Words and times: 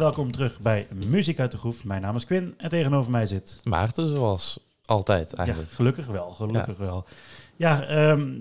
Welkom 0.00 0.32
terug 0.32 0.60
bij 0.60 0.86
Muziek 1.06 1.38
uit 1.38 1.50
de 1.50 1.58
Groef. 1.58 1.84
Mijn 1.84 2.02
naam 2.02 2.16
is 2.16 2.24
Quinn 2.24 2.54
en 2.56 2.68
tegenover 2.68 3.10
mij 3.10 3.26
zit... 3.26 3.60
Maarten, 3.64 4.08
zoals 4.08 4.58
altijd 4.84 5.34
eigenlijk. 5.34 5.68
Ja, 5.68 5.74
gelukkig 5.74 6.06
wel, 6.06 6.30
gelukkig 6.30 6.78
wel. 6.78 7.06
Ja, 7.56 7.86
ehm, 7.86 8.36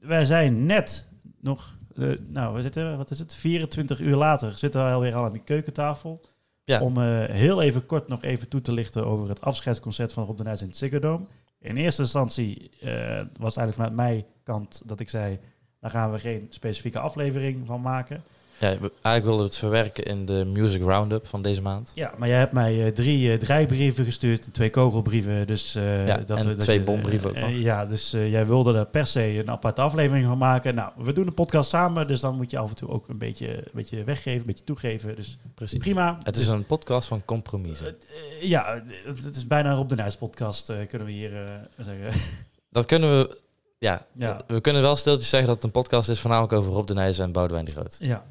wij 0.00 0.24
zijn 0.24 0.66
net 0.66 1.08
nog... 1.40 1.76
eh, 1.96 2.12
nou, 2.28 2.54
we 2.54 2.62
zitten, 2.62 2.96
wat 2.96 3.10
is 3.10 3.18
het? 3.18 3.34
24 3.34 4.00
uur 4.00 4.16
later 4.16 4.58
zitten 4.58 4.84
we 4.84 4.92
alweer 4.92 5.14
al 5.14 5.24
aan 5.24 5.32
die 5.32 5.42
keukentafel. 5.42 6.24
Ja. 6.64 6.80
Om 6.80 6.96
eh, 6.96 7.24
heel 7.24 7.62
even 7.62 7.86
kort 7.86 8.08
nog 8.08 8.22
even 8.22 8.48
toe 8.48 8.60
te 8.60 8.72
lichten 8.72 9.06
over 9.06 9.28
het 9.28 9.40
afscheidsconcert 9.40 10.12
van 10.12 10.24
Rob 10.24 10.36
de 10.36 10.42
Nijs 10.42 10.62
in 10.62 10.68
het 10.68 10.76
Ziggo 10.76 10.98
Dome. 10.98 11.26
In 11.60 11.76
eerste 11.76 12.02
instantie 12.02 12.70
eh, 12.80 12.90
was 13.38 13.54
het 13.54 13.62
eigenlijk 13.62 13.72
vanuit 13.72 13.94
mijn 13.94 14.24
kant 14.42 14.82
dat 14.84 15.00
ik 15.00 15.08
zei... 15.08 15.38
daar 15.80 15.90
gaan 15.90 16.12
we 16.12 16.18
geen 16.18 16.46
specifieke 16.50 16.98
aflevering 16.98 17.66
van 17.66 17.80
maken. 17.80 18.24
Ja, 18.60 18.68
we, 18.68 18.92
eigenlijk 18.92 19.24
wilden 19.24 19.38
we 19.38 19.50
het 19.50 19.56
verwerken 19.56 20.04
in 20.04 20.24
de 20.24 20.44
Music 20.44 20.82
Roundup 20.82 21.26
van 21.26 21.42
deze 21.42 21.62
maand. 21.62 21.92
Ja, 21.94 22.12
maar 22.18 22.28
jij 22.28 22.38
hebt 22.38 22.52
mij 22.52 22.84
eh, 22.84 22.92
drie 22.92 23.32
uh, 23.32 23.38
draaibrieven 23.38 24.04
gestuurd 24.04 24.52
twee 24.52 24.70
kogelbrieven. 24.70 25.46
Dus, 25.46 25.76
uh, 25.76 26.06
ja, 26.06 26.16
dat, 26.16 26.38
en 26.38 26.46
dat 26.46 26.60
twee 26.60 26.78
je, 26.78 26.84
bombrieven 26.84 27.30
ook 27.30 27.38
nog. 27.38 27.50
ja, 27.50 27.86
dus 27.86 28.10
jij 28.10 28.46
wilde 28.46 28.78
er 28.78 28.86
per 28.86 29.06
se 29.06 29.38
een 29.38 29.50
aparte 29.50 29.80
aflevering 29.80 30.26
van 30.26 30.38
maken. 30.38 30.74
Nou, 30.74 30.92
we 30.96 31.12
doen 31.12 31.26
een 31.26 31.34
podcast 31.34 31.70
samen, 31.70 32.06
dus 32.06 32.20
dan 32.20 32.36
moet 32.36 32.50
je 32.50 32.58
af 32.58 32.68
en 32.68 32.76
toe 32.76 32.88
ook 32.88 33.08
een 33.08 33.18
beetje, 33.18 33.56
een 33.56 33.70
beetje 33.72 34.04
weggeven, 34.04 34.40
een 34.40 34.46
beetje 34.46 34.64
toegeven. 34.64 35.16
Dus 35.16 35.38
Precies. 35.54 35.78
prima. 35.78 36.18
Het 36.22 36.36
is 36.36 36.46
een 36.46 36.66
podcast 36.66 37.08
van 37.08 37.22
compromissen. 37.24 37.96
ja, 38.40 38.82
het 39.04 39.36
is 39.36 39.46
bijna 39.46 39.70
een 39.70 39.76
Rob 39.76 39.88
de 39.88 39.94
Nijs 39.94 40.16
podcast, 40.16 40.72
kunnen 40.88 41.06
we 41.06 41.12
hier 41.12 41.32
zeggen. 41.78 42.20
Dat 42.70 42.86
kunnen 42.86 43.18
we... 43.18 43.38
Ja, 43.78 44.06
ja, 44.12 44.40
we 44.46 44.60
kunnen 44.60 44.82
wel 44.82 44.96
stiltjes 44.96 45.28
zeggen 45.28 45.48
dat 45.48 45.56
het 45.56 45.64
een 45.64 45.82
podcast 45.82 46.08
is 46.08 46.20
voornamelijk 46.20 46.52
over 46.52 46.72
Rob 46.72 46.86
de 46.86 46.94
Nijs 46.94 47.18
en 47.18 47.32
Boudewijn 47.32 47.64
de 47.64 47.70
Groot. 47.70 47.96
Ja, 48.00 48.24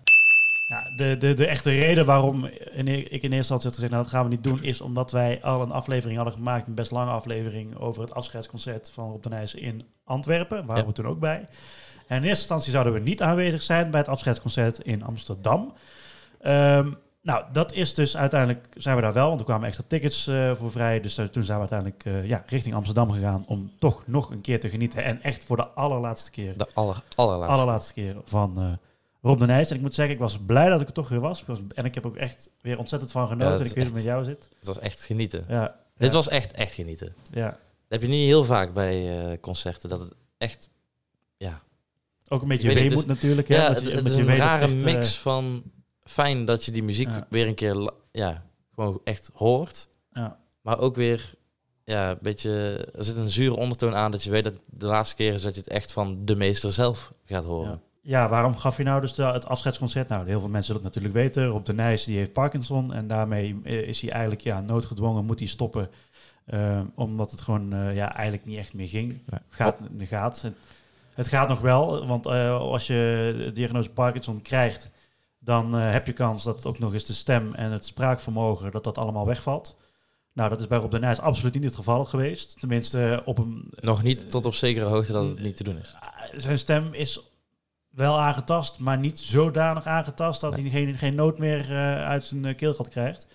ja, 0.70 0.92
de, 0.95 1.16
de, 1.17 1.34
de 1.34 1.45
echte 1.45 1.70
reden 1.70 2.06
waarom 2.06 2.45
ik 2.45 2.73
in 2.73 2.88
eerste 2.88 3.28
instantie 3.30 3.66
had 3.67 3.73
gezegd, 3.73 3.92
nou 3.92 4.03
dat 4.03 4.12
gaan 4.12 4.23
we 4.23 4.30
niet 4.30 4.44
doen, 4.44 4.64
is 4.64 4.81
omdat 4.81 5.11
wij 5.11 5.42
al 5.44 5.61
een 5.61 5.72
aflevering 5.72 6.16
hadden 6.17 6.36
gemaakt, 6.38 6.67
een 6.67 6.73
best 6.76 6.92
lange 6.92 7.11
aflevering 7.11 7.78
over 7.78 8.02
het 8.02 8.14
afscheidsconcert 8.14 8.92
van 8.92 9.09
Rob 9.11 9.23
de 9.23 9.30
Nijs 9.30 9.56
in 9.56 9.81
Antwerpen, 10.03 10.66
waar 10.66 10.78
Ja. 10.78 10.86
we 10.86 10.92
toen 10.92 11.08
ook 11.08 11.20
bij. 11.20 11.38
En 12.08 12.17
in 12.17 12.23
eerste 12.23 12.28
instantie 12.39 12.72
zouden 12.72 12.94
we 12.94 13.00
niet 13.00 13.22
aanwezig 13.22 13.61
zijn 13.61 13.92
bij 13.92 14.00
het 14.00 14.09
afscheidsconcert 14.09 14.80
in 14.80 15.03
Amsterdam. 15.03 15.73
Ehm, 16.42 16.92
nou, 17.22 17.44
dat 17.52 17.73
is 17.73 17.94
dus 17.94 18.17
uiteindelijk, 18.17 18.67
zijn 18.78 18.95
we 18.95 19.02
daar 19.02 19.14
wel, 19.14 19.28
want 19.28 19.39
er 19.39 19.45
kwamen 19.45 19.67
extra 19.67 19.83
tickets 19.88 20.28
eh, 20.28 20.56
voor 20.56 20.72
vrij. 20.72 21.00
Dus 21.02 21.14
toen 21.31 21.44
zijn 21.44 21.59
we 21.59 21.70
uiteindelijk 21.70 22.06
eh, 22.06 22.26
ja, 22.28 22.44
richting 22.45 22.76
Amsterdam 22.76 23.11
gegaan 23.11 23.44
om 23.48 23.72
toch 23.80 24.04
nog 24.08 24.31
een 24.31 24.42
keer 24.42 24.59
te 24.59 24.70
genieten. 24.70 25.04
En 25.04 25.22
echt 25.23 25.44
voor 25.44 25.58
de 25.58 25.67
allerlaatste 25.67 26.31
keer 26.31 26.58
De 26.58 26.67
aller, 26.73 27.04
allerlaatste. 27.16 27.54
allerlaatste 27.58 27.94
keer 27.94 28.16
van 28.26 28.54
eh, 28.58 28.64
Rob 29.22 29.39
de 29.39 29.45
Nijs. 29.45 29.70
En 29.70 29.75
ik 29.75 29.81
moet 29.81 29.94
zeggen, 29.95 30.14
ik 30.14 30.20
was 30.20 30.39
blij 30.45 30.70
dat 30.70 30.81
ik 30.81 30.88
er 30.88 30.94
toch 30.94 31.09
weer 31.09 31.20
was. 31.20 31.44
En 31.75 31.86
ik 31.86 31.95
heb 31.95 32.06
ook 32.06 32.16
echt 32.16 32.50
weer 32.62 32.78
ontzettend 32.78 33.12
van 33.12 33.28
genoten. 33.28 33.45
Ja, 33.48 33.52
dat 33.52 33.61
en 33.61 33.66
ik 33.70 33.76
weet 33.76 33.88
hoe 33.88 33.98
het 33.98 34.06
echt- 34.06 34.06
met 34.06 34.26
jou 34.26 34.36
zit. 34.36 34.50
Het 34.58 34.67
was 34.67 34.80
echt 34.80 35.03
genieten. 35.03 35.45
Ja, 35.48 35.76
Dit 35.98 36.14
was 36.14 36.28
echt, 36.28 36.52
echt 36.52 36.73
genieten. 36.73 37.16
ja. 37.31 37.48
Dat 37.50 38.00
heb 38.00 38.09
je 38.09 38.16
niet 38.17 38.26
heel 38.28 38.44
vaak 38.44 38.73
bij 38.73 39.20
eh, 39.31 39.39
concerten, 39.39 39.89
dat 39.89 40.00
het 40.00 40.14
echt... 40.38 40.70
Ja, 41.38 41.61
Ook 42.28 42.42
een 42.42 42.48
beetje 42.48 42.73
weemoed 42.73 42.98
het 42.98 43.08
natuurlijk. 43.08 43.48
ja, 43.48 43.56
hè, 43.61 43.67
het, 43.73 43.81
je- 43.84 43.92
het 43.92 44.08
is 44.08 44.16
je 44.16 44.22
een 44.22 44.36
rare 44.36 44.64
echt, 44.64 44.76
eh, 44.76 44.84
mix 44.84 45.17
van... 45.17 45.64
Fijn 46.04 46.45
dat 46.45 46.66
je 46.66 46.72
die 46.72 46.83
muziek 46.83 47.09
weer 47.30 47.48
een 47.48 47.56
keer 47.56 47.92
ja, 48.11 48.45
gewoon 48.76 49.02
echt 49.04 49.30
hoort. 49.33 49.88
ja. 50.11 50.39
Maar 50.61 50.80
ook 50.80 50.95
weer, 50.95 51.33
ja, 51.83 52.09
een 52.09 52.17
beetje, 52.22 52.52
er 52.95 53.04
zit 53.04 53.16
een 53.16 53.30
zure 53.30 53.56
ondertoon 53.56 53.95
aan 53.95 54.11
dat 54.11 54.23
je 54.23 54.31
weet 54.31 54.44
dat 54.44 54.60
de 54.66 54.86
laatste 54.86 55.16
keer 55.16 55.33
is 55.33 55.42
dat 55.42 55.54
je 55.55 55.60
het 55.60 55.70
echt 55.70 55.92
van 55.92 56.26
de 56.26 56.36
meester 56.36 56.73
zelf 56.73 57.14
gaat 57.26 57.43
horen. 57.43 57.70
Ja. 57.72 57.80
Ja, 58.09 58.30
waarom 58.30 58.58
gaf 58.58 58.77
je 58.77 58.83
nou 58.83 59.02
dus 59.02 59.17
het 59.17 59.47
afscheidsconcert? 59.47 60.09
Nou, 60.09 60.27
heel 60.27 60.39
veel 60.39 60.49
mensen 60.49 60.73
het 60.73 60.83
natuurlijk 60.83 61.14
weten. 61.14 61.45
Rob 61.45 61.65
de 61.65 61.73
Nijs 61.73 62.03
die 62.03 62.17
heeft 62.17 62.33
Parkinson 62.33 62.93
en 62.93 63.08
daarmee 63.08 63.59
eh, 63.64 63.87
is 63.87 64.02
hij 64.02 64.11
eigenlijk 64.11 64.42
ja, 64.42 64.61
noodgedwongen, 64.61 65.25
moet 65.25 65.39
hij 65.39 65.47
stoppen. 65.47 65.89
eh, 66.45 66.81
omdat 66.95 67.31
het 67.31 67.42
gewoon 67.42 67.73
eh, 67.73 67.95
ja, 67.95 68.14
eigenlijk 68.14 68.45
niet 68.45 68.58
echt 68.58 68.73
meer 68.73 68.87
ging. 68.87 69.08
Nee. 69.25 69.39
Gaat, 69.49 69.77
gaat. 69.99 70.42
Het, 70.42 70.55
het 71.14 71.27
gaat 71.27 71.48
nog 71.48 71.59
wel, 71.59 72.08
want 72.08 72.25
als 72.25 72.87
je 72.87 73.33
de 73.37 73.52
diagnose 73.52 73.89
Parkinson 73.89 74.42
krijgt, 74.42 74.92
dan 75.39 75.73
heb 75.73 76.05
je 76.05 76.14
kans 76.14 76.43
dat 76.43 76.65
ook 76.65 76.80
nog 76.80 76.93
eens 76.93 77.05
de 77.05 77.14
stem 77.14 77.53
en 77.53 77.71
het 77.71 77.86
spraakvermogen, 77.86 78.71
dat 78.71 78.83
dat 78.83 78.98
allemaal 78.98 79.25
wegvalt. 79.25 79.77
Nou, 80.33 80.49
dat 80.49 80.59
is 80.59 80.67
bij 80.67 80.77
Rob 80.77 80.92
de 80.92 80.99
Nijs 80.99 81.19
absoluut 81.19 81.53
niet 81.53 81.64
het 81.64 81.75
geval 81.75 82.05
geweest. 82.05 82.59
Tenminste, 82.59 83.21
op 83.25 83.37
een... 83.37 83.73
Nog 83.75 84.03
niet 84.03 84.30
tot 84.30 84.45
op 84.45 84.53
zekere 84.53 84.86
hoogte 84.86 85.11
dat 85.11 85.25
het 85.25 85.39
niet 85.39 85.55
te 85.55 85.64
doen 85.64 85.77
is. 85.77 85.95
Zijn 86.36 86.59
stem 86.59 86.93
is 86.93 87.29
wel 87.89 88.20
aangetast, 88.20 88.80
maar 88.80 88.98
niet 88.98 89.20
zodanig 89.20 89.86
aangetast 89.86 90.42
dat 90.42 90.52
Nee. 90.55 90.61
hij 90.61 90.72
geen, 90.72 90.98
geen 90.98 91.16
noot 91.16 91.38
meer 91.38 91.60
eh, 91.60 92.08
uit 92.08 92.26
zijn 92.26 92.45
eh, 92.45 92.55
keelgat 92.55 92.89
krijgt. 92.89 93.27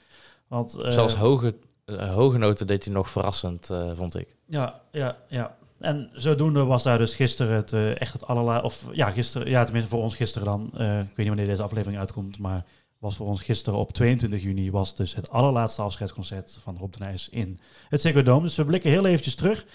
Want, 0.49 0.75
eh, 0.75 0.91
Zelfs 0.91 1.15
hoge, 1.15 1.55
hoge 1.97 2.39
noten 2.39 2.67
deed 2.67 2.85
hij 2.85 2.95
nog 2.95 3.11
verrassend, 3.11 3.71
vond 3.95 4.19
ik. 4.19 4.37
Ja, 4.47 4.81
ja, 4.93 5.17
ja. 5.29 5.57
En 5.79 6.11
zodoende 6.13 6.65
was 6.65 6.83
daar 6.83 6.99
dus 6.99 7.15
gisteren 7.15 7.57
het 7.57 7.99
echt 7.99 8.13
het 8.13 8.27
allerlaatste, 8.27 8.67
of 8.67 8.97
ja, 8.97 9.11
gisteren, 9.11 9.49
ja, 9.49 9.65
tenminste 9.65 9.91
voor 9.91 10.03
ons 10.03 10.17
gisteren 10.17 10.47
dan. 10.47 10.65
ik 10.67 10.81
weet 10.81 11.17
niet 11.17 11.27
wanneer 11.27 11.47
deze 11.47 11.63
aflevering 11.63 11.99
uitkomt, 11.99 12.39
maar 12.39 12.65
was 12.99 13.17
voor 13.17 13.27
ons 13.27 13.43
gisteren 13.43 13.79
op 13.79 13.93
22 13.93 14.43
juni 14.43 14.71
was 14.71 14.95
dus 14.95 15.15
het 15.15 15.31
allerlaatste 15.31 15.83
afscheidsconcert 15.83 16.59
van 16.63 16.77
Rob 16.79 16.93
de 16.93 16.99
Nijs 16.99 17.29
in 17.29 17.59
het 17.89 18.01
Ziggo 18.01 18.23
Dome. 18.23 18.43
Dus 18.43 18.57
we 18.57 18.65
blikken 18.65 18.91
heel 18.91 19.07
eventjes 19.07 19.35
terug. 19.35 19.67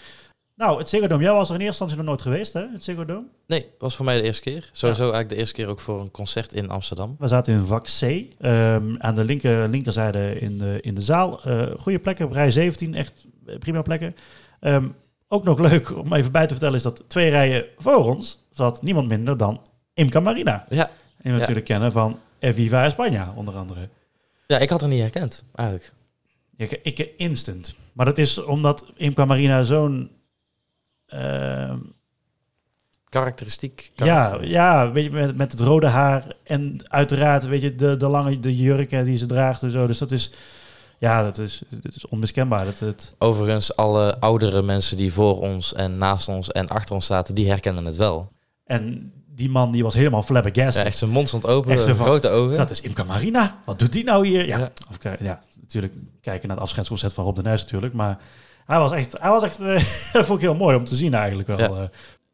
Nou, 0.59 0.77
het 0.77 0.89
Ziggo 0.89 1.07
Dome, 1.07 1.23
jij 1.23 1.31
was 1.33 1.49
er 1.49 1.55
in 1.55 1.61
eerste 1.61 1.83
instantie 1.83 1.97
nog 1.97 2.05
nooit 2.05 2.21
geweest, 2.21 2.53
hè? 2.53 2.65
Het 2.71 2.83
Ziggo 2.83 3.05
Dome. 3.05 3.27
Nee, 3.47 3.65
was 3.77 3.95
voor 3.95 4.05
mij 4.05 4.15
de 4.17 4.21
eerste 4.23 4.41
keer. 4.41 4.69
Sowieso 4.71 5.01
eigenlijk 5.01 5.29
de 5.29 5.35
eerste 5.35 5.53
keer 5.53 5.67
ook 5.67 5.79
voor 5.79 5.99
een 6.01 6.11
concert 6.11 6.53
in 6.53 6.69
Amsterdam. 6.69 7.15
We 7.19 7.27
zaten 7.27 7.53
in 7.53 7.65
vak 7.65 7.85
C, 7.85 8.01
ehm, 8.01 8.95
aan 8.97 9.15
de 9.15 9.23
linker, 9.25 9.69
linkerzijde 9.69 10.39
in 10.39 10.57
de, 10.57 10.77
in 10.81 10.95
de 10.95 11.01
zaal. 11.01 11.43
Eh 11.43 11.67
goede 11.77 11.99
plekken, 11.99 12.25
op 12.25 12.31
rij 12.31 12.51
17, 12.51 12.95
echt 12.95 13.25
prima 13.59 13.81
plekken. 13.81 14.15
Ehm, 14.59 14.87
ook 15.27 15.43
nog 15.43 15.59
leuk 15.59 15.97
om 15.97 16.13
even 16.13 16.31
bij 16.31 16.43
te 16.47 16.53
vertellen 16.53 16.75
is 16.75 16.83
dat 16.83 17.03
twee 17.07 17.29
rijen 17.29 17.65
voor 17.77 18.05
ons 18.05 18.47
zat 18.51 18.81
niemand 18.81 19.07
minder 19.07 19.37
dan 19.37 19.61
Imca 19.93 20.19
Marina. 20.19 20.65
Ja. 20.69 20.85
Die 20.85 20.91
we 21.23 21.29
Ja. 21.29 21.37
natuurlijk 21.37 21.65
kennen 21.65 21.91
van 21.91 22.19
Viva 22.39 22.91
España, 22.91 23.35
onder 23.35 23.55
andere. 23.55 23.89
ja, 24.47 24.57
ik 24.57 24.69
had 24.69 24.81
haar 24.81 24.89
niet 24.89 25.01
herkend, 25.01 25.45
eigenlijk. 25.55 25.93
Ik, 26.55 26.79
ik 26.83 27.13
instant. 27.17 27.75
Maar 27.93 28.05
dat 28.05 28.17
is 28.17 28.43
omdat 28.43 28.91
Imca 28.95 29.25
Marina 29.25 29.63
zo'n... 29.63 30.11
ehm, 31.09 31.77
Karakteristiek. 33.09 33.91
Ja, 33.95 34.05
karakter. 34.05 34.47
ja 34.49 34.91
weet 34.91 35.03
je, 35.03 35.09
met, 35.09 35.37
met 35.37 35.51
het 35.51 35.61
rode 35.61 35.87
haar 35.87 36.23
en 36.43 36.75
uiteraard 36.87 37.45
weet 37.47 37.61
je, 37.61 37.75
de, 37.75 37.97
de 37.97 38.07
lange 38.07 38.39
de 38.39 38.55
jurken 38.55 39.03
die 39.03 39.17
ze 39.17 39.25
draagt 39.25 39.61
en 39.63 39.71
zo. 39.71 39.87
Dus 39.87 39.97
dat 39.97 40.11
is, 40.11 40.31
ja, 40.97 41.23
dat 41.23 41.37
is, 41.37 41.61
dat 41.69 41.95
is 41.95 42.07
onmiskenbaar. 42.07 42.65
Dat 42.65 42.79
het, 42.79 43.13
Overigens, 43.17 43.75
alle 43.75 44.19
oudere 44.19 44.61
mensen 44.61 44.97
die 44.97 45.13
voor 45.13 45.39
ons 45.41 45.73
en 45.73 45.97
naast 45.97 46.27
ons 46.27 46.51
en 46.51 46.67
achter 46.67 46.95
ons 46.95 47.05
zaten, 47.05 47.35
die 47.35 47.49
herkennen 47.49 47.85
het 47.85 47.95
wel. 47.97 48.31
en 48.65 49.13
die 49.35 49.49
man 49.49 49.71
die 49.71 49.83
was 49.83 49.93
helemaal 49.93 50.19
Ja, 50.19 50.25
flabbergasted. 50.25 50.85
echt 50.85 50.97
zijn 50.97 51.11
mond 51.11 51.27
stond 51.27 51.47
open, 51.47 51.71
Echt 51.71 51.83
zo 51.83 51.93
van, 51.93 52.05
grote 52.05 52.29
ogen. 52.29 52.57
dat 52.57 52.69
is 52.71 52.81
Imca 52.81 53.03
Marina. 53.03 53.61
Wat 53.65 53.79
doet 53.79 53.93
die 53.93 54.03
nou 54.03 54.27
hier? 54.27 54.47
Ja, 54.47 54.57
Ja. 54.57 54.71
Of, 54.89 54.97
kijk- 54.97 55.21
ja 55.21 55.39
natuurlijk 55.61 55.93
kijken 56.21 56.47
naar 56.47 56.55
het 56.55 56.65
afscheidsconcert 56.65 57.13
van 57.13 57.23
Rob 57.23 57.35
de 57.35 57.41
Nijs 57.41 57.61
natuurlijk. 57.61 57.93
Maar 57.93 58.17
hij 58.69 58.79
was 58.79 58.91
echt, 58.91 59.19
hij 59.19 59.29
was 59.29 59.43
echt 59.43 59.61
eh, 59.61 59.73
dat 60.13 60.25
vond 60.25 60.39
ik 60.39 60.45
heel 60.45 60.55
mooi 60.55 60.75
om 60.75 60.83
te 60.85 60.95
zien 60.95 61.13
eigenlijk 61.13 61.47
wel. 61.47 61.57
Ja. 61.57 61.81
Ja, 61.81 61.89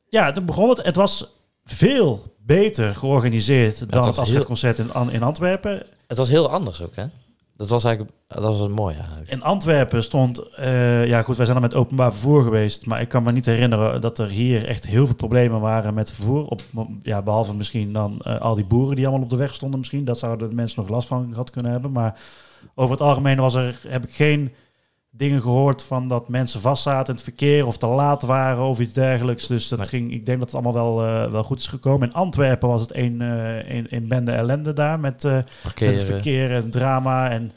ja 0.10 0.32
toen 0.32 0.46
begon 0.46 0.70
het. 0.70 0.84
Het 0.84 0.96
was 0.96 1.28
veel 1.66 2.36
beter 2.38 2.96
georganiseerd 2.96 3.80
dan 3.80 4.04
het 4.04 4.12
heel- 4.12 4.22
afscheidsconcert 4.22 4.80
in, 4.80 4.90
in 5.12 5.24
Antwerpen. 5.24 5.84
Het 6.08 6.18
was 6.18 6.30
heel 6.30 6.50
anders 6.50 6.82
ook, 6.82 6.96
hè? 6.96 7.06
Dat 7.58 7.70
was 7.70 7.84
eigenlijk 7.84 8.16
dat 8.28 8.44
was 8.44 8.58
wel 8.58 8.70
mooi 8.70 8.96
eigenlijk. 8.96 9.30
In 9.30 9.44
Antwerpen 9.44 10.04
stond, 10.04 10.40
eh, 10.50 11.08
ja 11.08 11.22
goed, 11.22 11.38
wij 11.38 11.46
zijn 11.46 11.58
er 11.58 11.64
met 11.64 11.76
openbaar 11.76 12.12
vervoer 12.12 12.44
geweest, 12.44 12.86
maar 12.86 13.02
ik 13.02 13.10
kan 13.10 13.24
me 13.24 13.32
niet 13.32 13.46
herinneren 13.46 14.02
dat 14.02 14.20
er 14.20 14.28
hier 14.28 14.66
echt 14.66 14.86
heel 14.86 15.06
veel 15.06 15.16
problemen 15.16 15.60
waren 15.60 15.94
met 15.94 16.12
vervoer. 16.12 16.46
Op, 16.48 16.62
ja, 17.04 17.22
behalve 17.22 17.56
misschien 17.56 17.94
dan 17.94 18.20
eh, 18.22 18.40
al 18.40 18.56
die 18.56 18.66
boeren 18.66 18.96
die 18.96 19.06
allemaal 19.08 19.24
op 19.24 19.30
de 19.30 19.36
weg 19.36 19.54
stonden 19.54 19.80
misschien, 19.80 20.06
dat 20.06 20.20
zouden 20.20 20.50
de 20.50 20.56
mensen 20.56 20.80
nog 20.82 20.90
last 20.90 21.08
van 21.08 21.28
gehad 21.32 21.50
kunnen 21.50 21.72
hebben. 21.72 21.92
Maar 21.92 22.20
over 22.76 22.92
het 22.92 23.02
algemeen 23.06 23.38
was 23.38 23.54
er, 23.54 23.80
heb 23.88 24.06
ik 24.06 24.14
geen 24.14 24.54
dingen 25.18 25.42
gehoord 25.42 25.84
van 25.84 26.08
dat 26.08 26.30
mensen 26.30 26.62
vastzaten 26.62 27.08
in 27.08 27.14
het 27.14 27.24
verkeer 27.24 27.68
of 27.68 27.78
te 27.78 27.88
laat 27.88 28.22
waren 28.22 28.64
of 28.64 28.80
iets 28.80 28.94
dergelijks. 28.94 29.48
Dus 29.48 29.68
dat 29.68 29.80
Nee. 29.80 29.88
ging, 29.88 30.12
ik 30.14 30.26
denk 30.26 30.40
dat 30.40 30.52
het 30.52 30.64
allemaal 30.64 30.96
wel, 30.96 31.06
eh, 31.06 31.32
wel 31.32 31.44
goed 31.44 31.60
is 31.60 31.68
gekomen. 31.68 32.08
In 32.08 32.14
Antwerpen 32.14 32.70
was 32.70 32.82
het 32.82 32.96
een, 32.96 33.20
een, 33.22 33.88
een 33.90 34.08
bende 34.08 34.32
ellende 34.32 34.74
daar 34.74 35.00
met... 35.00 35.24
eh, 35.26 35.34
met 35.34 35.46
het 35.80 36.04
verkeer 36.04 36.52
en 36.52 36.70
drama. 36.70 37.30
En 37.30 37.52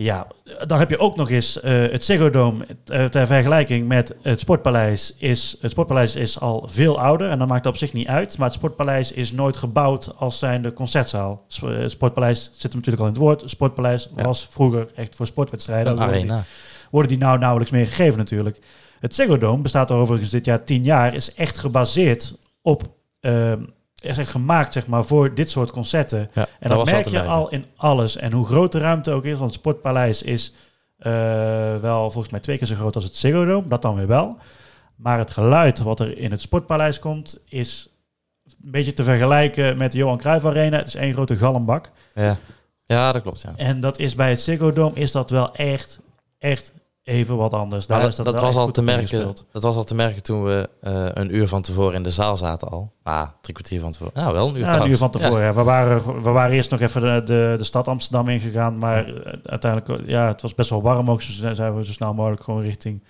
ja, 0.00 0.26
dan 0.66 0.78
heb 0.78 0.90
je 0.90 0.98
ook 0.98 1.16
nog 1.16 1.30
eens 1.30 1.60
eh, 1.60 1.72
het 1.72 2.04
Ziggo 2.04 2.30
Dome 2.30 2.66
eh, 2.86 3.04
ter 3.04 3.26
vergelijking 3.26 3.88
met 3.88 4.14
het 4.22 4.40
Sportpaleis. 4.40 5.14
Is, 5.18 5.56
het 5.60 5.70
Sportpaleis 5.70 6.16
is 6.16 6.40
al 6.40 6.66
veel 6.70 7.00
ouder 7.00 7.30
en 7.30 7.38
dat 7.38 7.48
maakt 7.48 7.66
op 7.66 7.76
zich 7.76 7.92
niet 7.92 8.08
uit. 8.08 8.38
Maar 8.38 8.46
het 8.46 8.56
Sportpaleis 8.56 9.12
is 9.12 9.32
nooit 9.32 9.56
gebouwd 9.56 10.14
als 10.16 10.38
zijnde 10.38 10.72
concertzaal. 10.72 11.44
Eh, 11.62 11.68
Het 11.68 11.90
Sportpaleis 11.90 12.44
zit 12.44 12.62
hem 12.62 12.70
natuurlijk 12.74 12.98
al 13.00 13.06
in 13.06 13.12
het 13.12 13.20
woord. 13.22 13.40
Het 13.40 13.50
Sportpaleis 13.50 14.08
Ja. 14.16 14.22
was 14.22 14.46
vroeger 14.50 14.88
echt 14.94 15.14
voor 15.16 15.26
sportwedstrijden. 15.26 15.92
Een 15.92 15.98
Worden 15.98 16.14
die- 16.20 16.24
arena. 16.30 16.44
worden 16.90 17.10
die 17.10 17.20
nou 17.20 17.38
nauwelijks 17.38 17.72
meer 17.72 17.86
gegeven 17.86 18.18
natuurlijk. 18.18 18.58
Het 19.00 19.14
Ziggo 19.14 19.38
Dome 19.38 19.62
bestaat 19.62 19.90
er 19.90 19.96
overigens 19.96 20.30
dit 20.30 20.44
jaar 20.44 20.64
tien 20.64 20.84
jaar, 20.84 21.14
is 21.14 21.34
echt 21.34 21.58
gebaseerd 21.58 22.34
op 22.62 22.82
ehm, 23.20 23.62
is 24.00 24.18
echt 24.18 24.30
gemaakt 24.30 24.72
zeg 24.72 24.86
maar, 24.86 25.04
voor 25.04 25.34
dit 25.34 25.50
soort 25.50 25.70
concerten. 25.70 26.30
Ja, 26.32 26.46
En 26.60 26.68
dat, 26.68 26.84
merk 26.84 27.08
je 27.08 27.22
al 27.22 27.48
in 27.48 27.64
alles. 27.76 28.16
En 28.16 28.32
hoe 28.32 28.46
groot 28.46 28.72
de 28.72 28.78
ruimte 28.78 29.10
ook 29.10 29.24
is, 29.24 29.38
want 29.38 29.50
het 29.50 29.60
Sportpaleis 29.60 30.22
is 30.22 30.52
eh, 30.98 31.12
wel 31.76 32.10
volgens 32.10 32.32
mij 32.32 32.40
twee 32.40 32.58
keer 32.58 32.66
zo 32.66 32.74
groot 32.74 32.94
als 32.94 33.04
het 33.04 33.16
Ziggo 33.16 33.44
Dome. 33.44 33.68
Dat 33.68 33.82
dan 33.82 33.94
weer 33.96 34.06
wel. 34.06 34.36
Maar 34.96 35.18
het 35.18 35.30
geluid 35.30 35.78
wat 35.78 36.00
er 36.00 36.18
in 36.18 36.30
het 36.30 36.40
Sportpaleis 36.40 36.98
komt, 36.98 37.44
is 37.48 37.88
een 38.44 38.70
beetje 38.70 38.92
te 38.92 39.04
vergelijken 39.04 39.76
met 39.76 39.92
de 39.92 39.98
Johan 39.98 40.18
Cruijff 40.18 40.44
Arena. 40.44 40.76
Het 40.76 40.86
is 40.86 40.94
één 40.94 41.12
grote 41.12 41.36
galmbak. 41.36 41.90
Ja. 42.12 42.36
ja, 42.84 43.12
dat 43.12 43.22
klopt. 43.22 43.40
Ja. 43.40 43.52
En 43.56 43.80
dat 43.80 43.98
is 43.98 44.14
bij 44.14 44.30
het 44.30 44.40
Ziggo 44.40 44.72
Dome 44.72 44.94
is 44.94 45.12
dat 45.12 45.30
wel 45.30 45.54
echt, 45.54 46.00
echt 46.38 46.72
even 47.08 47.36
wat 47.36 47.52
anders. 47.52 47.86
Daar 47.86 47.98
Maar 47.98 48.08
is 48.08 48.16
dat, 48.16 48.24
dat, 48.24 48.34
dat 48.34 48.44
was 48.44 48.54
al 48.54 48.70
te 48.70 48.82
merken. 48.82 49.34
Dat 49.52 49.62
was 49.62 49.76
al 49.76 49.84
te 49.84 49.94
merken 49.94 50.22
toen 50.22 50.44
we 50.44 50.68
eh, 50.80 51.06
een 51.12 51.34
uur 51.34 51.48
van 51.48 51.62
tevoren 51.62 51.94
in 51.94 52.02
de 52.02 52.10
zaal 52.10 52.36
zaten 52.36 52.68
al. 52.68 52.92
Ah, 53.02 53.28
drie 53.40 53.54
kwartier 53.54 53.80
van 53.80 53.92
tevoren. 53.92 54.12
Ja, 54.14 54.32
wel 54.32 54.48
een 54.48 54.56
uur. 54.56 54.60
Ja, 54.60 54.80
een 54.80 54.90
uur 54.90 54.96
van 54.96 55.10
tevoren. 55.10 55.42
Ja. 55.42 55.52
We, 55.52 55.62
waren, 55.62 56.22
we 56.22 56.30
waren 56.30 56.56
eerst 56.56 56.70
nog 56.70 56.80
even 56.80 57.00
de, 57.00 57.22
de, 57.24 57.54
de 57.58 57.64
stad 57.64 57.88
Amsterdam 57.88 58.28
ingegaan. 58.28 58.78
Maar 58.78 59.06
eh, 59.06 59.32
uiteindelijk, 59.44 60.06
ja, 60.06 60.26
het 60.26 60.42
was 60.42 60.54
best 60.54 60.70
wel 60.70 60.82
warm 60.82 61.10
ook. 61.10 61.18
Dus 61.18 61.40
zijn 61.40 61.76
we 61.76 61.84
zo 61.84 61.92
snel 61.92 62.14
mogelijk 62.14 62.42
gewoon 62.42 62.62
richting 62.62 63.02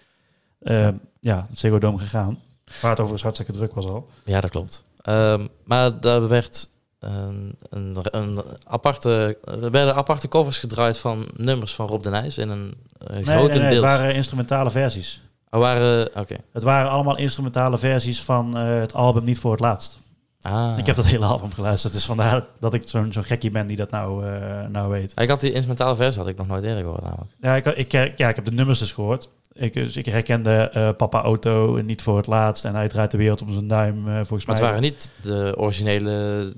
eh, 0.59 0.89
ja, 1.21 1.47
het 1.49 1.59
Ziggo 1.59 1.79
Dome 1.79 1.99
gegaan. 1.99 2.39
Waar 2.65 2.91
het 2.91 3.01
overigens 3.01 3.23
hartstikke 3.23 3.53
druk 3.53 3.75
was 3.75 3.87
al. 3.87 4.09
Ja, 4.25 4.33
ja 4.35 4.41
dat 4.41 4.51
klopt. 4.51 4.83
Ehm, 4.97 5.47
maar 5.65 6.01
daar 6.01 6.29
werd 6.29 6.69
een, 6.99 7.57
een, 7.71 7.97
een 8.11 8.43
aparte, 8.65 9.39
er 9.45 9.71
werden 9.71 9.95
aparte 9.95 10.29
covers 10.29 10.59
gedraaid 10.59 10.99
van 10.99 11.29
nummers 11.37 11.75
van 11.75 11.87
Rob 11.87 12.03
de 12.03 12.11
Nijs 12.11 12.39
in 12.39 12.49
een 12.49 12.75
uh, 13.03 13.09
Nee, 13.09 13.25
nee, 13.25 13.37
grotendeels. 13.37 13.61
nee, 13.63 13.73
het 13.73 13.81
waren 13.81 14.15
instrumentale 14.15 14.71
versies. 14.71 15.23
Oh, 15.51 15.61
waren, 15.61 16.09
oké. 16.17 16.37
Het 16.53 16.63
waren 16.63 16.91
allemaal 16.91 17.17
instrumentale 17.17 17.79
versies 17.79 18.23
van 18.23 18.57
eh, 18.57 18.79
het 18.81 18.95
album 18.95 19.25
Niet 19.25 19.39
voor 19.39 19.51
het 19.51 19.61
Laatst. 19.61 19.99
Ah. 20.43 20.75
Ik 20.79 20.87
heb 20.87 20.97
dat 20.97 21.07
hele 21.07 21.25
album 21.25 21.53
geluisterd. 21.53 21.93
Dus 21.93 22.05
vandaar 22.05 22.45
dat 22.61 22.75
ik 22.75 22.89
zo'n 22.89 23.13
zo'n 23.13 23.25
gekkie 23.25 23.51
ben 23.51 23.67
die 23.67 23.77
dat 23.77 23.91
nou, 23.91 24.27
eh, 24.27 24.67
nou 24.67 24.91
weet. 24.91 25.13
Ik 25.21 25.29
had 25.29 25.41
die 25.41 25.53
instrumentale 25.53 25.97
versie 25.97 26.21
had 26.21 26.31
ik 26.31 26.37
nog 26.37 26.47
nooit 26.47 26.63
eerder 26.63 26.83
gehoord 26.83 27.03
namelijk. 27.03 27.31
Ja 27.41 27.57
ik, 27.57 27.67
ik, 27.67 27.93
eh, 27.93 28.17
ja, 28.17 28.29
ik 28.29 28.37
heb 28.37 28.45
de 28.45 28.53
nummers 28.53 28.79
dus 28.79 28.93
gehoord. 28.93 29.29
Ik, 29.53 29.73
dus 29.73 29.97
ik 29.97 30.07
herkende 30.07 30.71
eh, 30.73 30.89
Papa 30.97 31.23
Auto 31.23 31.81
niet 31.83 32.03
voor 32.03 32.17
het 32.17 32.27
laatst. 32.27 32.65
En 32.65 32.75
hij 32.75 32.89
draait 32.89 33.11
de 33.11 33.17
wereld 33.17 33.43
op 33.43 33.49
zijn 33.51 33.67
duim, 33.67 34.09
eh, 34.09 34.15
volgens 34.15 34.45
Maar 34.45 34.57
mij. 34.57 34.65
het 34.65 34.75
waren 34.75 34.83
niet 34.83 35.13
de 35.23 35.55
originele... 35.57 36.53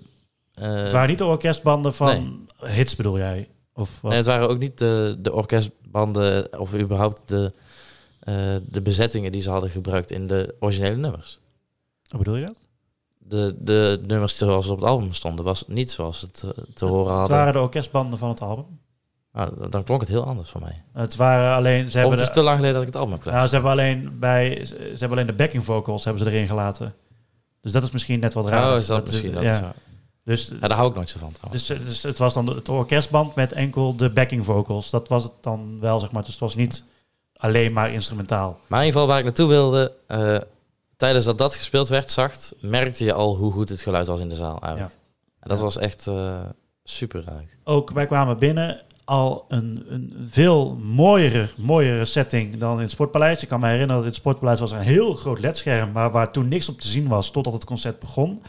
eh, 0.55 0.73
Het 0.75 0.93
waren 0.93 1.09
niet 1.09 1.19
de 1.19 1.25
orkestbanden 1.25 1.95
van 1.95 2.47
hits, 2.61 2.97
bedoel 2.97 3.19
jij? 3.19 3.49
Of 3.75 4.01
wat? 4.01 4.11
Nee, 4.11 4.21
het 4.21 4.29
waren 4.29 4.49
ook 4.49 4.59
niet 4.59 4.79
de, 4.79 5.17
de 5.19 5.33
orkestbanden 5.33 6.59
of 6.61 6.75
überhaupt 6.75 7.29
de, 7.29 7.53
eh, 8.21 8.57
de 8.69 8.83
bezettingen 8.83 9.33
die 9.33 9.41
ze 9.41 9.51
hadden 9.51 9.71
gebruikt 9.71 10.11
in 10.11 10.27
de 10.27 10.55
originele 10.61 10.97
nummers. 10.97 11.41
Hoe 12.09 12.19
bedoel 12.19 12.37
je 12.37 12.45
dat? 12.47 12.57
De, 13.19 13.55
de 13.59 14.01
nummers 14.07 14.37
zoals 14.37 14.67
ze 14.67 14.73
op 14.73 14.81
het 14.81 14.89
album 14.89 15.13
stonden, 15.13 15.45
was 15.45 15.65
niet 15.67 15.91
zoals 15.91 16.21
het 16.21 16.43
eh, 16.45 16.51
te 16.75 16.85
horen 16.85 17.11
Het 17.11 17.19
hadden. 17.19 17.37
waren 17.37 17.53
de 17.53 17.61
orkestbanden 17.61 18.19
van 18.19 18.29
het 18.29 18.41
album. 18.43 18.79
Nou, 19.33 19.69
dan 19.69 19.85
klonk 19.85 20.01
het 20.01 20.11
heel 20.11 20.25
anders 20.25 20.51
voor 20.51 20.61
mij. 20.61 20.83
Het 20.93 21.17
waren 21.17 21.55
alleen... 21.57 21.81
Ze 21.81 21.87
Of 21.87 21.93
hebben, 21.93 22.13
het 22.19 22.29
is 22.29 22.35
te 22.35 22.43
lang 22.43 22.57
geleden 22.57 22.75
dat 22.75 22.83
ik 22.87 22.89
het 22.93 22.97
album 23.03 23.15
heb 23.15 23.25
nou, 23.25 23.47
ze 23.47 23.55
hebben 23.55 23.71
alleen 23.71 24.17
bij... 24.19 24.65
Ze 24.65 24.75
hebben 24.91 25.11
alleen 25.11 25.27
de 25.27 25.33
backing 25.33 25.65
vocals 25.65 26.05
hebben 26.05 26.25
ze 26.25 26.31
erin 26.31 26.47
gelaten. 26.47 26.95
Dus 27.61 27.73
dat 27.73 27.83
is 27.83 27.91
misschien 27.91 28.21
net 28.21 28.35
wat 28.35 28.49
raar. 28.49 28.73
oh, 28.73 28.79
is 28.79 28.87
dat 28.87 29.07
misschien? 29.07 29.33
Dat 29.33 29.43
ja. 29.43 29.73
Dus, 30.25 30.53
ja, 30.61 30.69
daar 30.69 30.77
hou 30.77 30.89
ik 30.89 30.95
nooit 30.95 31.09
zo 31.11 31.19
van 31.19 31.33
trouwens. 31.33 31.67
dus, 31.67 31.85
dus 31.85 32.03
het 32.03 32.19
was 32.19 32.35
dan 32.35 32.47
het 32.47 32.69
orkestband 32.69 33.35
met 33.35 33.53
enkel 33.53 33.97
de 33.97 34.11
backing 34.11 34.45
vocals. 34.45 34.91
Dat 34.91 35.09
was 35.09 35.23
het 35.23 35.33
dan 35.41 35.81
wel, 35.81 36.01
zeg 36.01 36.11
maar. 36.13 36.23
Dus 36.23 36.31
het 36.31 36.41
was 36.41 36.55
niet 36.55 36.85
alleen 37.37 37.73
maar 37.73 37.93
instrumentaal. 37.93 38.59
Maar 38.67 38.81
in 38.81 38.87
ieder 38.87 38.93
geval 39.01 39.07
waar 39.07 39.19
ik 39.19 39.25
naartoe 39.25 39.49
wilde, 39.49 39.93
eh, 40.07 40.39
tijdens 40.97 41.25
dat 41.25 41.39
dat 41.39 41.55
gespeeld 41.55 41.89
werd, 41.89 42.11
zacht, 42.11 42.55
merkte 42.61 43.05
je 43.05 43.13
al 43.13 43.37
hoe 43.37 43.53
goed 43.53 43.69
het 43.69 43.81
geluid 43.83 44.07
was 44.07 44.21
in 44.21 44.29
de 44.29 44.35
zaal 44.35 44.59
eigenlijk. 44.63 44.95
En 45.41 45.49
dat 45.49 45.59
Ja. 45.59 45.65
was 45.65 45.79
echt 45.79 46.07
eh, 46.07 46.41
super 46.85 47.23
eigenlijk. 47.27 47.57
Ook 47.65 47.91
wij 47.91 48.07
kwamen 48.07 48.39
binnen 48.39 48.81
al 49.05 49.45
een, 49.49 49.85
een 49.89 50.29
veel 50.31 50.75
mooiere, 50.83 51.49
mooiere 51.57 52.05
setting 52.05 52.57
dan 52.57 52.77
in 52.77 52.83
het 52.83 52.91
Sportpaleis. 52.91 53.43
Ik 53.43 53.49
kan 53.49 53.61
me 53.61 53.67
herinneren 53.67 53.95
dat 53.97 54.05
in 54.05 54.09
het 54.11 54.19
Sportpaleis 54.19 54.61
was 54.61 54.71
een 54.73 54.79
heel 54.81 55.15
groot 55.15 55.39
ledscherm... 55.39 55.93
waar, 55.93 56.11
waar 56.11 56.33
toen 56.33 56.49
niks 56.49 56.69
op 56.69 56.81
te 56.81 56.87
zien 56.89 57.09
was 57.09 57.31
totdat 57.31 57.53
het 57.53 57.65
concert 57.65 57.99
begon. 57.99 58.43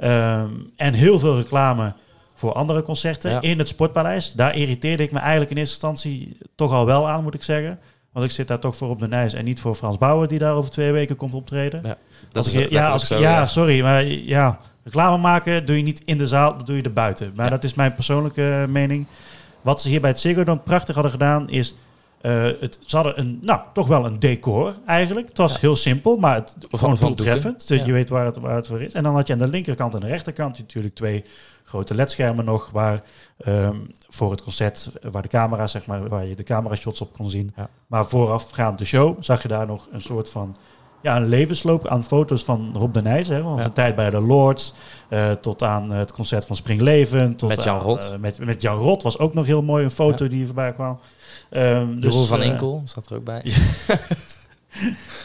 Ehm, 0.00 0.48
en 0.76 0.94
heel 0.94 1.18
veel 1.18 1.36
reclame 1.36 1.92
voor 2.34 2.52
andere 2.52 2.82
concerten 2.82 3.30
Ja. 3.30 3.40
in 3.40 3.58
het 3.58 3.68
Sportpaleis. 3.68 4.32
Daar 4.32 4.56
irriteerde 4.56 5.02
ik 5.02 5.12
me 5.12 5.18
eigenlijk 5.18 5.50
in 5.50 5.56
eerste 5.56 5.72
instantie 5.74 6.36
toch 6.54 6.72
al 6.72 6.86
wel 6.86 7.08
aan, 7.08 7.22
moet 7.22 7.34
ik 7.34 7.42
zeggen. 7.42 7.78
Want 8.12 8.24
ik 8.24 8.30
zit 8.30 8.48
daar 8.48 8.58
toch 8.58 8.76
voor 8.76 8.88
op 8.88 8.98
de 8.98 9.08
Nijs 9.08 9.32
en 9.34 9.44
niet 9.44 9.60
voor 9.60 9.74
Frans 9.74 9.98
Bauer... 9.98 10.28
die 10.28 10.38
daar 10.38 10.54
over 10.54 10.70
twee 10.70 10.92
weken 10.92 11.16
komt 11.16 11.34
optreden. 11.34 11.82
Dat 11.82 11.96
Als 12.32 12.46
is 12.46 12.54
ik- 12.54 12.70
ja, 12.70 12.88
als, 12.88 13.02
ik- 13.02 13.08
zo, 13.08 13.18
ja, 13.18 13.46
sorry, 13.46 13.82
maar 13.82 14.04
ja, 14.04 14.58
reclame 14.84 15.16
maken 15.18 15.66
doe 15.66 15.76
je 15.76 15.82
niet 15.82 16.02
in 16.04 16.18
de 16.18 16.26
zaal, 16.26 16.56
dat 16.56 16.66
doe 16.66 16.76
je 16.76 16.82
er 16.82 16.92
buiten. 16.92 17.32
Maar 17.34 17.44
Ja. 17.44 17.50
dat 17.50 17.64
is 17.64 17.74
mijn 17.74 17.94
persoonlijke 17.94 18.66
mening. 18.68 19.06
Wat 19.60 19.80
ze 19.82 19.88
hier 19.88 20.00
bij 20.00 20.10
het 20.10 20.20
Ziggo 20.20 20.44
Dome 20.44 20.60
prachtig 20.60 20.94
hadden 20.94 21.12
gedaan 21.12 21.48
is, 21.50 21.74
eh, 22.20 22.42
het, 22.60 22.78
ze 22.86 22.96
hadden 22.96 23.18
een, 23.18 23.38
nou, 23.42 23.60
toch 23.72 23.86
wel 23.86 24.06
een 24.06 24.18
decor 24.18 24.74
eigenlijk. 24.86 25.28
Het 25.28 25.36
was 25.38 25.52
Ja. 25.52 25.58
heel 25.60 25.76
simpel, 25.76 26.16
maar 26.16 26.34
het, 26.34 26.56
gewoon 26.70 26.96
van 26.98 27.06
doeltreffend. 27.06 27.58
doeken. 27.58 27.76
Dus 27.76 27.86
je 27.86 27.92
weet 27.92 28.08
waar 28.08 28.24
het, 28.24 28.36
waar 28.36 28.56
het 28.56 28.66
voor 28.66 28.82
is. 28.82 28.92
En 28.92 29.02
dan 29.02 29.14
had 29.14 29.26
je 29.26 29.32
aan 29.32 29.38
de 29.38 29.48
linkerkant 29.48 29.94
en 29.94 30.00
de 30.00 30.06
rechterkant 30.06 30.58
natuurlijk 30.58 30.94
twee 30.94 31.24
grote 31.64 31.94
ledschermen 31.94 32.44
nog, 32.44 32.70
waar 32.72 33.02
ehm, 33.38 33.76
voor 34.08 34.30
het 34.30 34.42
concert, 34.42 34.90
waar 35.10 35.22
de 35.22 35.28
camera, 35.28 35.66
zeg 35.66 35.86
maar, 35.86 36.08
waar 36.08 36.26
je 36.26 36.34
de 36.34 36.42
camera 36.42 36.74
shots 36.74 37.00
op 37.00 37.12
kon 37.12 37.30
zien. 37.30 37.52
Ja. 37.56 37.68
Maar 37.86 38.06
voorafgaand 38.06 38.78
de 38.78 38.84
show 38.84 39.16
zag 39.20 39.42
je 39.42 39.48
daar 39.48 39.66
nog 39.66 39.88
een 39.92 40.00
soort 40.00 40.30
van 40.30 40.56
ja, 41.02 41.16
een 41.16 41.28
levensloop 41.28 41.86
aan 41.88 42.02
foto's 42.04 42.44
van 42.44 42.70
Rob 42.72 42.94
de 42.94 43.02
Nijs. 43.02 43.28
Hè, 43.28 43.42
van 43.42 43.54
Ja. 43.54 43.60
zijn 43.60 43.72
tijd 43.72 43.94
bij 43.94 44.10
de 44.10 44.20
Lords, 44.20 44.74
eh, 45.08 45.30
tot 45.30 45.62
aan 45.62 45.90
het 45.92 46.12
concert 46.12 46.44
van 46.46 46.56
Springleven. 46.56 47.36
Tot 47.36 47.48
Met 47.48 47.64
Jan 47.64 47.76
aan, 47.76 47.82
Rot. 47.82 48.12
eh, 48.12 48.18
met, 48.18 48.38
met 48.44 48.62
Jan 48.62 48.76
Rot 48.78 49.02
was 49.02 49.18
ook 49.18 49.34
nog 49.34 49.46
heel 49.46 49.62
mooi 49.62 49.84
een 49.84 49.90
foto 49.90 50.28
die 50.28 50.46
voorbij 50.46 50.72
kwam. 50.72 50.98
Jeroen 51.50 51.96
dus, 52.00 52.26
van 52.26 52.40
eh, 52.40 52.46
Inkel 52.46 52.82
zat 52.84 53.06
er 53.10 53.16
ook 53.16 53.24
bij. 53.24 53.42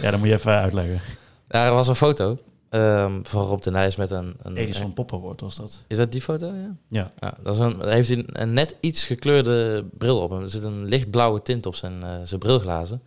Ja, 0.02 0.12
dat 0.12 0.20
moet 0.20 0.28
je 0.28 0.34
even 0.34 0.52
uitleggen. 0.52 1.02
Ja, 1.50 1.66
er 1.66 1.74
was 1.74 1.88
een 1.88 1.96
foto 1.96 2.38
ehm, 2.70 3.20
van 3.24 3.44
Rob 3.46 3.62
de 3.62 3.72
Nijs 3.72 3.96
met 3.96 4.12
een... 4.12 4.36
een 4.42 4.58
Edison 4.58 4.94
Poppenwoord 4.94 5.42
was 5.42 5.56
dat. 5.56 5.84
Is 5.88 5.98
dat 5.98 6.12
die 6.12 6.22
foto? 6.22 6.54
Ja. 6.88 7.10
Ja. 7.20 7.34
dat 7.44 7.54
is 7.56 7.60
een, 7.62 7.78
daar 7.78 7.94
heeft 7.94 8.10
hij 8.10 8.18
een, 8.18 8.42
een 8.42 8.54
net 8.54 8.76
iets 8.80 9.06
gekleurde 9.06 9.86
bril 9.98 10.20
op 10.20 10.30
hem. 10.30 10.42
Er 10.42 10.50
zit 10.50 10.64
een 10.64 10.86
lichtblauwe 10.86 11.42
tint 11.42 11.66
op 11.66 11.76
zijn, 11.76 12.04
eh, 12.04 12.16
zijn 12.24 12.40
brilglazen. 12.40 13.02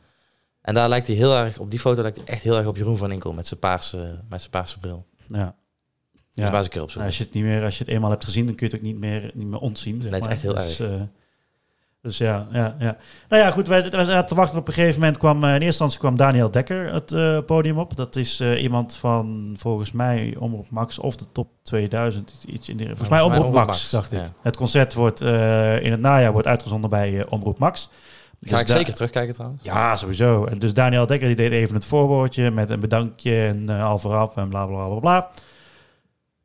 En 0.63 0.75
daar 0.75 0.89
lijkt 0.89 1.07
hij 1.07 1.17
heel 1.17 1.35
erg, 1.37 1.59
op 1.59 1.71
die 1.71 1.81
foto 1.81 2.03
lijkt 2.03 2.17
hij 2.17 2.27
echt 2.27 2.43
heel 2.43 2.57
erg 2.57 2.67
op 2.67 2.77
Jeroen 2.77 2.97
van 2.97 3.13
Inkel 3.13 3.33
met 3.33 3.47
zijn 3.47 3.61
paarse, 3.61 4.21
met 4.29 4.41
zijn 4.41 4.51
paarse 4.51 4.79
bril. 4.79 5.07
Ja. 5.29 5.55
Dus 6.35 6.45
Ja. 6.45 6.51
waar 6.51 6.61
ze 6.63 6.65
een 6.65 6.73
keer 6.73 6.83
op 6.83 6.95
Nou, 6.95 7.07
als 7.07 7.19
je 7.19 7.25
het 7.25 7.33
niet 7.33 7.45
meer, 7.45 7.65
als 7.65 7.79
je 7.79 7.85
het 7.85 7.93
eenmaal 7.93 8.11
hebt 8.11 8.25
gezien, 8.25 8.47
dan 8.47 8.55
kun 8.55 8.67
je 8.67 8.73
het 8.73 8.83
ook 8.83 8.89
niet 8.89 8.99
meer, 8.99 9.31
niet 9.35 9.47
meer 9.47 9.61
ontzien. 9.61 10.01
Zeg 10.03 10.11
Nee, 10.11 10.21
het 10.21 10.31
is 10.31 10.45
maar. 10.45 10.55
echt 10.57 10.79
heel 10.79 10.87
dus, 10.89 11.01
eh, 11.01 11.03
dus 12.03 12.19
ja, 12.19 12.47
ja, 12.53 12.77
ja. 12.79 12.97
Nou 13.29 13.43
ja, 13.43 13.51
goed. 13.51 13.69
Wij, 13.69 13.91
wij 13.91 14.05
zaten 14.05 14.29
te 14.29 14.35
wachten. 14.35 14.59
Op 14.59 14.67
een 14.69 14.73
gegeven 14.73 15.01
moment 15.01 15.19
kwam 15.19 15.37
eh, 15.37 15.49
in 15.49 15.53
eerste 15.53 15.67
instantie 15.67 15.99
kwam 15.99 16.17
Daniel 16.17 16.51
Dekker 16.51 16.93
het 16.93 17.13
eh, 17.13 17.39
podium 17.47 17.79
op. 17.79 17.97
Dat 17.97 18.17
is 18.17 18.41
eh, 18.41 18.63
iemand 18.63 18.97
van 18.97 19.55
volgens 19.57 19.93
mij 19.93 20.37
Omroep 20.39 20.71
Max 20.71 20.99
of 20.99 21.17
de 21.17 21.25
top 21.33 21.49
2000. 21.63 22.45
iets- 22.49 22.69
in 22.69 22.77
die, 22.77 22.87
volgens 22.87 23.09
mij 23.09 23.21
Omroep 23.21 23.53
Max, 23.53 23.91
dacht 23.91 24.13
ik. 24.13 24.19
ja. 24.19 24.33
Het 24.43 24.57
concert 24.57 24.95
wordt 24.95 25.21
in 25.21 25.91
het 25.91 26.01
najaar 26.01 26.33
wordt 26.33 26.47
uitgezonden 26.47 26.91
bij 26.91 27.27
Omroep 27.29 27.59
Max. 27.59 27.91
Ga 28.41 28.51
Dus 28.51 28.61
ik 28.61 28.77
zeker 28.77 28.95
terugkijken 28.95 29.35
trouwens. 29.35 29.63
Ja, 29.63 29.97
sowieso. 29.97 30.45
En 30.45 30.59
dus 30.59 30.75
Daniel 30.75 31.07
Dekker 31.07 31.27
die 31.27 31.37
deed 31.37 31.53
even 31.53 31.75
het 31.75 31.85
voorwoordje 31.85 32.51
met 32.51 32.71
een 32.71 32.81
bedankje 32.81 33.47
en 33.47 33.69
al 33.69 33.99
vooraf 33.99 34.37
en 34.37 34.49
bla 34.49 34.67
bla 34.67 34.87
bla 34.87 34.99
bla. 34.99 35.31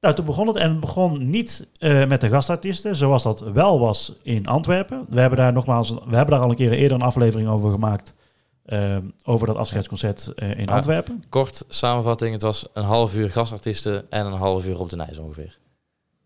Nou, 0.03 0.15
toen 0.15 0.25
begon 0.25 0.47
het 0.47 0.55
en 0.55 0.69
het 0.69 0.79
begon 0.79 1.29
niet 1.29 1.67
eh, 1.79 2.05
met 2.05 2.21
de 2.21 2.27
gastartiesten, 2.29 2.95
zoals 2.95 3.23
dat 3.23 3.39
wel 3.39 3.79
was 3.79 4.13
in 4.23 4.47
Antwerpen. 4.47 5.05
We 5.09 5.19
hebben 5.19 5.39
daar 5.39 5.53
nogmaals, 5.53 5.89
we 5.89 6.15
hebben 6.15 6.27
daar 6.35 6.39
al 6.39 6.49
een 6.49 6.55
keer 6.55 6.71
eerder 6.71 6.97
een 6.97 7.03
aflevering 7.03 7.49
over 7.49 7.71
gemaakt. 7.71 8.13
eh, 8.63 8.97
over 9.23 9.47
dat 9.47 9.57
afscheidsconcert 9.57 10.27
eh, 10.35 10.59
in. 10.59 10.67
Antwerpen. 10.69 11.23
Kort 11.29 11.63
samenvatting, 11.67 12.33
het 12.33 12.41
was 12.41 12.65
een 12.73 12.83
half 12.83 13.15
uur 13.15 13.31
gastartiesten 13.31 14.09
en 14.09 14.25
een 14.25 14.33
half 14.33 14.65
uur 14.67 14.79
op 14.79 14.89
de 14.89 14.95
Nijs 14.95 15.17
ongeveer. 15.17 15.57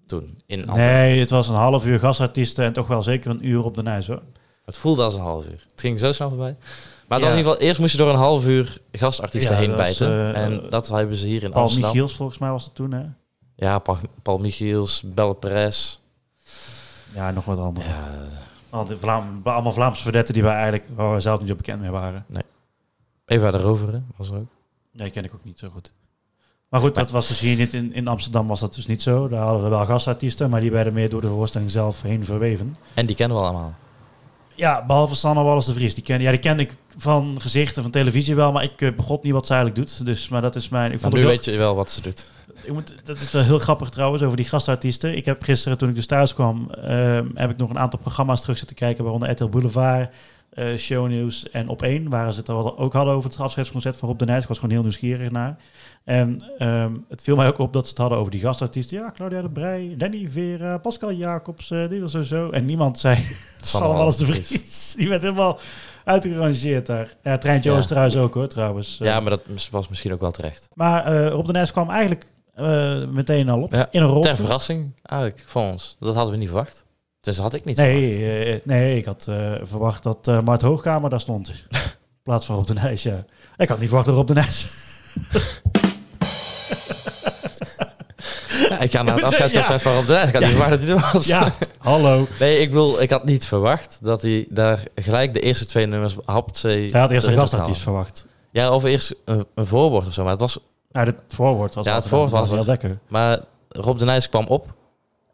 Toen, 0.05 0.39
in 0.45 0.59
Antwerpen. 0.67 0.93
Nee, 0.95 1.19
het 1.19 1.29
was 1.29 1.47
een 1.47 1.55
half 1.55 1.85
uur 1.87 1.99
gastartiesten 1.99 2.65
en 2.65 2.73
toch 2.73 2.87
wel 2.87 3.03
zeker 3.03 3.31
een 3.31 3.47
uur 3.47 3.63
op 3.63 3.75
de 3.75 3.83
Nijs 3.83 4.07
hoor. 4.07 4.21
Het 4.65 4.77
voelde 4.77 5.03
als 5.03 5.13
een 5.13 5.21
half 5.21 5.45
uur. 5.45 5.65
Het 5.71 5.81
ging 5.81 5.99
zo 5.99 6.11
snel 6.13 6.29
voorbij. 6.29 6.55
Maar 6.59 7.17
het 7.17 7.19
Ja. 7.19 7.25
was 7.25 7.31
in 7.31 7.37
ieder 7.37 7.51
geval, 7.51 7.67
eerst 7.67 7.79
moest 7.79 7.91
je 7.91 7.97
door 7.97 8.09
een 8.09 8.15
half 8.15 8.47
uur 8.47 8.77
gastartiesten 8.91 9.51
Ja, 9.53 9.57
heen 9.61 9.69
was, 9.69 9.77
bijten. 9.77 10.33
en 10.35 10.69
dat 10.69 10.87
hebben 10.87 11.15
ze 11.15 11.27
hier 11.27 11.43
in 11.43 11.51
Paul 11.51 11.63
Amsterdam. 11.63 11.89
Michiels 11.91 12.15
volgens 12.15 12.37
mij 12.39 12.49
was 12.49 12.63
het 12.65 12.75
toen 12.75 12.91
hè. 12.91 13.03
Ja, 13.59 13.81
Paul, 14.21 14.37
Michiels, 14.37 15.03
Belle 15.05 15.35
Perez. 15.35 15.99
Ja, 17.13 17.31
nog 17.31 17.45
wat 17.45 17.57
andere. 17.57 17.87
Ja, 17.87 18.27
Al 18.69 18.85
die 18.85 18.97
Vlaam, 18.97 19.41
allemaal 19.43 19.73
Vlaamse 19.73 20.03
verdetten 20.03 20.33
die 20.33 20.43
wij 20.43 20.53
eigenlijk 20.53 20.85
waar 20.95 21.13
we 21.13 21.19
zelf 21.19 21.39
niet 21.39 21.49
zo 21.49 21.55
bekend 21.55 21.81
mee 21.81 21.89
waren. 21.89 22.25
Eva 23.25 23.51
de 23.51 23.57
Roveren 23.57 24.07
was 24.17 24.29
er 24.29 24.35
ook. 24.35 24.47
Nee, 24.91 25.09
ken 25.09 25.23
ik 25.23 25.33
ook 25.33 25.43
niet 25.43 25.59
zo 25.59 25.67
goed. 25.69 25.93
Maar 26.69 26.79
goed, 26.79 26.95
dat 26.95 27.11
was 27.11 27.27
dus 27.27 27.39
hier 27.39 27.55
niet 27.55 27.73
in, 27.73 27.93
in 27.93 28.07
Amsterdam 28.07 28.47
was 28.47 28.59
dat 28.59 28.75
dus 28.75 28.85
niet 28.85 29.01
zo. 29.01 29.27
Daar 29.27 29.43
hadden 29.43 29.63
we 29.63 29.69
wel 29.69 29.85
gastartiesten, 29.85 30.49
maar 30.49 30.59
die 30.61 30.71
werden 30.71 30.93
meer 30.93 31.09
door 31.09 31.21
de 31.21 31.27
voorstelling 31.27 31.71
zelf 31.71 32.01
heen 32.01 32.25
verweven. 32.25 32.77
En 32.93 33.05
die 33.05 33.15
kennen 33.15 33.37
we 33.37 33.43
allemaal. 33.43 33.75
Ja, 34.57 34.85
behalve 34.85 35.15
Sanne 35.15 35.43
Wallis 35.43 35.65
de 35.65 35.73
Vries. 35.73 35.93
Die 35.93 36.03
ken, 36.03 36.21
ja, 36.21 36.31
die 36.31 36.39
ken 36.39 36.59
ik 36.59 36.75
van 36.97 37.41
gezichten 37.41 37.81
van 37.81 37.91
televisie 37.91 38.35
wel, 38.35 38.51
maar 38.51 38.63
ik 38.63 38.81
uh, 38.81 38.95
begot 38.95 39.23
niet 39.23 39.33
wat 39.33 39.45
ze 39.45 39.53
eigenlijk 39.53 39.87
doet. 39.87 40.05
Dus, 40.05 40.29
maar 40.29 40.41
dat 40.41 40.55
is 40.55 40.69
mijn... 40.69 40.91
Ik 40.91 40.99
vond 40.99 41.13
nu 41.13 41.25
weet 41.25 41.45
je 41.45 41.57
wel 41.57 41.75
wat 41.75 41.89
ze 41.89 42.01
doet. 42.01 42.31
Ik 42.63 42.73
moet, 42.73 42.93
dat 43.03 43.19
is 43.19 43.31
wel 43.31 43.43
heel 43.43 43.59
grappig 43.59 43.89
trouwens, 43.89 44.23
over 44.23 44.37
die 44.37 44.45
gastartiesten. 44.45 45.17
Ik 45.17 45.25
heb 45.25 45.43
gisteren, 45.43 45.77
toen 45.77 45.89
ik 45.89 45.95
dus 45.95 46.05
thuis 46.05 46.33
kwam, 46.33 46.71
uh, 46.77 47.19
heb 47.33 47.49
ik 47.49 47.57
nog 47.57 47.69
een 47.69 47.79
aantal 47.79 47.99
programma's 47.99 48.41
terug 48.41 48.57
zitten 48.57 48.75
kijken, 48.75 49.03
waaronder 49.03 49.29
RTL 49.29 49.45
Boulevard, 49.45 50.09
Shownieuws 50.77 51.49
en 51.49 51.67
Op 51.67 51.81
1, 51.81 52.09
waar 52.09 52.31
ze 52.31 52.39
het 52.39 52.49
ook 52.49 52.93
hadden 52.93 53.13
over 53.13 53.29
het 53.29 53.39
afscheidsconcert 53.39 53.97
van 53.97 54.09
Rob 54.09 54.19
de 54.19 54.25
Nijs. 54.25 54.41
Ik 54.41 54.47
was 54.47 54.59
gewoon 54.59 54.73
heel 54.73 54.83
nieuwsgierig 54.83 55.31
naar. 55.31 55.57
En 56.07 56.45
um, 56.59 57.05
het 57.09 57.21
viel 57.21 57.35
mij 57.35 57.47
ook 57.47 57.57
op 57.57 57.73
dat 57.73 57.83
ze 57.83 57.89
het 57.89 57.97
hadden 57.97 58.17
over 58.17 58.31
die 58.31 58.41
gastartiesten. 58.41 58.97
Ja, 58.97 59.11
Claudia 59.11 59.41
de 59.41 59.49
Brij, 59.49 59.95
Danny 59.97 60.27
Vera, 60.27 60.77
Pascal 60.77 61.11
Jacobs, 61.11 61.71
uh, 61.71 61.89
dit 61.89 62.15
of 62.15 62.25
zo, 62.25 62.49
En 62.49 62.65
niemand 62.65 62.99
zei, 62.99 63.17
zal 63.61 63.93
alles 63.95 64.17
de 64.17 64.25
Vries. 64.25 64.93
Die 64.97 65.09
werd 65.09 65.21
helemaal 65.21 65.59
uitgerangeerd 66.03 66.85
daar. 66.85 67.15
Ja, 67.23 67.37
Treintje 67.37 67.71
ja. 67.71 67.77
Oosterhuis 67.77 68.17
ook 68.17 68.33
hoor, 68.33 68.47
trouwens. 68.47 68.97
Ja, 68.97 69.19
maar 69.19 69.29
dat 69.29 69.69
was 69.71 69.87
misschien 69.87 70.13
ook 70.13 70.19
wel 70.19 70.31
terecht. 70.31 70.69
Maar 70.73 71.13
uh, 71.13 71.29
Rob 71.29 71.45
de 71.45 71.51
Nijs 71.51 71.71
kwam 71.71 71.89
eigenlijk 71.89 72.25
uh, 72.59 73.07
meteen 73.07 73.49
al 73.49 73.61
op. 73.61 73.71
Ja, 73.71 73.87
in 73.91 74.01
een 74.01 74.07
rol. 74.07 74.21
Ter 74.21 74.35
verrassing 74.35 74.91
eigenlijk 75.01 75.43
van 75.47 75.63
ons. 75.63 75.95
Dat 75.99 76.15
hadden 76.15 76.33
we 76.33 76.39
niet 76.39 76.49
verwacht. 76.49 76.85
Dus 77.27 77.37
had 77.37 77.53
ik 77.53 77.65
niet 77.65 77.77
nee, 77.77 78.13
verwacht. 78.13 78.47
Uh, 78.47 78.55
nee, 78.63 78.97
ik 78.97 79.05
had 79.05 79.25
uh, 79.29 79.53
verwacht 79.61 80.03
dat 80.03 80.27
uh, 80.27 80.39
Mart 80.41 80.61
Hoogkamer 80.61 81.09
daar 81.09 81.19
stond. 81.19 81.49
in 81.49 81.55
plaats 82.23 82.45
van 82.45 82.55
Rob 82.55 82.65
de 82.65 82.73
Nijs, 82.73 83.03
ja. 83.03 83.25
Ik 83.57 83.69
had 83.69 83.79
niet 83.79 83.87
verwacht 83.87 84.07
dat 84.07 84.15
Rob 84.15 84.27
de 84.27 84.33
Nijs... 84.33 84.67
ja, 88.69 88.79
ik 88.79 88.91
ga 88.91 89.01
naar 89.03 89.15
het 89.15 89.23
afscheidsconcert 89.23 89.81
ja. 89.81 89.89
van 89.89 89.93
Rob 89.93 90.05
de 90.05 90.13
Nijs. 90.13 90.27
Ik 90.27 90.33
had 90.33 90.41
niet 90.41 90.51
verwacht 90.51 90.69
dat 90.69 90.79
hij 90.79 90.89
er 90.89 91.09
was. 91.13 91.25
Ja, 91.25 91.53
hallo. 91.77 92.27
Nee, 92.39 92.59
ik 92.59 92.71
wil, 92.71 93.01
ik 93.01 93.09
had 93.09 93.25
niet 93.25 93.45
verwacht 93.45 93.99
dat 94.01 94.21
hij 94.21 94.45
daar 94.49 94.83
gelijk 94.95 95.33
de 95.33 95.39
eerste 95.39 95.65
twee 95.65 95.85
nummers 95.85 96.15
had. 96.25 96.59
Hij 96.61 96.89
had 96.91 97.11
eerst 97.11 97.27
een 97.27 97.37
gastartiest 97.37 97.81
verwacht. 97.81 98.27
Ja, 98.51 98.71
of 98.71 98.83
eerst 98.83 99.15
een, 99.25 99.45
een 99.55 99.65
voorwoord 99.65 100.07
of 100.07 100.13
zo. 100.13 100.21
Maar 100.21 100.31
het 100.31 100.41
was 100.41 100.59
ja, 100.91 101.03
het 101.03 101.21
voorwoord 101.27 101.75
was 101.75 101.85
Ja, 101.85 101.95
het 101.95 102.07
voorwoord 102.07 102.31
was 102.31 102.49
heel 102.49 102.65
lekker. 102.65 102.99
Maar 103.07 103.39
Rob 103.69 103.97
de 103.97 104.05
Nijs 104.05 104.29
kwam 104.29 104.45
op 104.47 104.75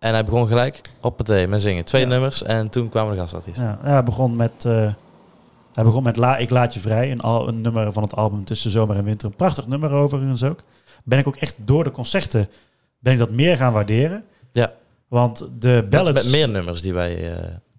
en 0.03 0.13
hij 0.13 0.24
begon 0.24 0.48
gelijk 0.48 0.81
op 1.01 1.17
het 1.17 1.50
met 1.50 1.62
zingen. 1.62 1.86
Twee 1.86 2.05
nummers 2.05 2.43
en 2.43 2.69
toen 2.69 2.89
kwamen 2.89 3.13
de 3.13 3.19
gastartiesten. 3.19 3.65
Ja, 3.65 3.79
ja, 3.83 3.89
hij 3.89 4.03
begon 4.03 4.36
met... 4.36 4.63
Uh, 4.67 4.93
hij 5.74 5.83
begon 5.83 6.03
met 6.03 6.17
La, 6.17 6.38
Ik 6.38 6.50
Laat 6.50 6.74
Je 6.74 6.79
Vrij, 6.79 7.12
een, 7.12 7.22
al, 7.22 7.48
een 7.48 7.62
nummer 7.62 7.93
van 7.93 8.03
het 8.03 8.15
album 8.15 8.45
Tussen 8.45 8.72
Zomer 8.72 8.95
en 8.95 9.03
Winter. 9.03 9.27
Een 9.27 9.36
prachtig 9.36 9.67
nummer 9.67 9.91
overigens 9.91 10.43
ook. 10.43 10.60
Ben 11.03 11.19
ik 11.19 11.27
ook 11.27 11.36
echt 11.36 11.55
door 11.57 11.83
de 11.83 11.91
concerten 11.91 12.50
ben 13.00 13.13
ik 13.13 13.19
dat 13.19 13.31
meer 13.31 13.57
gaan 13.57 13.74
waarderen. 13.74 14.24
Ja. 14.51 14.72
Want 15.07 15.48
de 15.60 15.88
ballads... 15.89 16.24
met 16.24 16.31
meer 16.31 16.50
nummers 16.50 16.81
die 16.81 16.93
wij 16.93 17.31
uh, 17.31 17.38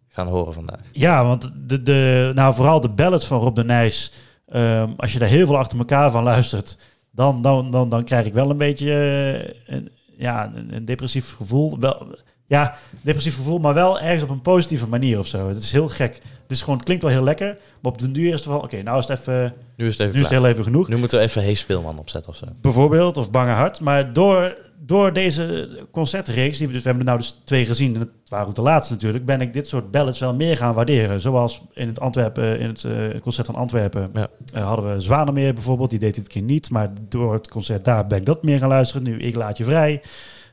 gaan 0.08 0.26
horen 0.26 0.52
vandaag. 0.52 0.80
Ja, 0.92 1.24
want 1.24 1.52
de, 1.66 1.82
de, 1.82 2.30
nou, 2.34 2.54
vooral 2.54 2.80
de 2.80 2.88
ballads 2.88 3.26
van 3.26 3.38
Rob 3.40 3.56
de 3.56 3.64
Nijs... 3.64 4.12
Um, 4.54 4.94
als 4.96 5.12
je 5.12 5.18
daar 5.18 5.28
heel 5.28 5.46
veel 5.46 5.58
achter 5.58 5.78
elkaar 5.78 6.10
van 6.10 6.22
luistert 6.22 6.76
dan, 7.10 7.42
dan, 7.42 7.70
dan, 7.70 7.88
dan 7.88 8.04
krijg 8.04 8.26
ik 8.26 8.32
wel 8.32 8.50
een 8.50 8.56
beetje 8.56 8.86
uh, 8.86 9.74
een, 9.74 9.90
ja, 10.16 10.52
een, 10.54 10.74
een, 10.74 10.84
depressief 10.84 11.34
gevoel. 11.34 11.78
Wel, 11.78 12.16
ja, 12.46 12.76
depressief 13.00 13.36
gevoel, 13.36 13.58
maar 13.58 13.74
wel 13.74 14.00
ergens 14.00 14.22
op 14.22 14.28
een 14.28 14.40
positieve 14.40 14.88
manier 14.88 15.18
of 15.18 15.26
zo. 15.26 15.48
Het 15.48 15.58
is 15.58 15.72
heel 15.72 15.88
gek. 15.88 16.14
Het, 16.14 16.52
is 16.52 16.60
gewoon, 16.60 16.74
het 16.74 16.84
klinkt 16.84 17.02
wel 17.02 17.12
heel 17.12 17.24
lekker, 17.24 17.56
maar 17.80 17.92
op 17.92 17.98
de 17.98 18.12
duur 18.12 18.26
is 18.26 18.32
het 18.32 18.42
van, 18.42 18.62
oké, 18.62 18.82
nou 18.82 18.98
is 18.98 19.08
het 19.08 19.18
even, 19.18 19.54
nu 19.76 19.86
is 19.86 19.92
het, 19.92 20.00
even 20.00 20.12
nu 20.12 20.20
is 20.20 20.26
het 20.26 20.38
heel 20.38 20.46
even 20.46 20.64
genoeg. 20.64 20.88
Nu 20.88 20.96
moeten 20.96 21.18
we 21.18 21.24
even 21.24 21.42
Hees 21.42 21.60
Speelman 21.60 21.98
opzetten 21.98 22.30
of 22.30 22.36
zo. 22.36 22.46
Bijvoorbeeld, 22.60 23.16
of 23.16 23.30
Bange 23.30 23.52
Hart. 23.52 23.80
Maar 23.80 24.12
door, 24.12 24.56
door 24.86 25.12
deze 25.12 25.68
concertreeks, 25.90 26.58
die 26.58 26.66
we 26.66 26.72
dus, 26.72 26.82
we 26.82 26.88
hebben 26.88 27.06
er 27.06 27.12
nou 27.12 27.24
dus 27.24 27.40
twee 27.44 27.66
gezien, 27.66 27.94
en 27.94 28.00
het 28.00 28.10
waren 28.28 28.46
ook 28.46 28.54
de 28.54 28.62
laatste 28.62 28.92
natuurlijk, 28.92 29.24
ben 29.24 29.40
ik 29.40 29.52
dit 29.52 29.68
soort 29.68 29.90
ballads 29.90 30.18
wel 30.18 30.34
meer 30.34 30.56
gaan 30.56 30.74
waarderen. 30.74 31.20
Zoals 31.20 31.62
in 31.72 31.88
het, 31.88 32.00
Antwerpen, 32.00 32.58
in 32.58 32.68
het 32.68 32.82
uh, 32.82 33.20
concert 33.20 33.46
van 33.46 33.54
Antwerpen 33.54 34.10
ja. 34.14 34.28
uh, 34.54 34.66
hadden 34.66 34.94
we 34.94 35.00
Zwanemeer 35.00 35.54
bijvoorbeeld, 35.54 35.90
die 35.90 35.98
deed 35.98 36.14
dit 36.14 36.28
keer 36.28 36.42
niet, 36.42 36.70
maar 36.70 36.92
door 37.08 37.32
het 37.32 37.48
concert 37.48 37.84
daar 37.84 38.06
ben 38.06 38.18
ik 38.18 38.26
dat 38.26 38.42
meer 38.42 38.58
gaan 38.58 38.68
luisteren. 38.68 39.02
Nu, 39.02 39.18
ik 39.18 39.34
laat 39.34 39.56
je 39.56 39.64
vrij. 39.64 40.02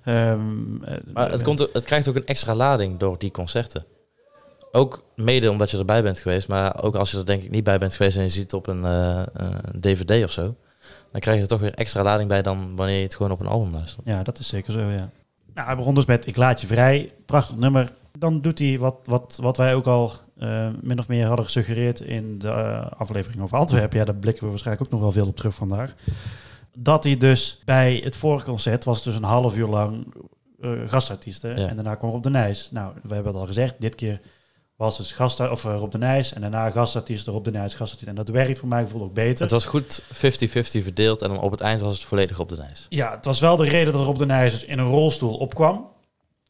Um, 0.05 0.81
maar 1.13 1.31
het, 1.31 1.43
komt, 1.43 1.59
het 1.73 1.85
krijgt 1.85 2.07
ook 2.07 2.15
een 2.15 2.25
extra 2.25 2.55
lading 2.55 2.99
door 2.99 3.19
die 3.19 3.31
concerten. 3.31 3.85
Ook 4.71 5.03
mede 5.15 5.51
omdat 5.51 5.71
je 5.71 5.77
erbij 5.77 6.03
bent 6.03 6.19
geweest, 6.19 6.47
maar 6.47 6.83
ook 6.83 6.95
als 6.95 7.11
je 7.11 7.17
er 7.17 7.25
denk 7.25 7.43
ik 7.43 7.51
niet 7.51 7.63
bij 7.63 7.77
bent 7.77 7.95
geweest 7.95 8.17
en 8.17 8.23
je 8.23 8.29
ziet 8.29 8.43
het 8.43 8.53
op 8.53 8.67
een, 8.67 8.83
uh, 8.83 9.23
een 9.33 9.81
DVD 9.81 10.23
of 10.23 10.31
zo 10.31 10.55
dan 11.11 11.21
krijg 11.21 11.35
je 11.35 11.41
er 11.41 11.49
toch 11.49 11.59
weer 11.59 11.73
extra 11.73 12.03
lading 12.03 12.29
bij 12.29 12.41
dan 12.41 12.75
wanneer 12.75 12.97
je 12.97 13.03
het 13.03 13.15
gewoon 13.15 13.31
op 13.31 13.39
een 13.39 13.47
album 13.47 13.73
luistert. 13.73 14.05
Ja, 14.05 14.23
dat 14.23 14.39
is 14.39 14.47
zeker 14.47 14.71
zo, 14.71 14.79
ja. 14.79 15.09
Nou, 15.53 15.67
hij 15.67 15.75
begon 15.75 15.95
dus 15.95 16.05
met 16.05 16.27
Ik 16.27 16.37
laat 16.37 16.61
je 16.61 16.67
vrij, 16.67 17.13
prachtig 17.25 17.57
nummer. 17.57 17.91
Dan 18.17 18.41
doet 18.41 18.59
hij 18.59 18.77
wat, 18.79 18.95
wat, 19.03 19.37
wat 19.41 19.57
wij 19.57 19.75
ook 19.75 19.85
al 19.85 20.11
uh, 20.37 20.69
min 20.81 20.99
of 20.99 21.07
meer 21.07 21.25
hadden 21.25 21.45
gesuggereerd 21.45 21.99
in 21.99 22.39
de 22.39 22.47
uh, 22.47 22.85
aflevering 22.97 23.41
over 23.41 23.57
Antwerpen. 23.57 23.97
Ja, 23.99 24.05
daar 24.05 24.15
blikken 24.15 24.43
we 24.43 24.49
waarschijnlijk 24.49 24.85
ook 24.85 24.91
nog 24.91 25.01
wel 25.01 25.11
veel 25.11 25.27
op 25.27 25.35
terug 25.35 25.53
vandaag. 25.53 25.93
Dat 26.77 27.03
hij 27.03 27.17
dus 27.17 27.61
bij 27.65 28.01
het 28.03 28.15
vorige 28.15 28.45
concert 28.45 28.83
was 28.83 29.03
dus 29.03 29.15
een 29.15 29.23
half 29.23 29.57
uur 29.57 29.67
lang 29.67 30.13
uh, 30.59 30.71
gastartiest. 30.85 31.41
Ja. 31.41 31.49
En 31.49 31.75
daarna 31.75 31.95
kwam 31.95 32.11
op 32.11 32.23
de 32.23 32.29
Nijs. 32.29 32.69
Nou, 32.71 32.93
we 33.03 33.13
hebben 33.13 33.31
het 33.31 33.41
al 33.41 33.47
gezegd, 33.47 33.75
dit 33.79 33.95
keer 33.95 34.21
was 34.81 34.97
dus 34.97 35.11
gast, 35.11 35.39
of 35.39 35.63
uh, 35.63 35.75
Rob 35.77 35.91
de 35.91 35.97
Nijs. 35.97 36.33
En 36.33 36.41
daarna 36.41 36.69
gastartiest, 36.69 37.27
Rob 37.27 37.43
de 37.43 37.51
Nijs, 37.51 37.73
gastartiest. 37.73 38.09
En 38.09 38.15
dat 38.15 38.29
werkt 38.29 38.59
voor 38.59 38.67
mij 38.67 38.83
gevoel 38.83 39.01
ook 39.01 39.13
beter. 39.13 39.41
Het 39.41 39.51
was 39.51 39.65
goed 39.65 40.01
50-50 40.01 40.07
verdeeld. 40.59 41.21
En 41.21 41.29
dan 41.29 41.39
op 41.39 41.51
het 41.51 41.61
eind 41.61 41.81
was 41.81 41.93
het 41.93 42.03
volledig 42.03 42.37
Rob 42.37 42.49
de 42.49 42.55
Nijs. 42.55 42.85
Ja, 42.89 43.11
het 43.11 43.25
was 43.25 43.39
wel 43.39 43.55
de 43.55 43.69
reden 43.69 43.93
dat 43.93 44.05
Rob 44.05 44.17
de 44.17 44.25
Nijs 44.25 44.51
dus 44.51 44.65
in 44.65 44.79
een 44.79 44.85
rolstoel 44.85 45.37
opkwam. 45.37 45.89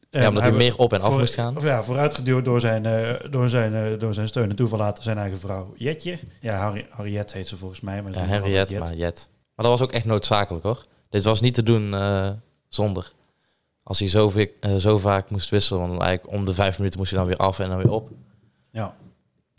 Ja, 0.10 0.28
omdat 0.28 0.44
hij, 0.44 0.52
meer 0.52 0.78
op 0.78 0.94
en 0.94 1.02
af 1.02 1.18
moest 1.18 1.34
gaan. 1.34 1.58
Of 1.58 1.64
ja, 1.64 1.84
vooruitgeduwd 1.84 2.46
door 2.46 2.60
zijn, 2.60 2.86
uh, 2.86 3.32
door, 3.32 3.50
zijn, 3.50 4.00
door 4.00 4.14
zijn 4.14 4.28
steun 4.28 4.50
en 4.50 4.56
toeverlaten 4.56 5.04
zijn 5.04 5.18
eigen 5.18 5.40
vrouw 5.40 5.74
Jetje. 5.76 6.20
Ja, 6.42 6.74
Harriet 6.90 7.34
heet 7.34 7.48
ze 7.48 7.58
volgens 7.58 7.82
mij. 7.82 8.02
Maar 8.02 8.14
ja, 8.14 8.20
Henriette, 8.20 8.80
maar 8.80 8.94
Jet. 8.94 9.30
Maar 9.56 9.66
dat 9.66 9.80
was 9.80 9.88
ook 9.88 9.94
echt 9.94 10.06
noodzakelijk 10.06 10.64
hoor. 10.64 10.86
Dit 11.10 11.24
was 11.24 11.42
niet 11.42 11.54
te 11.54 11.64
doen 11.64 11.94
uh, 11.94 12.30
zonder. 12.68 13.12
Als 13.84 14.00
hij 14.00 14.08
zo, 14.08 14.32
zo 14.78 14.98
vaak 14.98 15.30
moest 15.30 15.50
wisselen, 15.50 15.88
want 15.88 16.02
eigenlijk 16.02 16.34
om 16.34 16.46
de 16.46 16.54
vijf 16.54 16.78
minuten 16.78 17.00
moest 17.00 17.12
hij 17.12 17.20
dan 17.20 17.28
weer 17.28 17.38
af 17.38 17.60
en 17.60 17.70
dan 17.70 17.78
weer 17.78 17.92
op. 17.92 18.10
Ja. 18.72 18.96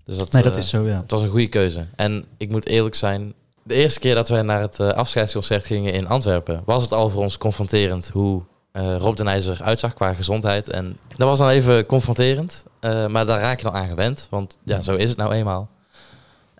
Dus 0.04 0.18
dat, 0.18 0.32
nee, 0.32 0.42
dat 0.42 0.56
is 0.56 0.68
zo, 0.68 0.86
ja. 0.86 1.00
Het 1.00 1.10
was 1.10 1.22
een 1.22 1.28
goede 1.28 1.48
keuze. 1.48 1.86
En 1.96 2.24
ik 2.36 2.50
moet 2.50 2.66
eerlijk 2.66 2.94
zijn, 2.94 3.34
de 3.62 3.74
eerste 3.74 4.00
keer 4.00 4.14
dat 4.14 4.28
wij 4.28 4.42
naar 4.42 4.60
het 4.60 4.78
uh, 4.78 4.88
afscheidsconcert 4.88 5.66
gingen 5.66 5.92
in 5.92 6.08
Antwerpen, 6.08 6.62
was 6.64 6.82
het 6.82 6.92
al 6.92 7.08
voor 7.08 7.22
ons 7.22 7.38
confronterend 7.38 8.08
hoe 8.08 8.42
uh, 8.72 8.96
Rob 8.96 9.16
de 9.16 9.22
Nijzer 9.22 9.62
uitzag 9.62 9.94
qua 9.94 10.14
gezondheid. 10.14 10.68
En 10.68 10.98
dat 11.16 11.28
was 11.28 11.38
dan 11.38 11.48
even 11.48 11.86
confronterend, 11.86 12.64
uh, 12.80 13.06
maar 13.06 13.26
daar 13.26 13.40
raak 13.40 13.58
je 13.58 13.64
dan 13.64 13.74
aan 13.74 13.88
gewend, 13.88 14.26
want 14.30 14.58
ja, 14.64 14.82
zo 14.82 14.94
is 14.94 15.08
het 15.08 15.18
nou 15.18 15.32
eenmaal. 15.32 15.70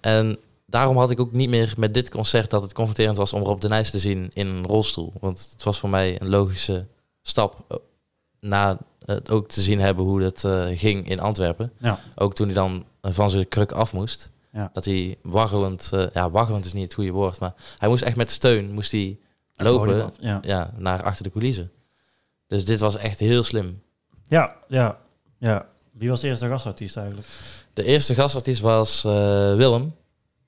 En 0.01 0.39
daarom 0.67 0.97
had 0.97 1.11
ik 1.11 1.21
ook 1.21 1.33
niet 1.33 1.49
meer 1.49 1.75
met 1.77 1.95
dit 1.95 2.11
concert 2.11 2.51
dat 2.51 2.63
het 2.63 2.73
confronterend 2.73 3.17
was 3.17 3.33
om 3.33 3.43
Rob 3.43 3.61
de 3.61 3.69
Nijs 3.69 3.91
te 3.91 3.99
zien 3.99 4.31
in 4.33 4.47
een 4.47 4.67
rolstoel. 4.67 5.13
Want 5.21 5.49
het 5.53 5.63
was 5.63 5.79
voor 5.79 5.89
mij 5.89 6.21
een 6.21 6.29
logische 6.29 6.87
stap 7.23 7.83
na 8.41 8.79
het 9.05 9.31
ook 9.31 9.49
te 9.49 9.61
zien 9.61 9.81
hebben 9.81 10.05
hoe 10.05 10.21
dat 10.21 10.43
uh, 10.47 10.79
ging 10.79 11.09
in 11.09 11.21
Antwerpen. 11.21 11.73
Ja. 11.79 11.99
Ook 12.15 12.35
toen 12.35 12.47
hij 12.47 12.55
dan 12.55 12.85
van 13.01 13.31
zijn 13.31 13.49
kruk 13.49 13.73
af 13.73 13.93
moest. 13.93 14.31
Ja. 14.53 14.71
Dat 14.73 14.85
hij 14.85 15.17
waggelend, 15.23 15.91
uh, 15.95 16.07
ja, 16.13 16.31
waggelend 16.31 16.65
is 16.65 16.73
niet 16.73 16.83
het 16.83 16.95
goede 16.95 17.11
woord, 17.11 17.41
maar 17.41 17.55
hij 17.79 17.89
moest 17.89 18.03
echt 18.03 18.17
met 18.17 18.31
steun 18.31 18.73
moest 18.73 18.93
hij 18.93 19.19
lopen 19.55 20.13
ja. 20.21 20.41
ja. 20.43 20.71
naar 20.77 21.03
achter 21.03 21.23
de 21.23 21.31
coulissen. 21.31 21.71
Dus 22.47 22.65
dit 22.65 22.81
was 22.81 22.97
echt 22.97 23.19
heel 23.19 23.43
slim. 23.43 23.83
Ja, 24.27 24.55
ja, 24.69 24.99
ja. 25.39 25.67
Wie 25.91 26.09
was 26.09 26.21
de 26.21 26.29
eerste 26.29 26.49
gastartiest 26.49 26.97
eigenlijk? 26.97 27.29
De 27.73 27.85
eerste 27.85 28.15
gastartiest 28.15 28.61
was 28.61 29.05
uh, 29.05 29.13
Willem. 29.55 29.95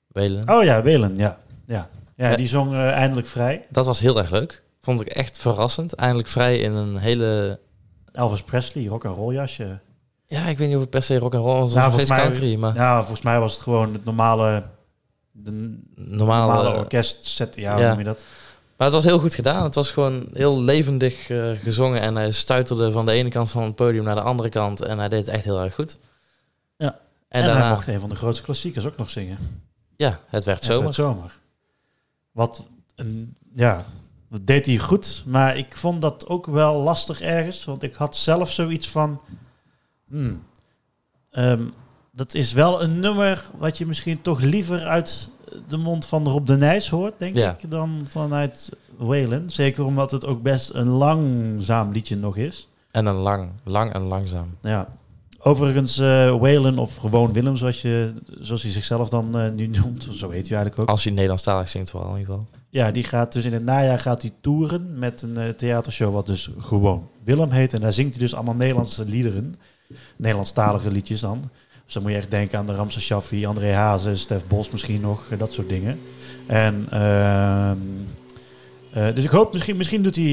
Welen. 0.07 0.49
Oh 0.49 0.63
ja, 0.63 0.81
Welen, 0.81 1.17
ja. 1.17 1.39
Ja, 1.67 1.89
ja, 2.15 2.35
die 2.35 2.47
zong 2.47 2.75
eindelijk 2.75 3.27
vrij. 3.27 3.65
Dat 3.69 3.85
was 3.85 3.99
heel 3.99 4.17
erg 4.17 4.29
leuk. 4.29 4.63
Vond 4.85 5.01
ik 5.01 5.07
echt 5.07 5.37
verrassend. 5.37 5.93
Eindelijk 5.93 6.27
vrij 6.27 6.59
in 6.59 6.73
een 6.73 6.97
hele 6.97 7.59
Elvis 8.11 8.43
Presley, 8.43 8.85
rock 8.85 9.05
and 9.05 9.17
roll 9.17 9.33
jasje. 9.33 9.79
Ja, 10.25 10.45
ik 10.45 10.57
weet 10.57 10.67
niet 10.67 10.75
of 10.75 10.81
het 10.81 10.89
per 10.89 11.03
se 11.03 11.17
rock 11.17 11.35
and 11.35 11.43
roll 11.43 11.59
was. 11.59 11.73
Nou, 11.73 11.89
volgens 11.89 12.09
mij, 12.09 12.19
country, 12.21 12.55
maar 12.55 12.75
ja, 12.75 12.99
volgens 12.99 13.21
mij 13.21 13.39
was 13.39 13.53
het 13.53 13.61
gewoon 13.61 13.93
het 13.93 14.05
normale, 14.05 14.63
de 15.31 15.51
normale, 15.95 16.53
normale 16.53 16.77
orkestset. 16.77 17.55
Ja, 17.55 17.61
ja. 17.61 17.75
Hoe 17.77 17.87
noem 17.87 17.97
je 17.97 18.03
dat? 18.03 18.23
Maar 18.77 18.87
het 18.87 18.95
was 18.95 19.03
heel 19.03 19.19
goed 19.19 19.33
gedaan. 19.33 19.63
Het 19.63 19.75
was 19.75 19.91
gewoon 19.91 20.27
heel 20.33 20.61
levendig 20.61 21.29
uh, 21.29 21.51
gezongen 21.51 22.01
en 22.01 22.15
hij 22.15 22.31
stuiterde 22.31 22.91
van 22.91 23.05
de 23.05 23.11
ene 23.11 23.29
kant 23.29 23.51
van 23.51 23.63
het 23.63 23.75
podium 23.75 24.03
naar 24.03 24.15
de 24.15 24.21
andere 24.21 24.49
kant 24.49 24.81
en 24.81 24.99
hij 24.99 25.09
deed 25.09 25.25
het 25.25 25.35
echt 25.35 25.43
heel 25.43 25.61
erg 25.61 25.75
goed. 25.75 25.97
Ja. 26.77 26.87
En, 26.87 27.41
en 27.41 27.45
daarna 27.45 27.61
hij 27.61 27.69
mocht 27.69 27.87
een 27.87 27.99
van 27.99 28.09
de 28.09 28.15
grootste 28.15 28.43
klassiekers 28.43 28.85
ook 28.85 28.97
nog 28.97 29.09
zingen. 29.09 29.37
Ja, 29.95 30.19
het 30.27 30.43
werd 30.43 30.63
zomer. 30.63 30.87
Het 30.87 30.95
werd 30.97 31.09
zomer. 31.09 31.39
Wat 32.31 32.63
een, 32.95 33.35
ja, 33.53 33.85
dat 34.37 34.47
deed 34.47 34.65
hij 34.65 34.77
goed, 34.77 35.23
maar 35.25 35.57
ik 35.57 35.75
vond 35.77 36.01
dat 36.01 36.27
ook 36.27 36.45
wel 36.45 36.81
lastig 36.81 37.21
ergens. 37.21 37.65
Want 37.65 37.83
ik 37.83 37.93
had 37.93 38.15
zelf 38.15 38.51
zoiets 38.51 38.89
van... 38.89 39.21
Hmm, 40.07 40.43
um, 41.31 41.73
dat 42.13 42.33
is 42.33 42.53
wel 42.53 42.83
een 42.83 42.99
nummer 42.99 43.45
wat 43.57 43.77
je 43.77 43.85
misschien 43.85 44.21
toch 44.21 44.41
liever 44.41 44.85
uit 44.85 45.29
de 45.67 45.77
mond 45.77 46.05
van 46.05 46.27
Rob 46.27 46.47
de 46.47 46.55
Nijs 46.55 46.89
hoort, 46.89 47.19
denk 47.19 47.35
ja. 47.35 47.57
ik, 47.59 47.71
dan 47.71 48.05
vanuit 48.09 48.71
Whalen. 48.97 49.49
Zeker 49.49 49.85
omdat 49.85 50.11
het 50.11 50.25
ook 50.25 50.41
best 50.41 50.73
een 50.73 50.87
langzaam 50.87 51.91
liedje 51.91 52.15
nog 52.15 52.37
is. 52.37 52.67
En 52.91 53.05
een 53.05 53.15
lang, 53.15 53.51
lang 53.63 53.93
en 53.93 54.01
langzaam. 54.01 54.55
Ja. 54.61 54.87
Overigens, 55.39 55.97
eh 55.97 56.39
Waylon, 56.39 56.77
of 56.77 56.95
gewoon 56.95 57.33
Willem, 57.33 57.55
zoals, 57.55 57.81
je, 57.81 58.13
zoals 58.39 58.63
hij 58.63 58.71
zichzelf 58.71 59.09
dan 59.09 59.37
eh, 59.37 59.51
nu 59.51 59.67
noemt, 59.67 60.03
zo 60.03 60.29
heet 60.29 60.47
hij 60.47 60.57
eigenlijk 60.57 60.79
ook. 60.79 60.87
Als 60.87 61.03
hij 61.03 61.13
Nederlandstalig 61.13 61.69
zingt 61.69 61.89
vooral 61.89 62.13
in 62.13 62.19
ieder 62.19 62.33
geval. 62.33 62.49
Ja, 62.75 62.91
die 62.91 63.03
gaat 63.03 63.33
dus 63.33 63.45
in 63.45 63.53
het 63.53 63.63
najaar 63.63 63.99
gaat 63.99 64.21
hij 64.21 64.31
toeren 64.41 64.99
met 64.99 65.21
een 65.21 65.37
eh, 65.37 65.49
theatershow 65.49 66.13
wat 66.13 66.25
dus 66.25 66.49
gewoon 66.59 67.09
Willem 67.23 67.49
heet. 67.51 67.73
En 67.73 67.81
daar 67.81 67.93
zingt 67.93 68.11
hij 68.11 68.19
dus 68.19 68.35
allemaal 68.35 68.55
Nederlandse 68.55 69.05
liederen. 69.05 69.55
Nederlandstalige 70.15 70.91
liedjes 70.91 71.19
dan. 71.19 71.49
Dus 71.85 71.93
dan 71.93 72.03
moet 72.03 72.11
je 72.11 72.17
echt 72.17 72.31
denken 72.31 72.57
aan 72.59 72.65
de 72.65 72.73
Ramse 72.73 73.01
Shaffi, 73.01 73.45
André 73.45 73.71
Hazes, 73.73 74.21
Stef 74.21 74.47
Bos 74.47 74.69
misschien 74.69 75.01
nog, 75.01 75.25
eh, 75.29 75.39
dat 75.39 75.53
soort 75.53 75.69
dingen. 75.69 75.99
En 76.47 76.87
ehm, 76.89 77.77
eh, 78.93 79.15
dus 79.15 79.23
ik 79.23 79.29
hoop, 79.29 79.53
misschien, 79.53 79.77
misschien 79.77 80.03
doet 80.03 80.15
hij 80.15 80.25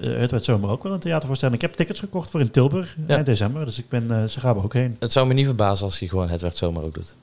het 0.00 0.30
werd 0.30 0.44
zomer 0.44 0.70
ook 0.70 0.82
wel 0.82 0.92
een 0.92 1.00
theatervoorstelling. 1.00 1.56
Ik 1.56 1.62
heb 1.62 1.72
tickets 1.74 2.00
gekocht 2.00 2.30
voor 2.30 2.40
in 2.40 2.50
Tilburg 2.50 2.96
Ja. 3.06 3.14
eind 3.14 3.26
december, 3.26 3.64
dus 3.66 3.78
ik 3.78 3.88
ben, 3.88 4.30
ze 4.30 4.40
gaan 4.40 4.54
we 4.54 4.62
ook 4.62 4.74
heen. 4.74 4.96
Het 4.98 5.12
zou 5.12 5.26
me 5.26 5.34
niet 5.34 5.46
verbazen 5.46 5.84
als 5.84 5.98
hij 5.98 6.08
gewoon 6.08 6.28
Het 6.28 6.40
werd 6.40 6.56
zomer 6.56 6.82
ook 6.82 6.94
doet. 6.94 7.16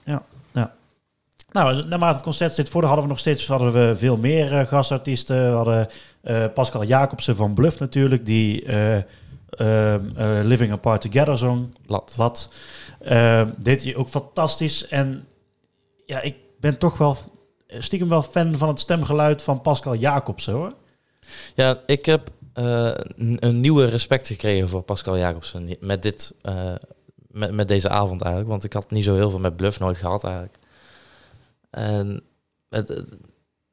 Nou, 1.52 1.86
naarmate 1.86 2.14
het 2.14 2.24
concert 2.24 2.52
steeds 2.52 2.70
voor 2.70 2.84
hadden 2.84 3.04
we 3.04 3.10
nog 3.10 3.20
steeds 3.20 3.48
hadden 3.48 3.72
we 3.72 3.96
veel 3.98 4.18
meer 4.18 4.60
eh, 4.60 4.68
gastartiesten. 4.68 5.50
We 5.50 5.56
hadden 5.56 5.88
eh, 6.22 6.46
Pascal 6.54 6.84
Jacobsen 6.84 7.36
van 7.36 7.54
Bluff 7.54 7.80
natuurlijk, 7.80 8.26
die 8.26 8.66
eh, 8.66 9.96
Living 10.44 10.72
Apart 10.72 11.02
Together 11.02 11.38
zong. 11.38 11.76
Lat. 11.86 12.50
Ehm, 13.00 13.50
deed 13.58 13.84
hij 13.84 13.96
ook 13.96 14.08
fantastisch. 14.08 14.88
En 14.88 15.28
ja, 16.06 16.22
ik 16.22 16.36
ben 16.60 16.78
toch 16.78 16.98
wel 16.98 17.18
stiekem 17.68 18.10
wel 18.10 18.22
fan 18.22 18.56
van 18.56 18.68
het 18.68 18.80
stemgeluid 18.80 19.44
van 19.44 19.62
Pascal 19.62 19.96
Jacobsen 19.96 20.54
hoor. 20.54 20.74
Ja, 21.56 21.80
ik 21.86 22.06
heb 22.06 22.30
een, 22.54 23.60
nieuwe 23.60 23.86
respect 23.86 24.28
gekregen 24.28 24.70
voor 24.70 24.82
Pascal 24.82 25.18
Jacobsen 25.18 25.76
met, 25.80 26.02
dit, 26.02 26.36
met, 27.28 27.52
met 27.52 27.68
deze 27.68 27.90
avond 27.90 28.22
eigenlijk. 28.22 28.52
Want 28.52 28.64
ik 28.64 28.74
had 28.74 28.92
niet 28.92 29.04
zo 29.04 29.16
heel 29.16 29.30
veel 29.30 29.40
met 29.40 29.56
Bluff 29.56 29.80
nooit 29.80 29.98
gehad 29.98 30.24
eigenlijk. 30.24 30.58
En 31.70 32.24
het, 32.70 32.88
het- 32.88 33.12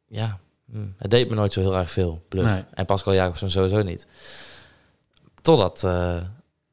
ja, 0.07 0.39
hm, 0.71 0.87
het 0.97 1.11
deed 1.11 1.29
me 1.29 1.35
nooit 1.35 1.53
zo 1.53 1.61
heel 1.61 1.77
erg 1.77 1.91
veel, 1.91 2.23
Bluff. 2.29 2.53
Nee. 2.53 2.65
En 2.75 2.85
Pascal 2.87 3.15
Jacobsen 3.15 3.51
sowieso 3.51 3.83
niet. 3.83 4.07
Totdat, 5.43 5.87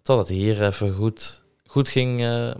totdat 0.01 0.27
hij 0.27 0.37
hier 0.37 0.63
even 0.65 0.93
goed, 0.93 1.43
goed 1.65 1.89
ging... 1.89 2.21
eh, 2.21 2.51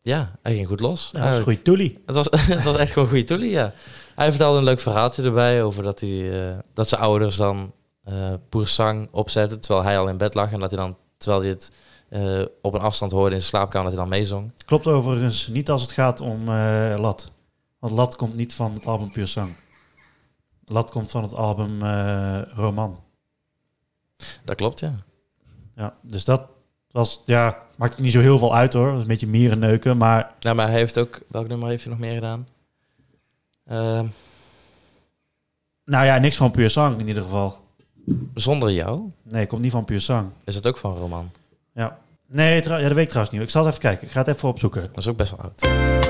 ja, 0.00 0.32
hij 0.42 0.54
ging 0.54 0.66
goed 0.66 0.80
los. 0.80 1.10
Ja, 1.12 1.18
dat 1.20 1.30
is 1.30 1.36
een 1.36 1.42
goede 1.42 1.62
toelie. 1.62 1.98
Het 2.06 2.14
was, 2.14 2.26
het 2.30 2.64
was 2.64 2.76
echt 2.76 2.92
gewoon 2.92 3.04
een 3.04 3.10
goede 3.14 3.26
toelie, 3.26 3.50
ja. 3.50 3.72
Hij 4.14 4.28
vertelde 4.30 4.58
een 4.58 4.64
leuk 4.64 4.80
verhaaltje 4.80 5.22
erbij 5.22 5.62
over 5.62 5.82
dat, 5.82 6.00
hij, 6.00 6.48
eh, 6.50 6.58
dat 6.74 6.88
zijn 6.88 7.00
ouders 7.00 7.36
dan 7.36 7.72
Poersang 8.48 9.08
opzetten 9.12 9.60
terwijl 9.60 9.84
hij 9.84 9.98
al 9.98 10.08
in 10.08 10.16
bed 10.16 10.34
lag. 10.34 10.52
En 10.52 10.60
dat 10.60 10.70
hij 10.70 10.80
dan, 10.80 10.96
terwijl 11.16 11.40
hij 11.42 11.50
het 11.50 11.70
op 12.62 12.74
een 12.74 12.80
afstand 12.80 13.12
hoorde 13.12 13.34
in 13.34 13.40
zijn 13.40 13.50
slaapkamer, 13.52 13.90
dat 13.90 13.98
hij 13.98 14.08
dan 14.08 14.18
meezong. 14.18 14.52
Klopt 14.64 14.86
overigens 14.86 15.46
niet 15.46 15.70
als 15.70 15.82
het 15.82 15.92
gaat 15.92 16.20
om 16.20 16.44
Lat. 17.00 17.30
Want 17.78 17.92
Lat 17.94 18.16
komt 18.16 18.34
niet 18.34 18.54
van 18.54 18.72
het 18.74 18.86
album 18.86 19.10
Pure 19.12 19.26
Sang. 19.26 19.54
Lat 20.64 20.90
komt 20.90 21.10
van 21.10 21.22
het 21.22 21.34
album 21.34 21.82
eh, 21.82 22.40
Roman. 22.54 23.00
Dat 24.44 24.56
klopt, 24.56 24.80
ja. 24.80 24.94
Ja, 25.74 25.94
dus 26.02 26.24
dat 26.24 26.42
was, 26.90 27.22
ja, 27.26 27.62
maakt 27.76 27.98
niet 27.98 28.12
zo 28.12 28.20
heel 28.20 28.38
veel 28.38 28.54
uit 28.54 28.72
hoor. 28.72 28.86
Dat 28.86 28.94
is 28.94 29.00
een 29.02 29.06
beetje 29.08 29.26
mierenneuken, 29.26 29.96
maar 29.96 30.34
Nou, 30.40 30.56
maar 30.56 30.68
hij 30.68 30.76
heeft 30.78 30.98
ook, 30.98 31.20
welk 31.28 31.48
nummer 31.48 31.68
heeft 31.68 31.82
hij 31.82 31.92
nog 31.92 32.00
meer 32.00 32.14
gedaan? 32.14 32.48
Ehm, 33.66 34.06
nou 35.84 36.04
ja, 36.04 36.18
niks 36.18 36.36
van 36.36 36.50
Pure 36.50 36.68
Sang 36.68 37.00
in 37.00 37.08
ieder 37.08 37.22
geval. 37.22 37.64
zonder 38.34 38.70
jou 38.72 39.10
Nee, 39.22 39.46
komt 39.46 39.62
niet 39.62 39.72
van 39.72 39.84
Pure 39.84 40.00
Sang. 40.00 40.30
is 40.44 40.54
het 40.54 40.66
ook 40.66 40.76
van 40.76 40.96
Roman. 40.96 41.30
Ja. 41.74 41.98
Nee, 42.26 42.62
ja, 42.62 42.78
dat 42.78 42.92
weet 42.92 42.96
ik 43.04 43.08
trouwens 43.08 43.34
niet. 43.36 43.42
Ik 43.44 43.50
zal 43.50 43.64
het 43.64 43.70
even 43.70 43.82
kijken. 43.88 44.06
Ik 44.06 44.12
ga 44.12 44.18
het 44.18 44.28
even 44.28 44.48
opzoeken. 44.48 44.82
Dat 44.82 44.98
is 44.98 45.08
ook 45.08 45.16
best 45.16 45.30
wel 45.30 45.40
oud. 45.40 46.05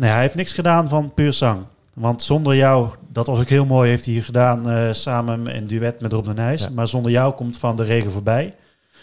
Nee, 0.00 0.10
hij 0.10 0.20
heeft 0.20 0.34
niks 0.34 0.52
gedaan 0.52 0.88
van 0.88 1.14
Pure 1.14 1.32
Sang. 1.32 1.64
Want 1.94 2.22
zonder 2.22 2.56
jou, 2.56 2.90
dat 3.08 3.26
was 3.26 3.40
ook 3.40 3.48
heel 3.48 3.66
mooi, 3.66 3.88
heeft 3.88 4.04
hij 4.04 4.14
hier 4.14 4.22
gedaan 4.22 4.70
eh, 4.70 4.92
samen 4.92 5.46
in 5.46 5.66
duet 5.66 6.00
met 6.00 6.12
Rob 6.12 6.24
de 6.24 6.34
Nijs. 6.34 6.62
Ja. 6.62 6.68
Maar 6.70 6.88
zonder 6.88 7.10
jou 7.10 7.34
komt 7.34 7.58
van 7.58 7.76
de 7.76 7.82
regen 7.82 8.12
voorbij. 8.12 8.54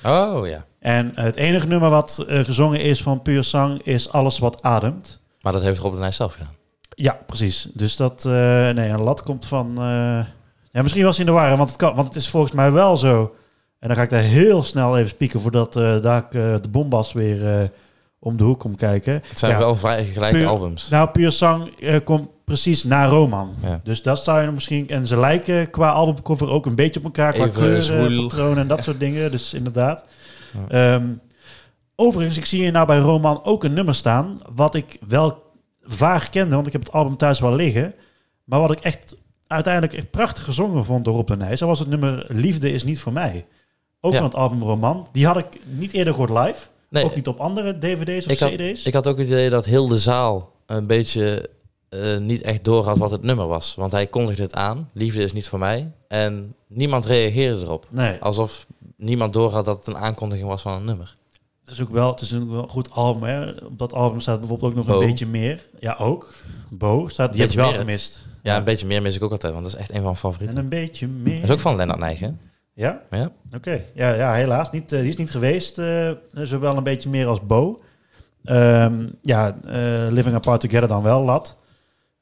Oh 0.03 0.47
ja. 0.47 0.65
En 0.79 1.11
het 1.15 1.35
enige 1.35 1.67
nummer 1.67 1.89
wat 1.89 2.25
eh, 2.27 2.39
gezongen 2.39 2.81
is 2.81 3.01
van 3.01 3.21
Pure 3.21 3.43
Sang 3.43 3.81
is 3.83 4.11
Alles 4.11 4.39
wat 4.39 4.63
ademt. 4.63 5.19
Maar 5.41 5.53
dat 5.53 5.61
heeft 5.61 5.79
Rob 5.79 5.93
de 5.93 5.99
Nijs 5.99 6.15
zelf 6.15 6.33
gedaan. 6.33 6.55
Ja, 6.89 7.19
precies. 7.25 7.67
Dus 7.73 7.95
dat, 7.95 8.25
eh, 8.25 8.31
nee, 8.69 8.89
een 8.89 9.03
lat 9.03 9.23
komt 9.23 9.45
van, 9.45 9.71
ja, 10.71 10.81
misschien 10.81 11.03
was 11.03 11.17
hij 11.17 11.25
in 11.25 11.31
de 11.31 11.37
war, 11.37 11.57
want 11.57 11.69
het, 11.69 11.77
kan, 11.77 11.95
want 11.95 12.07
het 12.07 12.17
is 12.17 12.29
volgens 12.29 12.53
mij 12.53 12.71
wel 12.71 12.97
zo. 12.97 13.35
En 13.79 13.87
dan 13.87 13.97
ga 13.97 14.03
ik 14.03 14.09
daar 14.09 14.21
heel 14.21 14.63
snel 14.63 14.97
even 14.97 15.09
spieken 15.09 15.41
voordat 15.41 15.73
daar 15.73 16.17
ik, 16.17 16.31
de 16.63 16.69
bombas 16.69 17.13
weer 17.13 17.71
om 18.19 18.37
de 18.37 18.43
hoek 18.43 18.59
kom 18.59 18.75
kijken. 18.75 19.13
Het 19.13 19.39
zijn 19.39 19.51
Ja. 19.51 19.57
wel 19.57 19.75
vrij 19.75 20.05
gelijke 20.05 20.45
albums. 20.45 20.89
Nou, 20.89 21.09
Pure 21.09 21.31
Sang 21.31 21.79
eh, 21.79 21.95
komt 22.03 22.27
precies 22.45 22.83
na 22.83 23.05
Roman. 23.05 23.55
Ja. 23.61 23.79
Dus 23.83 24.01
dat 24.01 24.23
zou 24.23 24.41
je 24.41 24.51
misschien... 24.51 24.89
En 24.89 25.07
ze 25.07 25.19
lijken 25.19 25.69
qua 25.69 25.91
albumcover 25.91 26.49
ook 26.49 26.65
een 26.65 26.75
beetje 26.75 26.99
op 26.99 27.05
elkaar. 27.05 27.33
Qua 27.33 27.45
Even 27.45 27.59
kleuren, 27.61 27.83
zwoel. 27.83 28.27
patronen 28.27 28.57
en 28.57 28.67
dat 28.67 28.83
soort 28.83 28.99
dingen. 28.99 29.31
Dus 29.31 29.53
inderdaad. 29.53 30.05
Ehm, 30.69 31.05
overigens, 31.95 32.37
ik 32.37 32.45
zie 32.45 32.61
hier 32.61 32.71
nou 32.71 32.87
bij 32.87 32.97
Roman 32.99 33.43
ook 33.43 33.63
een 33.63 33.73
nummer 33.73 33.95
staan... 33.95 34.39
wat 34.55 34.75
ik 34.75 34.97
wel 35.07 35.43
vaag 35.81 36.29
kende, 36.29 36.55
want 36.55 36.67
ik 36.67 36.73
heb 36.73 36.81
het 36.83 36.91
album 36.93 37.17
thuis 37.17 37.39
wel 37.39 37.55
liggen. 37.55 37.93
Maar 38.43 38.59
wat 38.59 38.71
ik 38.71 38.79
echt 38.79 39.15
uiteindelijk 39.47 39.93
echt 39.93 40.11
prachtig 40.11 40.43
gezongen 40.43 40.85
vond 40.85 41.05
door 41.05 41.15
Rob 41.15 41.27
de 41.27 41.37
Nijs... 41.37 41.59
dat 41.59 41.69
was 41.69 41.79
het 41.79 41.87
nummer 41.89 42.25
Liefde 42.27 42.71
is 42.71 42.83
niet 42.83 42.99
voor 42.99 43.13
mij. 43.13 43.45
Ook 44.01 44.13
van 44.15 44.23
het 44.23 44.35
album 44.35 44.61
Roman. 44.61 45.07
Die 45.11 45.25
had 45.25 45.37
ik 45.37 45.45
niet 45.65 45.93
eerder 45.93 46.13
gehoord 46.13 46.45
live. 46.45 46.65
Nee, 46.97 47.05
Ook 47.09 47.15
niet 47.15 47.27
op 47.27 47.39
andere 47.39 47.77
dvd's 47.77 48.25
of 48.25 48.31
Ik 48.31 48.39
had- 48.39 48.51
cd's. 48.51 48.83
Ik 48.85 48.93
had 48.93 49.07
ook 49.07 49.17
het 49.17 49.27
idee 49.27 49.49
dat 49.49 49.65
heel 49.65 49.87
de 49.87 49.97
zaal 49.97 50.51
een 50.65 50.87
beetje 50.87 51.49
eh, 51.89 52.17
niet 52.17 52.41
echt 52.41 52.63
door 52.63 52.85
had 52.85 52.97
wat 52.97 53.11
het 53.11 53.21
nummer 53.23 53.47
was. 53.47 53.75
Want 53.75 53.91
hij 53.91 54.07
kondigde 54.07 54.41
het 54.43 54.53
aan. 54.55 54.89
Liefde 54.93 55.23
is 55.23 55.33
niet 55.33 55.47
voor 55.47 55.59
mij. 55.59 55.91
En 56.07 56.55
niemand 56.67 57.05
reageerde 57.05 57.61
erop. 57.61 57.85
nee. 57.91 58.17
Alsof 58.19 58.65
niemand 58.95 59.33
door 59.33 59.51
had 59.51 59.65
dat 59.65 59.77
het 59.77 59.87
een 59.87 59.97
aankondiging 59.97 60.47
was 60.47 60.61
van 60.61 60.73
een 60.73 60.85
nummer. 60.85 61.15
Het 61.65 61.75
is 61.75 61.81
ook 61.81 61.89
wel, 61.91 62.11
het 62.11 62.21
is 62.21 62.35
ook 62.35 62.49
wel 62.51 62.61
een 62.63 62.69
goed 62.69 62.91
album. 62.91 63.23
Hè? 63.23 63.49
Op 63.49 63.77
dat 63.77 63.93
album 63.93 64.19
staat 64.19 64.39
bijvoorbeeld 64.39 64.71
ook 64.71 64.77
nog 64.77 64.85
Bo. 64.85 65.01
een 65.01 65.07
beetje 65.07 65.25
meer. 65.25 65.61
Ja, 65.79 65.95
ook. 65.99 66.33
Bo 66.69 67.07
staat, 67.07 67.31
die 67.31 67.39
heb 67.41 67.49
Beetje 67.49 67.61
wel 67.63 67.69
meer, 67.71 67.79
gemist. 67.79 68.25
Ja, 68.43 68.57
een 68.57 68.63
beetje 68.63 68.87
meer 68.87 69.01
mis 69.01 69.15
ik 69.15 69.23
ook 69.23 69.31
altijd, 69.31 69.53
want 69.53 69.65
dat 69.65 69.73
is 69.73 69.79
echt 69.79 69.89
een 69.89 69.95
van 69.95 70.03
mijn 70.03 70.15
En 70.15 70.21
favorieten. 70.21 70.57
een 70.57 70.69
beetje 70.69 71.07
meer. 71.07 71.35
Dat 71.35 71.43
is 71.43 71.51
ook 71.51 71.59
van 71.59 71.75
Lennart 71.75 71.99
Nijgen. 71.99 72.39
Ja? 72.77 73.01
Ja. 73.09 73.31
Oké. 73.55 73.81
Ja, 73.93 74.13
ja, 74.13 74.33
helaas. 74.33 74.71
Niet, 74.71 74.93
eh, 74.93 74.99
die 74.99 75.09
is 75.09 75.15
niet 75.15 75.31
geweest. 75.31 75.77
eh 75.77 76.11
zowel 76.33 76.77
een 76.77 76.83
beetje 76.83 77.09
meer 77.09 77.27
als 77.27 77.45
Bo. 77.45 77.81
Ehm, 78.43 79.07
ja, 79.21 79.57
eh, 79.65 80.07
Living 80.09 80.35
Apart 80.35 80.61
Together 80.61 80.87
dan 80.87 81.03
wel, 81.03 81.23
Lat. 81.23 81.55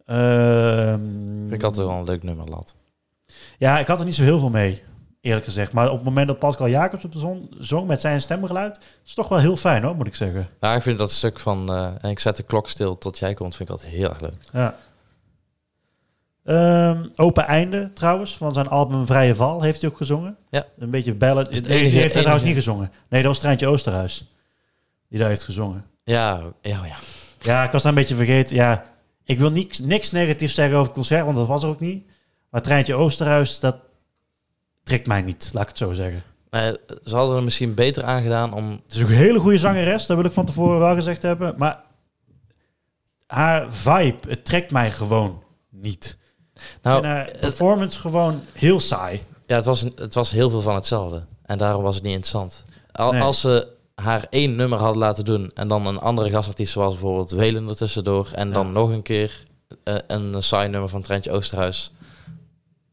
Ehm, 0.05 0.99
Vind 1.39 1.51
ik 1.51 1.63
altijd 1.63 1.87
wel 1.87 1.95
een 1.97 2.03
leuk 2.03 2.23
nummer, 2.23 2.47
Lat. 2.49 2.75
Ja, 3.57 3.79
ik 3.79 3.87
had 3.87 3.99
er 3.99 4.05
niet 4.05 4.15
zo 4.15 4.23
heel 4.23 4.39
veel 4.39 4.49
mee, 4.49 4.83
eerlijk 5.21 5.45
gezegd. 5.45 5.71
Maar 5.71 5.89
op 5.89 5.95
het 5.95 6.03
moment 6.03 6.27
dat 6.27 6.39
Pascal 6.39 6.69
Jacobs 6.69 7.05
op 7.05 7.11
de 7.11 7.19
zon 7.19 7.47
zong 7.59 7.87
met 7.87 8.01
zijn 8.01 8.21
stemgeluid... 8.21 8.79
is 9.05 9.13
toch 9.13 9.27
wel 9.27 9.39
heel 9.39 9.57
fijn, 9.57 9.83
hoor, 9.83 9.95
moet 9.95 10.07
ik 10.07 10.15
zeggen. 10.15 10.47
Ja, 10.59 10.75
ik 10.75 10.81
vind 10.81 10.97
dat 10.97 11.11
stuk 11.11 11.39
van... 11.39 11.73
en 12.01 12.09
ik 12.09 12.19
zet 12.19 12.37
de 12.37 12.43
klok 12.43 12.69
stil 12.69 12.97
tot 12.97 13.17
jij 13.17 13.33
komt, 13.33 13.55
vind 13.55 13.69
ik 13.69 13.75
altijd 13.75 13.93
heel 13.93 14.09
erg 14.09 14.21
leuk. 14.21 14.43
Ja. 14.53 14.75
Ehm, 16.45 17.07
open 17.15 17.45
einde 17.47 17.91
trouwens, 17.93 18.37
van 18.37 18.53
zijn 18.53 18.67
album 18.67 19.05
Vrije 19.05 19.35
Val 19.35 19.61
heeft 19.61 19.81
hij 19.81 19.89
ook 19.89 19.97
gezongen. 19.97 20.37
Ja. 20.49 20.65
Een 20.77 20.89
beetje 20.89 21.13
ballad. 21.13 21.49
Is 21.49 21.55
het 21.55 21.67
Nee, 21.67 21.73
die 21.77 21.83
enige- 21.85 21.97
heeft 22.01 22.13
hij 22.13 22.21
trouwens 22.21 22.47
enige- 22.49 22.57
niet 22.59 22.65
gezongen. 22.73 22.91
Nee, 23.09 23.21
dat 23.21 23.31
was 23.31 23.39
Treintje 23.39 23.67
Oosterhuis. 23.67 24.33
Die 25.09 25.19
daar 25.19 25.29
heeft 25.29 25.43
gezongen. 25.43 25.85
Ja, 26.03 26.41
ja, 26.61 26.85
ja. 26.85 26.95
Ja, 27.41 27.63
ik 27.63 27.71
was 27.71 27.83
daar 27.83 27.91
een 27.91 27.97
beetje 27.97 28.15
vergeten. 28.15 28.55
Ja, 28.55 28.83
ik 29.23 29.39
wil 29.39 29.51
niks, 29.51 29.79
niks 29.79 30.11
negatiefs 30.11 30.53
zeggen 30.53 30.73
over 30.75 30.87
het 30.87 30.95
concert, 30.97 31.23
want 31.25 31.35
dat 31.37 31.47
was 31.47 31.63
er 31.63 31.69
ook 31.69 31.79
niet. 31.79 32.05
Maar 32.49 32.61
Treintje 32.61 32.95
Oosterhuis, 32.95 33.59
dat 33.59 33.75
trekt 34.83 35.07
mij 35.07 35.21
niet, 35.21 35.49
laat 35.53 35.63
ik 35.63 35.69
het 35.69 35.77
zo 35.77 35.93
zeggen. 35.93 36.23
Maar 36.49 36.75
ze 37.03 37.15
hadden 37.15 37.35
er 37.37 37.43
misschien 37.43 37.73
beter 37.73 38.03
aan 38.03 38.21
gedaan 38.23 38.53
om... 38.53 38.71
Het 38.71 38.95
is 38.95 39.01
ook 39.03 39.09
een 39.09 39.15
hele 39.15 39.39
goede 39.39 39.57
zangeres, 39.57 40.05
dat 40.05 40.17
wil 40.17 40.25
ik 40.25 40.31
van 40.31 40.45
tevoren 40.45 40.79
wel 40.79 40.93
gezegd 40.95 41.21
hebben. 41.21 41.53
Maar 41.57 41.81
haar 43.27 43.73
vibe, 43.73 44.17
het 44.29 44.45
trekt 44.45 44.71
mij 44.71 44.91
gewoon 44.91 45.43
niet. 45.69 46.17
Nou, 46.81 47.03
en 47.03 47.09
haar 47.09 47.31
performance 47.39 47.99
gewoon 47.99 48.41
heel 48.53 48.79
saai. 48.79 49.21
Ja, 49.45 49.55
het 49.55 49.65
was, 49.65 49.81
het 49.95 50.13
was 50.13 50.31
heel 50.31 50.49
veel 50.49 50.61
van 50.61 50.75
hetzelfde. 50.75 51.23
En 51.45 51.57
daarom 51.57 51.83
was 51.83 51.95
het 51.95 52.03
niet 52.03 52.13
interessant. 52.13 52.63
Al, 52.91 53.11
Nee. 53.11 53.21
Als 53.21 53.41
ze 53.41 53.67
haar 53.95 54.27
één 54.29 54.55
nummer 54.55 54.79
hadden 54.79 54.97
laten 54.97 55.25
doen 55.25 55.51
en 55.53 55.67
dan 55.67 55.87
een 55.87 55.99
andere 55.99 56.29
gastartiest 56.29 56.71
zoals 56.71 56.93
bijvoorbeeld 56.93 57.31
Welen 57.31 57.69
er 57.69 57.75
tussendoor 57.75 58.29
en 58.33 58.51
dan 58.51 58.71
nog 58.71 58.89
een 58.89 59.01
keer 59.01 59.43
eh, 59.83 59.95
een 60.07 60.43
saai 60.43 60.69
nummer 60.69 60.89
van 60.89 61.01
Treintje 61.01 61.31
Oosterhuis. 61.31 61.91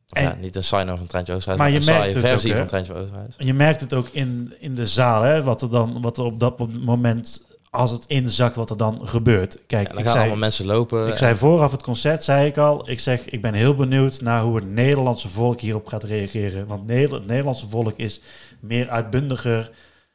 En- 0.08 0.22
ja, 0.22 0.36
niet 0.40 0.56
een 0.56 0.64
saai 0.64 0.82
nummer 0.82 0.98
van 0.98 1.06
Treintje 1.06 1.34
Oosterhuis, 1.34 1.60
Maar 1.60 1.70
maar, 1.70 1.80
je 1.80 1.86
een 1.86 1.92
merkt 1.94 2.12
saaie 2.12 2.24
het 2.24 2.30
versie 2.32 2.50
ook, 2.50 2.56
van 2.58 2.66
Treintje 2.66 2.94
Oosterhuis. 2.94 3.34
En 3.36 3.46
je 3.46 3.54
merkt 3.54 3.80
het 3.80 3.94
ook 3.94 4.08
in, 4.08 4.54
in 4.58 4.74
de 4.74 4.86
zaal, 4.86 5.22
hè, 5.22 5.42
wat 5.42 5.62
er 5.62 5.70
dan 5.70 6.02
wat 6.02 6.18
er 6.18 6.24
op 6.24 6.40
dat 6.40 6.58
moment 6.72 7.42
als 7.74 7.90
het 7.90 8.04
inzakt 8.06 8.56
wat 8.56 8.70
er 8.70 8.76
dan 8.76 9.00
gebeurt. 9.08 9.58
Kijk, 9.66 9.88
En 9.88 9.94
dan 9.94 9.98
ik 9.98 10.04
gaan 10.04 10.12
zei, 10.12 10.18
allemaal 10.18 10.38
mensen 10.38 10.66
lopen. 10.66 11.08
ik 11.08 11.16
zei 11.16 11.34
vooraf 11.34 11.70
het 11.70 11.82
concert, 11.82 12.24
zei 12.24 12.46
ik 12.46 12.56
al, 12.56 12.90
ik 12.90 13.00
zeg, 13.00 13.24
ik 13.28 13.40
ben 13.42 13.54
heel 13.54 13.74
benieuwd 13.74 14.20
naar 14.20 14.42
hoe 14.42 14.56
het 14.56 14.70
Nederlandse 14.70 15.28
volk 15.28 15.60
hierop 15.60 15.86
gaat 15.86 16.02
reageren. 16.02 16.66
Want 16.66 16.90
het 16.90 17.26
Nederlandse 17.26 17.68
volk 17.68 17.96
is 17.96 18.20
meer 18.60 18.88
uitbundiger 18.90 19.70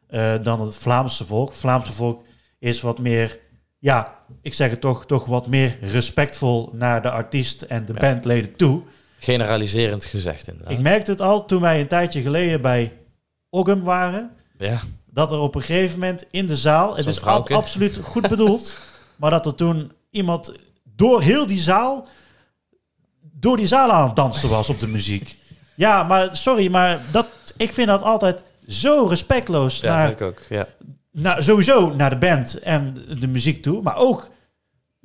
eh, 0.07 0.33
dan 0.43 0.61
het 0.61 0.75
Vlaamse 0.75 1.25
volk. 1.25 1.49
Het 1.49 1.57
Vlaamse 1.57 1.91
volk 1.91 2.21
is 2.59 2.81
wat 2.81 2.99
meer, 2.99 3.39
ja, 3.79 4.15
ik 4.41 4.53
zeg 4.53 4.69
het 4.69 4.81
toch, 4.81 5.05
toch 5.05 5.25
wat 5.25 5.47
meer 5.47 5.77
respectvol 5.81 6.69
naar 6.73 7.01
de 7.01 7.11
artiest 7.11 7.61
en 7.61 7.85
de 7.85 7.93
Ja. 7.93 7.99
bandleden 7.99 8.55
toe. 8.55 8.81
Generaliserend 9.19 10.05
gezegd 10.05 10.47
inderdaad. 10.47 10.73
Ik 10.73 10.79
merkte 10.81 11.11
het 11.11 11.21
al 11.21 11.45
toen 11.45 11.61
wij 11.61 11.79
een 11.79 11.87
tijdje 11.87 12.21
geleden 12.21 12.61
bij 12.61 12.93
Oggum 13.49 13.83
waren, 13.83 14.31
ja, 14.57 14.79
dat 15.17 15.31
er 15.31 15.37
op 15.39 15.55
een 15.55 15.61
gegeven 15.61 15.99
moment 15.99 16.25
in 16.31 16.45
de 16.45 16.55
zaal, 16.55 16.95
het 16.97 17.07
is 17.07 17.21
ab- 17.21 17.51
absoluut 17.51 17.99
goed 18.03 18.27
bedoeld, 18.35 18.75
maar 19.15 19.29
dat 19.29 19.45
er 19.45 19.55
toen 19.55 19.91
iemand 20.09 20.51
door 20.83 21.21
heel 21.21 21.47
die 21.47 21.59
zaal, 21.59 22.07
door 23.21 23.57
die 23.57 23.67
zaal 23.67 23.91
aan 23.91 24.07
het 24.07 24.15
dansen 24.15 24.49
was 24.49 24.69
op 24.69 24.79
de 24.79 24.87
muziek. 24.87 25.35
Ja, 25.75 26.03
maar 26.03 26.35
sorry, 26.35 26.67
maar 26.71 26.99
dat, 27.11 27.27
ik 27.57 27.73
vind 27.73 27.87
dat 27.87 28.01
altijd 28.01 28.43
zo 28.67 29.05
respectloos 29.05 29.79
ja 29.79 29.95
naar, 29.95 30.09
ik 30.09 30.21
ook. 30.21 30.39
Ja. 30.49 30.67
naar, 31.11 31.43
sowieso 31.43 31.93
naar 31.95 32.09
de 32.09 32.15
band 32.15 32.59
en 32.59 32.97
de 33.19 33.27
muziek 33.27 33.61
toe, 33.63 33.81
maar 33.81 33.95
ook 33.95 34.29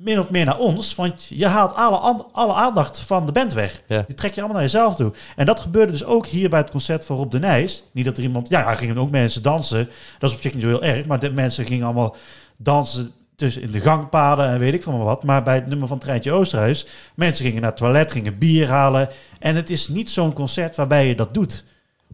min 0.03 0.19
of 0.19 0.29
meer 0.29 0.45
naar 0.45 0.57
ons, 0.57 0.95
want 0.95 1.25
je 1.29 1.47
haalt 1.47 1.75
alle, 1.75 2.25
alle 2.31 2.53
aandacht 2.53 2.99
van 2.99 3.25
de 3.25 3.31
band 3.31 3.53
weg. 3.53 3.81
Ja. 3.87 4.03
Die 4.07 4.15
trek 4.15 4.33
je 4.33 4.39
allemaal 4.39 4.61
naar 4.61 4.71
jezelf 4.71 4.95
toe. 4.95 5.11
En 5.35 5.45
dat 5.45 5.59
gebeurde 5.59 5.91
dus 5.91 6.05
ook 6.05 6.25
hier 6.25 6.49
bij 6.49 6.59
het 6.59 6.71
concert 6.71 7.05
van 7.05 7.15
Rob 7.15 7.31
de 7.31 7.39
Nijs. 7.39 7.83
Niet 7.91 8.05
dat 8.05 8.17
er 8.17 8.23
iemand... 8.23 8.49
Ja, 8.49 8.69
er 8.69 8.75
gingen 8.75 8.97
ook 8.97 9.11
mensen 9.11 9.41
dansen. 9.41 9.89
Dat 10.19 10.29
is 10.29 10.35
op 10.35 10.41
zich 10.41 10.53
niet 10.53 10.63
zo 10.63 10.67
heel 10.67 10.83
erg. 10.83 11.05
Maar 11.05 11.19
de 11.19 11.31
mensen 11.31 11.65
gingen 11.65 11.85
allemaal 11.85 12.15
dansen 12.57 13.11
tussen 13.35 13.61
in 13.61 13.71
de 13.71 13.79
gangpaden 13.79 14.47
en 14.47 14.59
weet 14.59 14.73
ik 14.73 14.83
van 14.83 15.03
wat. 15.03 15.23
Maar 15.23 15.43
bij 15.43 15.55
het 15.55 15.67
nummer 15.67 15.87
van 15.87 15.99
Treintje 15.99 16.31
Oosterhuis... 16.31 16.85
Mensen 17.15 17.45
gingen 17.45 17.61
naar 17.61 17.69
het 17.69 17.79
toilet, 17.79 18.11
gingen 18.11 18.37
bier 18.37 18.67
halen. 18.67 19.09
En 19.39 19.55
het 19.55 19.69
is 19.69 19.87
niet 19.87 20.11
zo'n 20.11 20.33
concert 20.33 20.75
waarbij 20.75 21.07
je 21.07 21.15
dat 21.15 21.33
doet. 21.33 21.63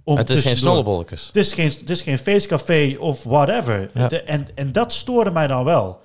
Om 0.04 0.18
Het 0.18 0.30
is 0.30 0.42
geen 0.42 0.58
snollebolletjes. 0.58 1.26
het 1.28 1.36
is 1.36 1.54
geen, 1.54 1.70
het 1.80 1.90
is 1.90 2.02
geen 2.02 2.18
feestcafé 2.18 2.96
of 3.00 3.24
whatever. 3.24 3.90
Ja. 3.94 4.10
En, 4.10 4.46
en 4.56 4.72
dat 4.72 4.94
stoorde 4.94 5.32
mij 5.32 5.48
dan 5.48 5.64
wel. 5.64 6.02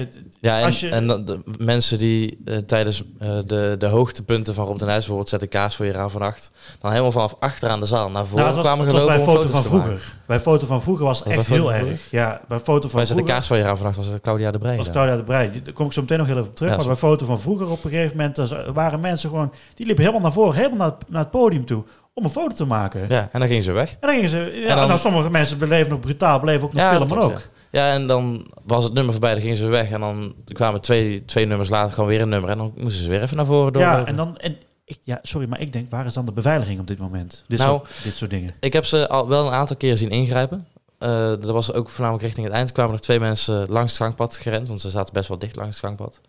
Het, 0.00 0.20
Ja, 0.40 0.58
en, 0.58 0.64
Als 0.64 0.80
je- 0.80 0.88
en 0.88 1.06
dan 1.06 1.24
de 1.24 1.40
mensen 1.58 1.98
die 1.98 2.38
eh, 2.44 2.56
tijdens 2.56 3.02
eh, 3.18 3.38
de, 3.46 3.74
de 3.78 3.86
hoogtepunten 3.86 4.54
van 4.54 4.66
Rob 4.66 4.78
de 4.78 4.84
Nijs 4.84 4.96
bijvoorbeeld 4.98 5.28
zetten 5.28 5.48
kaas 5.48 5.76
voor 5.76 5.86
je 5.86 5.96
aan 5.96 6.10
van 6.10 6.22
acht, 6.22 6.50
dan 6.80 6.90
helemaal 6.90 7.12
vanaf 7.12 7.36
achteraan 7.40 7.80
de 7.80 7.86
zaal 7.86 8.10
naar 8.10 8.26
voren 8.26 8.44
nou, 8.44 8.54
was, 8.56 8.64
kwamen 8.64 8.86
gelopen 8.86 9.06
bij 9.06 9.18
om 9.18 9.24
foto 9.34 9.48
van 9.48 9.62
vroeger. 9.62 10.14
Bij 10.26 10.40
foto 10.40 10.66
van 10.66 10.82
vroeger 10.82 11.04
was 11.04 11.22
echt 11.22 11.46
heel 11.46 11.72
erg. 11.72 12.00
Ja, 12.10 12.40
bij 12.48 12.58
foto 12.58 12.88
van 12.88 12.96
Wij 12.98 13.06
zetten 13.06 13.24
kaas 13.26 13.46
voor 13.46 13.56
je 13.56 13.64
aan 13.64 13.76
van 13.78 13.86
acht, 13.86 13.96
was 13.96 14.08
Claudia 14.22 14.50
de 14.50 14.58
Breij. 14.58 14.76
was. 14.76 14.90
Claudia 14.90 15.16
de 15.16 15.24
Breij. 15.24 15.50
Daar 15.62 15.72
kom 15.74 15.86
ik 15.86 15.92
zo 15.92 16.00
meteen 16.00 16.18
nog 16.18 16.26
heel 16.26 16.36
even 16.36 16.48
op 16.48 16.56
terug. 16.56 16.70
Ja, 16.70 16.76
maar 16.76 16.86
bij 16.86 16.96
foto 16.96 17.26
van 17.26 17.40
vroeger 17.40 17.70
op 17.70 17.84
een 17.84 17.90
gegeven 17.90 18.16
moment 18.16 18.38
waren 18.74 19.00
mensen 19.00 19.28
gewoon... 19.30 19.52
Die 19.74 19.86
liepen 19.86 20.04
helemaal 20.04 20.22
naar 20.24 20.32
voren, 20.32 20.54
helemaal 20.54 20.78
naar 20.78 20.96
het, 20.98 21.08
naar 21.10 21.20
het 21.22 21.30
podium 21.30 21.64
toe 21.64 21.84
om 22.14 22.24
een 22.24 22.30
foto 22.30 22.54
te 22.54 22.64
maken. 22.64 23.06
Ja, 23.08 23.28
en 23.32 23.38
dan 23.40 23.48
gingen 23.48 23.64
ze 23.64 23.72
weg. 23.72 23.90
En 23.90 23.96
dan 24.00 24.10
gingen 24.10 24.28
ze... 24.28 24.38
Ja, 24.38 24.68
En 24.68 24.76
dan- 24.76 24.86
nou, 24.88 24.98
sommige 24.98 25.30
mensen 25.30 25.56
bleven 25.58 25.90
nog 25.90 26.00
brutaal, 26.00 26.40
bleven 26.40 26.62
ook 26.66 26.72
nog 26.72 26.82
Ja, 26.82 26.90
filmen 26.96 27.18
ook. 27.18 27.30
Ja, 27.30 27.38
en 27.70 28.06
dan 28.06 28.46
was 28.64 28.84
het 28.84 28.92
nummer 28.92 29.12
voorbij, 29.12 29.32
dan 29.32 29.42
gingen 29.42 29.56
ze 29.56 29.66
weg. 29.66 29.90
En 29.90 30.00
dan 30.00 30.34
kwamen 30.44 30.80
twee, 30.80 31.24
twee 31.24 31.46
nummers 31.46 31.68
later 31.68 31.92
gewoon 31.92 32.08
weer 32.08 32.20
een 32.20 32.28
nummer. 32.28 32.50
En 32.50 32.58
dan 32.58 32.72
moesten 32.76 33.02
ze 33.04 33.08
weer 33.10 33.22
even 33.22 33.36
naar 33.36 33.46
voren 33.46 33.72
door. 33.72 33.82
Ja, 33.82 34.04
en 34.04 34.16
dan... 34.16 34.36
En 34.36 34.56
ik, 34.84 34.98
ja, 35.04 35.18
sorry, 35.22 35.48
maar 35.48 35.60
ik 35.60 35.72
denk, 35.72 35.90
waar 35.90 36.06
is 36.06 36.12
dan 36.14 36.24
de 36.24 36.32
beveiliging 36.32 36.80
op 36.80 36.86
dit 36.86 36.98
moment? 36.98 37.44
Dit, 37.48 37.58
Nou, 37.58 37.78
soort, 37.78 38.02
dit 38.02 38.14
soort 38.16 38.30
dingen. 38.30 38.50
Ik 38.60 38.72
heb 38.72 38.84
ze 38.84 39.08
al 39.08 39.28
wel 39.28 39.46
een 39.46 39.52
aantal 39.52 39.76
keer 39.76 39.96
zien 39.96 40.10
ingrijpen. 40.10 40.66
Eh 40.98 41.08
dat 41.28 41.44
was 41.50 41.72
ook 41.72 41.90
voornamelijk 41.90 42.24
richting 42.24 42.46
het 42.46 42.54
eind. 42.56 42.72
kwamen 42.72 42.94
er 42.94 43.00
twee 43.00 43.20
mensen 43.20 43.66
langs 43.68 43.92
het 43.92 44.00
gangpad 44.02 44.36
gerend, 44.36 44.68
want 44.68 44.80
ze 44.80 44.90
zaten 44.90 45.12
best 45.14 45.28
wel 45.28 45.38
dicht 45.38 45.56
langs 45.56 45.76
het 45.76 45.84
gangpad. 45.84 46.20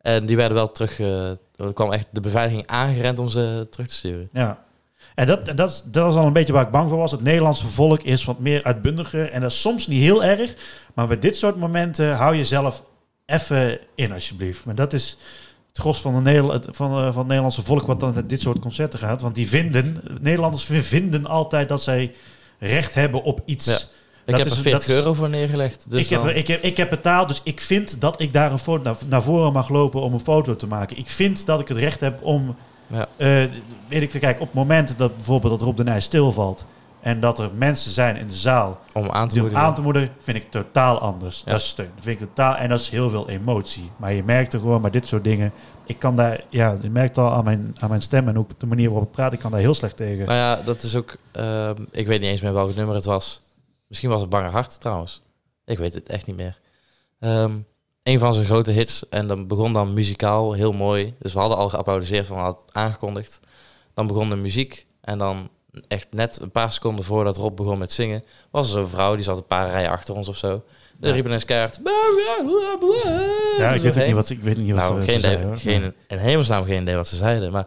En 0.00 0.26
die 0.26 0.36
werden 0.36 0.54
wel 0.56 0.70
terug. 0.70 1.00
eh, 1.00 1.28
er 1.30 1.72
kwam 1.74 1.92
echt 1.92 2.06
de 2.10 2.20
beveiliging 2.20 2.66
aangerend 2.66 3.18
om 3.18 3.28
ze 3.28 3.66
terug 3.70 3.86
te 3.88 3.94
sturen. 3.94 4.28
Ja. 4.32 4.64
En 5.16 5.26
dat, 5.26 5.48
en 5.48 5.56
dat, 5.56 5.84
dat 5.90 6.04
was 6.04 6.14
al 6.14 6.26
een 6.26 6.32
beetje 6.32 6.52
waar 6.52 6.64
ik 6.64 6.70
bang 6.70 6.88
voor 6.88 6.98
was. 6.98 7.10
Het 7.10 7.22
Nederlandse 7.22 7.66
volk 7.66 8.02
is 8.02 8.24
wat 8.24 8.38
meer 8.38 8.64
uitbundiger. 8.64 9.30
En 9.30 9.40
dat 9.40 9.50
is 9.50 9.60
soms 9.60 9.86
niet 9.86 10.00
heel 10.02 10.24
erg. 10.24 10.54
Maar 10.94 11.06
bij 11.06 11.18
dit 11.18 11.36
soort 11.36 11.56
momenten 11.56 12.16
hou 12.16 12.36
jezelf 12.36 12.82
even 13.26 13.78
in, 13.94 14.12
alsjeblieft. 14.12 14.64
Maar 14.64 14.74
dat 14.74 14.92
is 14.92 15.18
het 15.68 15.78
gros 15.78 16.00
van, 16.00 16.14
de 16.14 16.20
Nederla- 16.20 16.52
het- 16.52 16.66
van, 16.70 16.90
eh, 16.90 17.04
van 17.06 17.18
het 17.18 17.26
Nederlandse 17.26 17.62
volk 17.62 17.86
wat 17.86 18.00
dan 18.00 18.14
naar 18.14 18.26
dit 18.26 18.40
soort 18.40 18.58
concerten 18.58 18.98
gaat. 18.98 19.22
Want 19.22 19.34
die 19.34 19.48
vinden, 19.48 20.02
Nederlanders 20.20 20.64
vinden 20.70 21.26
altijd 21.26 21.68
dat 21.68 21.82
zij 21.82 22.14
recht 22.58 22.94
hebben 22.94 23.22
op 23.22 23.40
iets. 23.44 23.64
Ja. 23.66 23.72
Ik 24.24 24.32
Dat 24.32 24.36
heb 24.38 24.46
is- 24.46 24.52
er 24.56 24.62
40 24.62 24.80
dat 24.86 24.88
is- 24.88 24.96
euro 24.96 25.12
voor 25.14 25.28
neergelegd. 25.28 25.86
Dus 25.90 26.02
ik, 26.02 26.08
heb, 26.08 26.26
ik, 26.26 26.46
heb, 26.46 26.62
ik 26.62 26.76
heb 26.76 26.90
betaald, 26.90 27.28
dus 27.28 27.40
ik 27.44 27.60
vind 27.60 28.00
dat 28.00 28.20
ik 28.20 28.32
daar 28.32 28.52
een 28.52 28.58
foto 28.58 28.82
naar, 28.82 28.96
naar 29.08 29.22
voren 29.22 29.52
mag 29.52 29.68
lopen 29.68 30.00
om 30.00 30.12
een 30.12 30.20
foto 30.20 30.56
te 30.56 30.66
maken. 30.66 30.98
Ik 30.98 31.08
vind 31.10 31.46
dat 31.46 31.60
ik 31.60 31.68
het 31.68 31.76
recht 31.76 32.00
heb 32.00 32.22
om, 32.22 32.56
Ja. 32.86 33.06
eh, 33.16 33.44
weet 33.88 34.14
ik 34.14 34.20
kijk, 34.20 34.40
op 34.40 34.46
het 34.46 34.54
moment 34.56 34.98
dat 34.98 35.16
bijvoorbeeld 35.16 35.52
dat 35.58 35.62
Rob 35.68 35.76
de 35.76 35.84
Nijs 35.84 36.04
stilvalt 36.04 36.66
en 37.00 37.20
dat 37.20 37.38
er 37.38 37.50
mensen 37.54 37.90
zijn 37.90 38.16
in 38.16 38.26
de 38.28 38.34
zaal 38.36 38.80
om 38.92 39.10
aan 39.10 39.28
te 39.28 39.32
die 39.34 39.42
moedigen. 39.42 39.64
aan 39.66 39.74
te 39.74 39.82
moedigen, 39.82 40.10
vind 40.18 40.36
ik 40.36 40.50
totaal 40.50 40.98
anders. 40.98 41.42
Ja. 41.44 41.50
Dat 41.52 41.60
is 41.60 41.68
steun. 41.68 41.90
Dat 41.94 42.04
vind 42.04 42.20
ik 42.20 42.26
totaal, 42.26 42.56
en 42.56 42.68
dat 42.68 42.80
is 42.80 42.88
heel 42.88 43.10
veel 43.10 43.28
emotie. 43.28 43.90
Maar 43.96 44.12
je 44.12 44.22
merkt 44.22 44.52
er 44.52 44.58
gewoon 44.60 44.82
bij 44.82 44.90
dit 44.90 45.06
soort 45.06 45.24
dingen, 45.24 45.52
ik 45.86 45.98
kan 45.98 46.16
daar, 46.16 46.44
ja, 46.48 46.76
je 46.80 46.90
merkt 46.90 47.18
al 47.18 47.32
aan 47.32 47.44
mijn, 47.44 47.76
aan 47.78 47.88
mijn 47.88 48.02
stem 48.02 48.28
en 48.28 48.38
ook 48.38 48.50
de 48.58 48.66
manier 48.66 48.88
waarop 48.88 49.06
ik 49.08 49.14
praat, 49.14 49.32
ik 49.32 49.38
kan 49.38 49.50
daar 49.50 49.60
heel 49.60 49.74
slecht 49.74 49.96
tegen. 49.96 50.26
Nou 50.26 50.38
ja, 50.38 50.62
dat 50.64 50.82
is 50.82 50.96
ook. 50.96 51.16
ehm, 51.32 51.82
ik 51.90 52.06
weet 52.06 52.20
niet 52.20 52.30
eens 52.30 52.40
meer 52.40 52.52
welk 52.52 52.74
nummer 52.74 52.94
het 52.94 53.04
was. 53.04 53.42
Misschien 53.88 54.10
was 54.10 54.20
het 54.20 54.30
Bange 54.30 54.48
Hart 54.48 54.80
trouwens. 54.80 55.22
Ik 55.64 55.78
weet 55.78 55.94
het 55.94 56.08
echt 56.08 56.26
niet 56.26 56.36
meer. 56.36 56.58
Ehm, 57.20 57.52
een 58.06 58.18
van 58.18 58.34
zijn 58.34 58.46
grote 58.46 58.70
hits. 58.70 59.08
En 59.08 59.26
dan 59.26 59.46
begon 59.46 59.72
dan 59.72 59.94
muzikaal 59.94 60.52
heel 60.52 60.72
mooi. 60.72 61.14
Dus 61.18 61.32
we 61.32 61.38
hadden 61.38 61.58
al 61.58 61.68
geapplaudiseerd 61.68 62.26
van 62.26 62.38
had 62.38 62.64
aangekondigd. 62.72 63.40
Dan 63.94 64.06
begon 64.06 64.28
de 64.28 64.36
muziek. 64.36 64.86
En 65.00 65.18
dan 65.18 65.48
echt 65.88 66.06
net 66.10 66.40
een 66.40 66.50
paar 66.50 66.72
seconden 66.72 67.04
voordat 67.04 67.36
Rob 67.36 67.56
begon 67.56 67.78
met 67.78 67.92
zingen, 67.92 68.24
was 68.50 68.66
er 68.66 68.72
zo'n 68.72 68.88
vrouw 68.88 69.14
die 69.14 69.24
zat 69.24 69.36
een 69.36 69.46
paar 69.46 69.70
rijen 69.70 69.90
achter 69.90 70.14
ons 70.14 70.28
of 70.28 70.36
zo. 70.36 70.62
Ja. 71.00 71.10
riep 71.12 71.26
ineens 71.26 71.44
keihard. 71.44 71.80
ja, 73.58 73.72
ik 73.72 73.82
weet 73.82 73.98
ook 73.98 74.04
niet 74.06 74.14
wat, 74.14 74.30
ik 74.30 74.40
weet 74.40 74.56
niet 74.56 74.70
wat 74.70 74.78
Nou, 74.80 75.02
ze- 75.04 75.10
geen 75.10 75.18
idee. 75.18 75.44
hoor. 75.46 75.56
geen, 75.56 75.94
in 76.08 76.18
hemelsnaam 76.18 76.64
geen 76.64 76.82
idee 76.82 76.94
wat 76.96 77.06
ze 77.08 77.16
zeiden. 77.16 77.52
Maar 77.52 77.66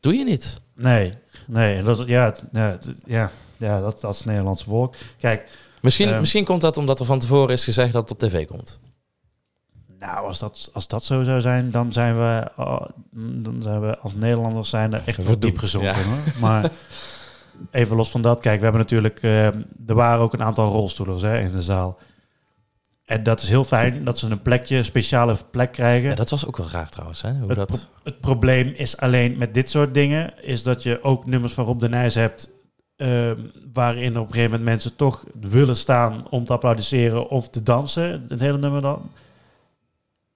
doe 0.00 0.14
je 0.14 0.24
niet. 0.24 0.60
Nee, 0.74 1.12
nee. 1.46 1.82
Dat 1.82 1.98
is, 1.98 2.04
ja, 2.06 2.34
ja, 2.52 2.78
ja, 3.06 3.30
ja 3.56 3.80
dat, 3.80 4.00
dat 4.00 4.12
is 4.12 4.18
het 4.18 4.26
Nederlandse 4.26 4.64
volk. 4.64 4.94
Kijk, 5.18 5.58
Misschien, 5.80 6.08
Ehm. 6.08 6.20
misschien 6.20 6.44
komt 6.44 6.60
dat 6.60 6.76
omdat 6.76 7.00
er 7.00 7.06
van 7.06 7.18
tevoren 7.18 7.54
is 7.54 7.64
gezegd 7.64 7.92
dat 7.92 8.08
het 8.08 8.22
op 8.22 8.28
tv 8.28 8.46
komt. 8.46 8.80
Nou, 10.00 10.26
als 10.26 10.38
dat, 10.38 10.70
als 10.72 10.86
dat 10.88 11.04
zo 11.04 11.22
zou 11.22 11.40
zijn, 11.40 11.70
dan 11.70 11.92
zijn 11.92 12.18
we, 12.18 12.50
oh, 12.56 12.80
dan 13.42 13.62
zijn 13.62 13.80
we 13.80 13.98
als 13.98 14.14
Nederlanders 14.14 14.68
zijn 14.70 14.92
er 14.92 15.02
echt 15.06 15.24
wel 15.24 15.38
diep 15.38 15.58
gezonken. 15.58 15.90
ja. 15.90 16.04
Hoor. 16.04 16.40
Maar 16.40 16.70
even 17.70 17.96
los 17.96 18.10
van 18.10 18.22
dat, 18.22 18.40
kijk, 18.40 18.56
we 18.56 18.62
hebben 18.62 18.80
natuurlijk, 18.82 19.22
eh, 19.22 19.46
er 19.86 19.94
waren 19.94 20.20
ook 20.20 20.32
een 20.32 20.42
aantal 20.42 20.70
rolstoelers 20.70 21.22
hè, 21.22 21.40
in 21.40 21.50
de 21.50 21.62
zaal. 21.62 21.98
En 23.04 23.22
dat 23.22 23.40
is 23.40 23.48
heel 23.48 23.64
fijn 23.64 24.04
dat 24.04 24.18
ze 24.18 24.30
een 24.30 24.42
plekje, 24.42 24.76
een 24.76 24.84
speciale 24.84 25.36
plek 25.50 25.72
krijgen. 25.72 26.08
Ja, 26.08 26.14
dat 26.14 26.30
was 26.30 26.46
ook 26.46 26.56
wel 26.56 26.68
raar 26.70 26.88
trouwens. 26.88 27.22
Hè? 27.22 27.32
Hoe 27.32 27.48
Het, 27.48 27.56
dat... 27.56 27.66
pro- 27.68 27.78
het 28.04 28.20
probleem 28.20 28.72
is 28.76 28.96
alleen 28.96 29.38
met 29.38 29.54
dit 29.54 29.70
soort 29.70 29.94
dingen, 29.94 30.42
is 30.42 30.62
dat 30.62 30.82
je 30.82 31.02
ook 31.02 31.26
nummers 31.26 31.52
van 31.52 31.64
Rob 31.64 31.80
de 31.80 31.88
Nijs 31.88 32.14
hebt, 32.14 32.50
ehm, 32.96 33.36
waarin 33.72 34.18
op 34.18 34.26
een 34.26 34.32
gegeven 34.32 34.50
moment 34.50 34.68
mensen 34.68 34.96
toch 34.96 35.24
willen 35.40 35.76
staan 35.76 36.28
om 36.28 36.44
te 36.44 36.52
applaudisseren 36.52 37.28
of 37.28 37.48
te 37.48 37.62
dansen, 37.62 38.24
het 38.28 38.40
hele 38.40 38.58
nummer 38.58 38.80
dan. 38.80 39.10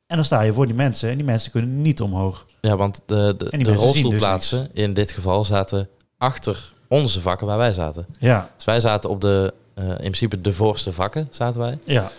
En 0.07 0.17
dan 0.17 0.25
sta 0.25 0.41
je 0.41 0.53
voor 0.53 0.67
die 0.67 0.75
mensen 0.75 1.11
en 1.11 1.17
die 1.17 1.25
mensen 1.25 1.51
kunnen 1.51 1.83
niet 1.83 2.01
omhoog. 2.01 2.47
Ja, 2.61 2.77
want 2.77 3.01
de, 3.07 3.35
de, 3.39 3.49
de 3.51 3.59
dus 3.59 3.77
rolstoelplaatsen 3.77 4.69
in 4.73 4.95
dit 4.95 5.13
geval 5.13 5.45
zaten 5.45 5.89
achter 6.19 6.73
onze 6.89 7.21
vakken 7.21 7.47
waar 7.47 7.59
wij 7.59 7.73
zaten. 7.73 8.07
Ja, 8.19 8.51
Dus 8.57 8.65
wij 8.65 8.81
zaten 8.81 9.11
op 9.11 9.21
de, 9.21 9.55
eh, 9.75 9.89
in 9.89 9.95
principe 9.97 10.41
de 10.41 10.53
voorste 10.53 10.93
vakken 10.93 11.29
zaten 11.31 11.61
wij. 11.61 11.79
ja, 11.85 12.11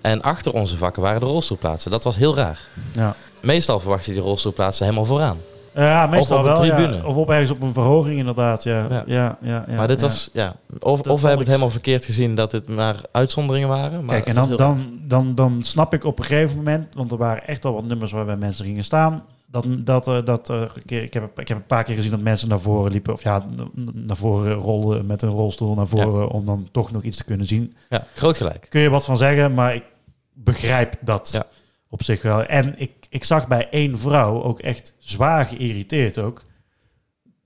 En 0.00 0.22
achter 0.22 0.52
onze 0.52 0.76
vakken 0.76 1.02
waren 1.02 1.20
de 1.20 1.26
rolstoelplaatsen. 1.26 1.90
Dat 1.90 2.04
was 2.04 2.16
heel 2.16 2.34
raar. 2.34 2.60
ja. 2.92 3.16
Meestal 3.42 3.80
verwacht 3.80 4.04
je 4.04 4.12
die 4.12 4.20
rolstoelplaatsen 4.20 4.84
helemaal 4.84 5.06
vooraan. 5.06 5.38
Ja, 5.74 6.06
meestal 6.06 6.38
op 6.38 6.44
een 6.44 6.52
wel. 6.52 6.64
ja. 6.64 6.76
tribune. 6.76 7.06
Of 7.06 7.16
op 7.16 7.30
ergens 7.30 7.50
op 7.50 7.62
een 7.62 7.72
verhoging 7.72 8.18
inderdaad. 8.18 8.62
Ja, 8.62 8.86
Ja. 8.88 9.02
ja, 9.06 9.38
ja. 9.40 9.64
ja, 9.68 9.76
maar 9.76 9.88
dit 9.88 10.00
ja. 10.00 10.06
was, 10.06 10.30
ja, 10.32 10.56
of, 10.78 11.00
Dat 11.00 11.12
of 11.12 11.20
we 11.20 11.26
hebben 11.26 11.38
het 11.38 11.48
helemaal 11.48 11.70
verkeerd 11.70 12.04
gezien 12.04 12.34
dat 12.34 12.50
dit 12.50 12.68
maar 12.68 12.96
uitzonderingen 13.12 13.68
waren. 13.68 14.04
Maar 14.04 14.14
Kijk, 14.22 14.36
en 14.36 14.40
het 14.40 14.48
dan, 14.48 14.56
dan, 14.56 14.98
dan, 15.06 15.34
dan 15.34 15.58
snap 15.62 15.94
ik 15.94 16.04
op 16.04 16.18
een 16.18 16.24
gegeven 16.24 16.56
moment, 16.56 16.94
want 16.94 17.12
er 17.12 17.18
waren 17.18 17.46
echt 17.46 17.62
wel 17.62 17.72
wat 17.74 17.84
nummers 17.84 18.12
waarbij 18.12 18.36
mensen 18.36 18.64
gingen 18.64 18.84
staan. 18.84 19.20
Dat, 19.46 19.66
dat, 19.78 20.08
eh, 20.08 20.24
dat, 20.24 20.50
eh, 20.50 20.62
ik, 20.86 21.12
heb, 21.14 21.38
ik 21.38 21.48
heb 21.48 21.56
een 21.56 21.66
paar 21.66 21.84
keer 21.84 21.94
gezien 21.94 22.10
dat 22.10 22.20
mensen 22.20 22.48
naar 22.48 22.60
voren 22.60 22.92
liepen, 22.92 23.12
of 23.12 23.22
ja, 23.22 23.46
naar 23.92 24.16
voren 24.16 24.52
rolden 24.54 25.06
met 25.06 25.22
een 25.22 25.28
rolstoel 25.30 25.74
naar 25.74 25.86
voren, 25.86 26.28
om 26.28 26.46
dan 26.46 26.68
toch 26.72 26.92
nog 26.92 27.02
iets 27.02 27.16
te 27.16 27.24
kunnen 27.24 27.46
zien. 27.46 27.74
Ja, 27.88 28.04
groot 28.14 28.36
gelijk. 28.36 28.66
Kun 28.68 28.80
je 28.80 28.88
wat 28.90 29.04
van 29.04 29.16
zeggen, 29.16 29.54
maar 29.54 29.74
ik 29.74 29.84
begrijp 30.32 30.94
dat 31.00 31.28
Ja. 31.32 31.44
Op 31.90 32.02
zich 32.02 32.22
wel. 32.22 32.44
En 32.44 32.78
ik, 32.78 32.92
ik 33.08 33.24
zag 33.24 33.48
bij 33.48 33.68
één 33.70 33.98
vrouw 33.98 34.42
ook 34.42 34.60
echt 34.60 34.96
zwaar 34.98 35.46
geïrriteerd 35.46 36.18
ook, 36.18 36.42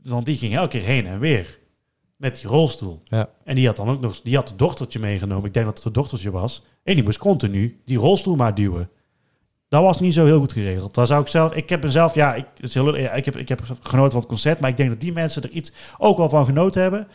want 0.03 0.27
die 0.27 0.37
ging 0.37 0.55
elke 0.55 0.69
keer 0.79 0.87
heen 0.87 1.07
en 1.07 1.19
weer 1.19 1.59
met 2.17 2.37
die 2.37 2.47
rolstoel. 2.47 3.01
Ja. 3.05 3.31
En 3.45 3.55
die 3.55 3.67
had 3.67 3.77
dan 3.77 3.89
ook 3.89 4.01
nog, 4.01 4.21
die 4.21 4.35
had 4.37 4.49
het 4.49 4.59
dochtertje 4.59 4.99
meegenomen. 4.99 5.47
Ik 5.47 5.55
denk 5.55 5.67
dat 5.67 5.77
het 5.77 5.85
een 5.85 5.93
dochtertje 5.93 6.31
was. 6.31 6.63
En 6.83 6.95
die 6.95 7.05
moest 7.05 7.19
continu 7.19 7.81
die 7.85 7.99
rolstoel 7.99 8.37
maar 8.37 8.55
duwen. 8.55 8.91
Dat 9.69 9.83
was 9.83 10.01
niet 10.01 10.15
zo 10.15 10.25
heel 10.25 10.39
goed 10.39 10.53
geregeld. 10.53 10.95
Daar 10.95 11.07
zou 11.07 11.23
ik 11.23 11.29
zelf, 11.29 11.53
ik 11.53 11.69
heb 11.69 11.83
mezelf, 11.83 12.15
ja, 12.15 12.35
ik, 12.35 12.47
het 12.55 12.63
is 12.69 12.75
heel, 12.75 12.97
ja, 12.97 13.13
ik, 13.13 13.25
heb, 13.25 13.37
ik 13.37 13.49
heb 13.49 13.63
genoten 13.81 14.11
van 14.11 14.21
het 14.21 14.29
concert, 14.29 14.61
maar 14.61 14.71
ik 14.71 14.77
denk 14.77 14.91
dat 14.91 15.01
die 15.01 15.13
mensen 15.13 15.43
er 15.43 15.51
iets 15.51 15.73
ook 15.99 16.17
wel 16.17 16.29
van 16.29 16.45
genoten 16.45 16.83
hebben. 16.83 17.09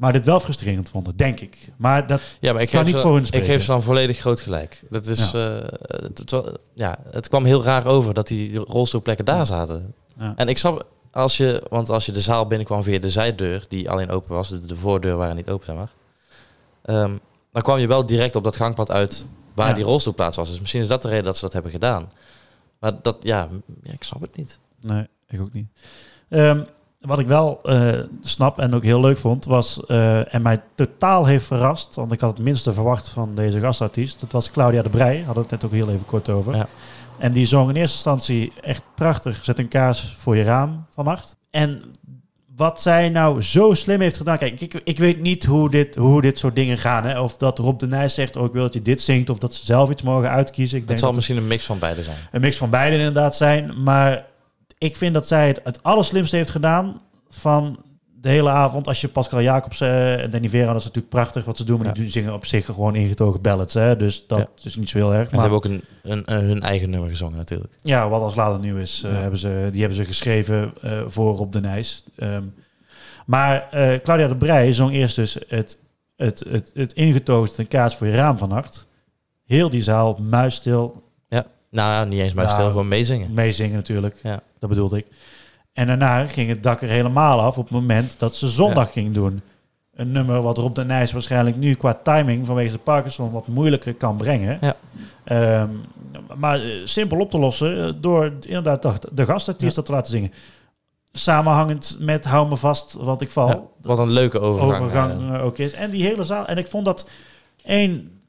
Maar 0.00 0.12
dit 0.12 0.24
wel 0.24 0.40
frustrerend 0.40 0.88
vonden, 0.88 1.16
denk 1.16 1.40
ik. 1.40 1.68
Maar 1.76 2.06
dat 2.06 2.20
Ja, 2.40 2.52
maar 2.52 2.62
ik 2.62 2.70
kan 2.70 2.84
niet 2.84 2.94
ze, 2.94 3.00
voor 3.00 3.10
hun 3.12 3.20
ik 3.20 3.26
spreken. 3.26 3.48
geef 3.48 3.60
ze 3.60 3.66
dan 3.66 3.82
volledig 3.82 4.18
groot 4.18 4.40
gelijk. 4.40 4.82
Dat 4.90 5.06
is, 5.06 5.30
ja. 5.30 5.38
het, 5.80 6.18
het 6.18 6.42
ja, 6.74 6.98
het 7.10 7.28
kwam 7.28 7.44
heel 7.44 7.62
raar 7.62 7.86
over 7.86 8.14
dat 8.14 8.26
die 8.26 8.56
rolstoelplekken 8.56 9.24
daar 9.24 9.46
zaten. 9.46 9.94
Ja. 10.18 10.32
En 10.36 10.48
ik 10.48 10.58
snap, 10.58 10.86
als 11.12 11.36
je, 11.36 11.66
want 11.70 11.88
als 11.90 12.06
je 12.06 12.12
de 12.12 12.20
zaal 12.20 12.46
binnenkwam 12.46 12.82
via 12.82 12.98
de 12.98 13.10
zijdeur, 13.10 13.64
die 13.68 13.90
alleen 13.90 14.10
open 14.10 14.34
was, 14.34 14.48
de, 14.48 14.66
de 14.66 14.76
voordeur 14.76 15.16
waren 15.16 15.36
niet 15.36 15.50
open, 15.50 15.66
zeg 15.66 15.76
maar. 15.76 15.90
ehm, 16.82 17.16
dan 17.52 17.62
kwam 17.62 17.78
je 17.78 17.86
wel 17.86 18.06
direct 18.06 18.36
op 18.36 18.44
dat 18.44 18.56
gangpad 18.56 18.90
uit 18.90 19.26
waar 19.54 19.68
Ja. 19.68 19.74
die 19.74 19.84
rolstoelplaats 19.84 20.36
was. 20.36 20.48
Dus 20.48 20.60
misschien 20.60 20.80
is 20.82 20.88
dat 20.88 21.02
de 21.02 21.08
reden 21.08 21.24
dat 21.24 21.34
ze 21.36 21.40
dat 21.44 21.52
hebben 21.52 21.70
gedaan. 21.72 22.10
Maar 22.80 22.92
dat, 23.02 23.16
ja, 23.20 23.48
ja 23.82 23.92
ik 23.92 24.02
snap 24.02 24.20
het 24.20 24.36
niet. 24.36 24.58
Nee, 24.80 25.06
ik 25.28 25.40
ook 25.40 25.52
niet. 25.52 25.66
Ehm, 26.28 26.62
wat 27.00 27.18
ik 27.18 27.26
wel 27.26 27.58
eh, 27.62 28.00
snap 28.22 28.58
en 28.58 28.74
ook 28.74 28.82
heel 28.82 29.00
leuk 29.00 29.18
vond, 29.18 29.44
was 29.44 29.86
eh, 29.86 30.34
en 30.34 30.42
mij 30.42 30.58
totaal 30.74 31.26
heeft 31.26 31.46
verrast, 31.46 31.94
want 31.94 32.12
ik 32.12 32.20
had 32.20 32.30
het 32.36 32.44
minste 32.46 32.72
verwacht 32.72 33.08
van 33.08 33.34
deze 33.34 33.60
gastartiest. 33.60 34.20
Dat 34.20 34.32
was 34.32 34.50
Claudia 34.50 34.82
de 34.82 34.88
Brij, 34.88 35.16
hadden 35.16 35.34
we 35.34 35.40
het 35.40 35.50
net 35.50 35.64
ook 35.64 35.72
heel 35.72 35.90
even 35.90 36.06
kort 36.06 36.30
over. 36.30 36.56
Ja. 36.56 36.66
En 37.18 37.32
die 37.32 37.46
zong 37.46 37.68
in 37.68 37.76
eerste 37.76 37.94
instantie 37.94 38.52
echt 38.62 38.82
prachtig, 38.94 39.44
zet 39.44 39.58
een 39.58 39.68
kaars 39.68 40.14
voor 40.16 40.36
je 40.36 40.42
raam 40.42 40.86
vannacht. 40.90 41.36
En 41.50 41.82
wat 42.56 42.80
zij 42.82 43.08
nou 43.08 43.42
zo 43.42 43.74
slim 43.74 44.00
heeft 44.00 44.16
gedaan. 44.16 44.38
Kijk, 44.38 44.60
ik, 44.60 44.80
ik 44.84 44.98
weet 44.98 45.20
niet 45.20 45.44
hoe 45.44 45.70
dit, 45.70 45.96
hoe 45.96 46.22
dit 46.22 46.38
soort 46.38 46.56
dingen 46.56 46.78
gaan. 46.78 47.04
Hè? 47.04 47.20
Of 47.20 47.36
dat 47.36 47.58
Rob 47.58 47.78
de 47.78 47.86
Nijs 47.86 48.14
zegt, 48.14 48.36
oh 48.36 48.44
ik 48.44 48.52
wil 48.52 48.62
dat 48.62 48.74
je 48.74 48.82
dit 48.82 49.00
zingt. 49.00 49.30
Of 49.30 49.38
dat 49.38 49.54
ze 49.54 49.64
zelf 49.64 49.90
iets 49.90 50.02
mogen 50.02 50.30
uitkiezen. 50.30 50.74
Ik 50.74 50.78
Het 50.78 50.86
denk 50.86 50.98
zal 50.98 51.08
dat 51.08 51.16
misschien 51.16 51.36
een 51.36 51.46
mix 51.46 51.64
van 51.64 51.78
beide 51.78 52.02
zijn. 52.02 52.16
een 52.30 52.40
mix 52.40 52.56
van 52.56 52.70
beide 52.70 52.96
inderdaad 52.96 53.36
zijn. 53.36 53.82
Maar 53.82 54.26
ik 54.80 54.96
vind 54.96 55.14
dat 55.14 55.26
zij 55.26 55.46
het 55.46 55.60
het 55.64 55.82
allerslimste 55.82 56.36
heeft 56.36 56.50
gedaan 56.50 57.00
van 57.28 57.78
de 58.20 58.28
hele 58.28 58.48
avond. 58.50 58.86
Als 58.86 59.00
je 59.00 59.08
Pascal 59.08 59.40
Jacobs 59.42 59.80
eh, 59.80 60.22
en 60.22 60.30
Danny 60.30 60.48
Vera, 60.48 60.66
dat 60.66 60.76
is 60.76 60.84
natuurlijk 60.84 61.14
prachtig 61.14 61.44
wat 61.44 61.56
ze 61.56 61.64
doen. 61.64 61.78
Maar 61.78 61.86
Ja. 61.86 61.92
die 61.92 62.10
zingen 62.10 62.32
op 62.34 62.46
zich 62.46 62.64
gewoon 62.64 62.94
ingetogen 62.94 63.40
ballads. 63.40 63.74
Hè? 63.74 63.96
Dus 63.96 64.26
dat 64.26 64.38
Ja. 64.38 64.46
is 64.62 64.76
niet 64.76 64.88
zo 64.88 64.98
heel 64.98 65.14
erg. 65.14 65.22
En 65.24 65.28
ze 65.30 65.34
Maar 65.36 65.40
hebben 65.50 65.58
ook 65.58 65.64
een, 65.64 65.82
een, 66.02 66.22
een- 66.34 66.44
hun 66.44 66.60
eigen 66.60 66.90
nummer 66.90 67.08
gezongen 67.08 67.36
natuurlijk. 67.36 67.72
ja, 67.82 68.08
wat 68.08 68.22
als 68.22 68.34
later 68.34 68.60
nieuw 68.60 68.76
is, 68.76 69.02
eh, 69.04 69.12
Ja. 69.12 69.18
hebben 69.18 69.38
ze, 69.38 69.68
die 69.70 69.80
hebben 69.80 69.98
ze 69.98 70.04
geschreven 70.04 70.72
eh, 70.82 71.02
voor 71.06 71.34
Rob 71.36 71.52
de 71.52 71.60
Nijs. 71.60 72.04
Ehm, 72.16 72.44
maar 73.26 73.68
eh, 73.70 73.98
Claudia 74.02 74.28
de 74.28 74.36
Brij 74.36 74.72
zong 74.72 74.92
eerst 74.92 75.16
dus 75.16 75.36
het, 75.48 75.78
het, 76.16 76.44
het, 76.48 76.70
het 76.74 76.92
ingetogen 76.92 77.54
ten 77.54 77.68
kaas 77.68 77.96
voor 77.96 78.06
je 78.06 78.14
raam 78.14 78.38
vannacht. 78.38 78.86
Heel 79.46 79.70
die 79.70 79.82
zaal 79.82 80.18
muisstil, 80.22 81.02
Nou 81.70 81.92
ja, 81.92 82.04
niet 82.04 82.20
eens 82.20 82.32
maar 82.32 82.44
Ja. 82.44 82.50
stil, 82.50 82.66
gewoon 82.66 82.88
meezingen. 82.88 83.34
meezingen 83.34 83.76
natuurlijk. 83.76 84.16
Ja. 84.22 84.40
Dat 84.58 84.68
bedoelde 84.68 84.98
ik. 84.98 85.06
En 85.72 85.86
daarna 85.86 86.24
ging 86.26 86.48
het 86.48 86.62
dak 86.62 86.82
er 86.82 86.88
helemaal 86.88 87.40
af 87.40 87.58
op 87.58 87.62
het 87.64 87.72
moment 87.72 88.18
dat 88.18 88.34
ze 88.34 88.48
zondag 88.48 88.92
ging 88.92 89.14
doen. 89.14 89.40
Een 89.94 90.12
nummer 90.12 90.42
wat 90.42 90.58
Rob 90.58 90.74
de 90.74 90.84
Nijs 90.84 91.12
waarschijnlijk 91.12 91.56
nu 91.56 91.74
qua 91.74 91.94
timing 92.02 92.46
vanwege 92.46 92.72
de 92.72 92.78
Parkinson 92.78 93.30
wat 93.30 93.46
moeilijker 93.46 93.94
kan 93.94 94.16
brengen. 94.16 94.58
Ja. 94.60 94.76
Ehm, 95.24 95.68
maar 96.36 96.60
eh, 96.62 96.70
simpel 96.84 97.18
op 97.20 97.30
te 97.30 97.38
lossen 97.38 97.86
eh, 97.86 97.92
door 98.00 98.32
inderdaad 98.40 99.08
de, 99.12 99.24
gastartiest 99.24 99.74
dat 99.74 99.84
te 99.86 99.92
laten 99.92 100.12
zingen. 100.12 100.32
Samenhangend 101.12 101.96
met 102.00 102.24
Hou 102.24 102.48
me 102.48 102.56
vast, 102.56 102.92
want 102.92 103.20
ik 103.20 103.30
val. 103.30 103.48
Ja, 103.48 103.60
wat 103.82 103.98
een 103.98 104.10
leuke 104.10 104.40
overgang. 104.40 104.84
overgang 104.84 105.34
eh, 105.34 105.44
ook 105.44 105.58
is. 105.58 105.72
En 105.72 105.90
die 105.90 106.04
hele 106.04 106.24
zaal. 106.24 106.46
En 106.46 106.58
ik 106.58 106.66
vond 106.68 106.84
dat 106.84 107.08
één. 107.64 108.19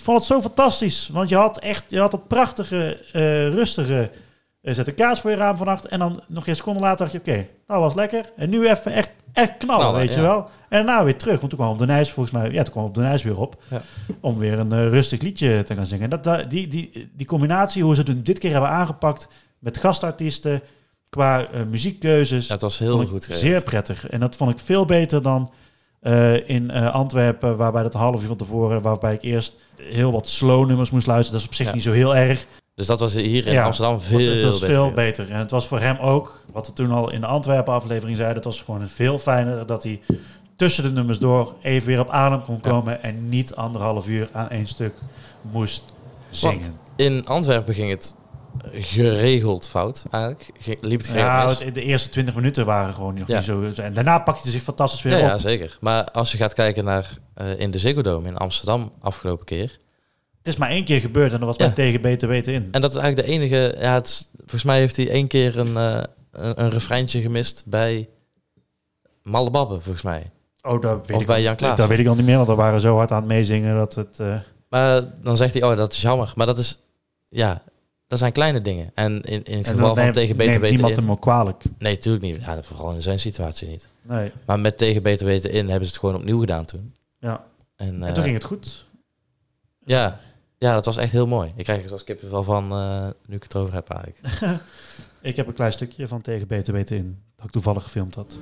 Ik 0.00 0.06
vond 0.06 0.18
het 0.18 0.26
zo 0.26 0.40
fantastisch. 0.40 1.08
Want 1.12 1.28
je 1.28 1.36
had 1.36 1.58
echt 1.58 1.84
je 1.88 1.98
had 1.98 2.10
dat 2.10 2.28
prachtige, 2.28 2.98
eh, 3.12 3.48
rustige. 3.48 4.10
eh, 4.62 4.74
zet 4.74 4.86
een 4.86 4.94
kaas 4.94 5.20
voor 5.20 5.30
je 5.30 5.36
raam 5.36 5.56
vannacht. 5.56 5.86
En 5.86 5.98
dan 5.98 6.22
nog 6.28 6.46
een 6.46 6.56
seconde 6.56 6.80
later 6.80 6.98
dacht 6.98 7.12
je: 7.12 7.18
oké, 7.18 7.46
nou 7.66 7.80
was 7.80 7.94
lekker. 7.94 8.32
En 8.36 8.50
nu 8.50 8.68
even 8.68 8.92
echt, 8.92 9.10
echt 9.32 9.56
knallen, 9.56 9.80
Knallen, 9.86 10.00
weet 10.00 10.14
je 10.14 10.20
wel. 10.20 10.38
En 10.68 10.84
daarna 10.86 11.04
weer 11.04 11.16
terug. 11.16 11.38
Want 11.38 11.50
toen 11.50 11.58
kwam 11.58 11.70
op 11.72 11.78
de 11.78 11.86
Nijs 11.86 12.10
volgens 12.10 12.34
mij. 12.34 12.50
Ja, 12.50 12.62
toen 12.62 12.72
kwam 12.72 12.84
op 12.84 12.94
de 12.94 13.00
Nijs 13.00 13.22
weer 13.22 13.38
op. 13.38 13.62
Ja. 13.68 13.82
Om 14.20 14.38
weer 14.38 14.58
een 14.58 14.72
eh, 14.72 14.88
rustig 14.88 15.20
liedje 15.20 15.62
te 15.62 15.74
gaan 15.74 15.86
zingen. 15.86 16.04
En 16.04 16.10
dat, 16.10 16.24
dat, 16.24 16.50
die, 16.50 16.68
die, 16.68 17.10
die 17.16 17.26
combinatie, 17.26 17.82
hoe 17.82 17.94
ze 17.94 18.02
het 18.02 18.26
dit 18.26 18.38
keer 18.38 18.50
hebben 18.52 18.70
aangepakt. 18.70 19.28
Met 19.58 19.76
gastartiesten. 19.78 20.62
Qua 21.08 21.48
muziekkeuzes. 21.70 22.48
Het 22.48 22.60
was 22.60 22.78
heel 22.78 23.06
goed. 23.06 23.28
Zeer 23.30 23.62
prettig. 23.62 24.06
En 24.06 24.20
dat 24.20 24.36
vond 24.36 24.50
ik 24.50 24.58
veel 24.58 24.84
beter 24.84 25.22
dan 25.22 25.52
eh, 26.00 26.48
in 26.48 26.70
eh, 26.70 26.94
Antwerpen, 26.94 27.56
waarbij 27.56 27.82
dat 27.82 27.94
een 27.94 28.00
half 28.00 28.20
uur 28.20 28.26
van 28.26 28.36
tevoren, 28.36 28.82
waarbij 28.82 29.14
ik 29.14 29.22
eerst 29.22 29.56
heel 29.82 30.12
wat 30.12 30.28
slow 30.28 30.66
nummers 30.66 30.90
moest 30.90 31.06
luisteren. 31.06 31.32
Dat 31.32 31.40
is 31.40 31.46
op 31.46 31.54
zich 31.54 31.66
Ja. 31.66 31.72
niet 31.74 31.82
zo 31.82 31.92
heel 31.92 32.16
erg. 32.16 32.46
Dus 32.74 32.86
dat 32.86 33.00
was 33.00 33.12
hier 33.14 33.46
in 33.46 33.52
Ja, 33.52 33.64
Amsterdam 33.64 34.00
veel 34.00 34.18
het 34.34 34.42
was 34.42 34.58
beter. 34.60 34.74
veel 34.74 34.92
beter. 34.92 35.30
En 35.30 35.38
het 35.38 35.50
was 35.50 35.66
voor 35.66 35.80
hem 35.80 35.96
ook, 35.98 36.44
wat 36.52 36.66
we 36.66 36.72
toen 36.72 36.90
al 36.90 37.10
in 37.10 37.20
de 37.20 37.26
Antwerpen 37.26 37.72
aflevering 37.74 38.16
zeiden, 38.16 38.36
het 38.36 38.44
was 38.46 38.60
gewoon 38.62 38.88
veel 38.88 39.18
fijner 39.18 39.66
dat 39.66 39.82
hij 39.82 40.00
tussen 40.56 40.82
de 40.84 40.90
nummers 40.90 41.18
door 41.18 41.54
even 41.62 41.86
weer 41.88 42.00
op 42.00 42.08
adem 42.10 42.44
kon 42.44 42.58
Ja. 42.62 42.70
komen 42.70 43.02
en 43.02 43.28
niet 43.28 43.54
anderhalf 43.54 44.08
uur 44.08 44.28
aan 44.32 44.48
één 44.48 44.66
stuk 44.66 44.94
moest 45.52 45.84
zingen. 46.30 46.74
In 46.96 47.26
Antwerpen 47.26 47.74
ging 47.74 47.90
het 47.90 48.14
geregeld 48.72 49.68
fout 49.68 50.04
eigenlijk. 50.10 50.50
Liep 50.80 51.00
het 51.00 51.10
ja, 51.10 51.48
het- 51.48 51.74
de 51.74 51.82
eerste 51.82 52.08
twintig 52.08 52.34
minuten 52.34 52.64
waren 52.66 52.94
gewoon 52.94 53.14
nog 53.14 53.28
Ja. 53.28 53.36
niet 53.36 53.44
zo. 53.44 53.82
En 53.82 53.92
daarna 53.94 54.18
pakte 54.18 54.42
hij 54.42 54.50
zich 54.52 54.62
fantastisch 54.62 55.02
weer 55.02 55.12
Ja, 55.12 55.18
op. 55.18 55.24
ja, 55.28 55.38
zeker. 55.38 55.76
Maar 55.80 56.04
als 56.04 56.32
je 56.32 56.38
gaat 56.38 56.52
kijken 56.54 56.84
naar 56.84 57.10
eh, 57.34 57.58
in 57.60 57.70
de 57.70 57.78
Ziggo 57.78 58.02
Dome 58.02 58.28
in 58.28 58.36
Amsterdam 58.36 58.92
afgelopen 59.00 59.44
keer. 59.46 59.78
Het 60.38 60.48
is 60.48 60.56
maar 60.56 60.68
één 60.70 60.84
keer 60.84 61.00
gebeurd 61.00 61.32
en 61.32 61.38
dat 61.38 61.48
was 61.48 61.68
Ja. 61.68 61.72
tegen 61.74 62.00
beter 62.00 62.28
weten 62.28 62.52
in. 62.52 62.68
En 62.70 62.80
dat 62.80 62.90
is 62.94 62.96
eigenlijk 62.96 63.26
de 63.28 63.34
enige... 63.34 63.76
Ja, 63.80 63.94
het 63.94 64.30
volgens 64.38 64.64
mij 64.64 64.78
heeft 64.78 64.96
hij 64.96 65.08
één 65.10 65.26
keer 65.26 65.58
een, 65.58 65.76
eh 65.76 66.02
een, 66.32 66.62
een 66.62 66.70
refreintje 66.70 67.20
gemist 67.20 67.62
bij 67.66 68.08
Malle 69.22 69.50
Babbe, 69.50 69.74
volgens 69.80 70.02
mij. 70.02 70.30
Oh, 70.62 70.80
dat 70.80 71.06
weet 71.06 71.16
Of 71.16 71.20
ik 71.22 71.26
bij 71.28 71.42
Jan 71.42 71.56
Klaassen. 71.56 71.78
Dat 71.80 71.88
weet 71.88 71.98
ik 71.98 72.06
al 72.06 72.14
niet 72.14 72.24
meer, 72.24 72.36
want 72.36 72.48
we 72.48 72.54
waren 72.54 72.80
zo 72.80 72.96
hard 72.96 73.10
aan 73.10 73.16
het 73.18 73.26
meezingen 73.26 73.74
dat 73.76 73.94
het... 73.94 74.18
eh, 74.20 74.34
Maar 74.68 75.02
dan 75.22 75.36
zegt 75.36 75.54
hij, 75.54 75.62
oh, 75.62 75.76
dat 75.76 75.92
is 75.92 76.00
jammer. 76.00 76.32
Maar 76.34 76.46
dat 76.46 76.58
is... 76.58 76.78
Ja, 77.28 77.62
dat 78.10 78.18
zijn 78.18 78.32
kleine 78.32 78.60
dingen. 78.62 78.90
En 78.94 79.12
in, 79.22 79.42
in 79.44 79.58
het 79.58 79.66
en 79.66 79.72
geval 79.74 79.94
van 79.94 80.02
neemt- 80.02 80.14
tegen 80.14 80.36
beter 80.36 80.60
weten 80.60 80.74
niemand 80.74 80.96
in... 80.96 81.00
hem 81.02 81.10
ook 81.10 81.20
kwalijk. 81.20 81.62
Nee, 81.78 81.94
natuurlijk 81.94 82.24
niet. 82.24 82.42
Ja, 82.44 82.62
vooral 82.62 82.92
in 82.94 83.02
zijn 83.02 83.18
situatie 83.20 83.68
niet. 83.68 83.88
Nee, 84.02 84.32
Maar 84.46 84.60
met 84.60 84.78
tegen 84.78 85.02
beter 85.02 85.26
weten 85.26 85.50
in 85.50 85.68
hebben 85.68 85.84
ze 85.86 85.92
het 85.92 86.00
gewoon 86.00 86.14
opnieuw 86.14 86.40
gedaan 86.40 86.64
toen. 86.64 86.94
ja. 87.18 87.44
En, 87.76 87.86
En 88.02 88.02
eh, 88.08 88.12
toen 88.14 88.22
ging 88.22 88.34
het 88.34 88.44
goed. 88.44 88.86
Ja, 89.84 90.20
ja, 90.58 90.74
dat 90.74 90.84
was 90.84 90.96
echt 90.96 91.12
heel 91.12 91.26
mooi. 91.26 91.52
Ik 91.56 91.64
krijg 91.64 91.82
er 91.82 91.88
zoals 91.88 92.04
kippenvel 92.04 92.42
van 92.42 92.72
eh, 92.72 93.08
nu 93.26 93.36
ik 93.36 93.42
het 93.42 93.54
erover 93.54 93.74
heb 93.74 93.88
eigenlijk. 93.90 94.60
Ik 95.22 95.36
heb 95.36 95.46
een 95.46 95.54
klein 95.54 95.72
stukje 95.72 96.08
van 96.08 96.20
tegen 96.20 96.46
beter 96.46 96.72
weten 96.72 96.96
in. 96.96 97.18
Dat 97.36 97.44
ik 97.46 97.50
toevallig 97.52 97.82
gefilmd 97.82 98.14
had. 98.14 98.36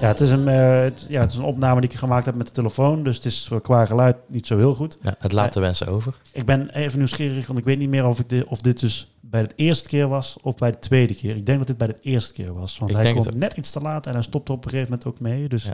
Ja, 0.00 0.06
het 0.06 0.20
is, 0.20 0.30
een, 0.30 0.48
eh, 0.48 0.80
het- 0.82 1.06
ja, 1.08 1.20
het 1.20 1.30
is 1.30 1.36
een 1.36 1.44
opname 1.44 1.80
die 1.80 1.90
ik 1.90 1.96
gemaakt 1.96 2.24
heb 2.24 2.34
met 2.34 2.46
de 2.46 2.52
telefoon. 2.52 3.02
Dus 3.02 3.16
het 3.16 3.24
is 3.24 3.50
qua 3.62 3.86
geluid 3.86 4.16
niet 4.26 4.46
zo 4.46 4.56
heel 4.56 4.74
goed. 4.74 4.98
Ja, 5.02 5.14
het 5.18 5.32
laat 5.32 5.52
de 5.52 5.60
wensen 5.60 5.86
over. 5.86 6.14
Ik 6.32 6.44
ben 6.44 6.70
even 6.70 6.98
nieuwsgierig, 6.98 7.46
want 7.46 7.58
ik 7.58 7.64
weet 7.64 7.78
niet 7.78 7.88
meer 7.88 8.06
of, 8.06 8.18
ik 8.18 8.28
dit, 8.28 8.44
of 8.44 8.60
dit 8.60 8.80
dus 8.80 9.14
bij 9.20 9.42
de 9.42 9.50
eerste 9.56 9.88
keer 9.88 10.08
was 10.08 10.36
of 10.42 10.54
bij 10.56 10.70
de 10.70 10.78
tweede 10.78 11.14
keer. 11.14 11.36
Ik 11.36 11.46
denk 11.46 11.58
dat 11.58 11.66
dit 11.66 11.76
bij 11.78 11.86
de 11.86 11.96
eerste 12.02 12.32
keer 12.32 12.54
was. 12.54 12.78
Want 12.78 12.90
Ik 12.90 12.96
hij 12.96 13.12
komt 13.12 13.24
het 13.24 13.34
net 13.34 13.56
iets 13.56 13.70
te 13.70 13.80
laat 13.80 14.06
en 14.06 14.12
hij 14.12 14.22
stopt 14.22 14.48
er 14.48 14.54
op 14.54 14.64
een 14.64 14.70
gegeven 14.70 14.90
moment 14.92 15.08
ook 15.08 15.20
mee. 15.20 15.48
Dus, 15.48 15.64
Ja. 15.64 15.72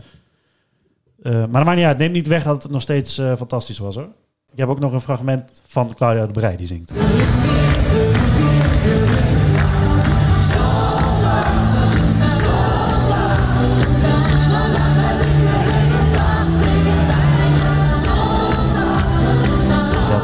Eh, 1.23 1.31
maar 1.33 1.47
dat 1.51 1.63
maakt 1.63 1.77
niet 1.77 1.85
uit. 1.85 1.97
Neem 1.97 2.11
niet 2.11 2.27
weg 2.27 2.43
dat 2.43 2.63
het 2.63 2.71
nog 2.71 2.81
steeds 2.81 3.17
eh, 3.17 3.35
fantastisch 3.35 3.77
was 3.79 3.95
hoor. 3.95 4.07
Ik 4.51 4.57
heb 4.57 4.67
ook 4.69 4.79
nog 4.79 4.93
een 4.93 5.01
fragment 5.01 5.61
van 5.65 5.93
Claudia 5.95 6.25
de 6.25 6.31
Brij 6.31 6.55
die 6.57 6.67
zingt. 6.67 6.91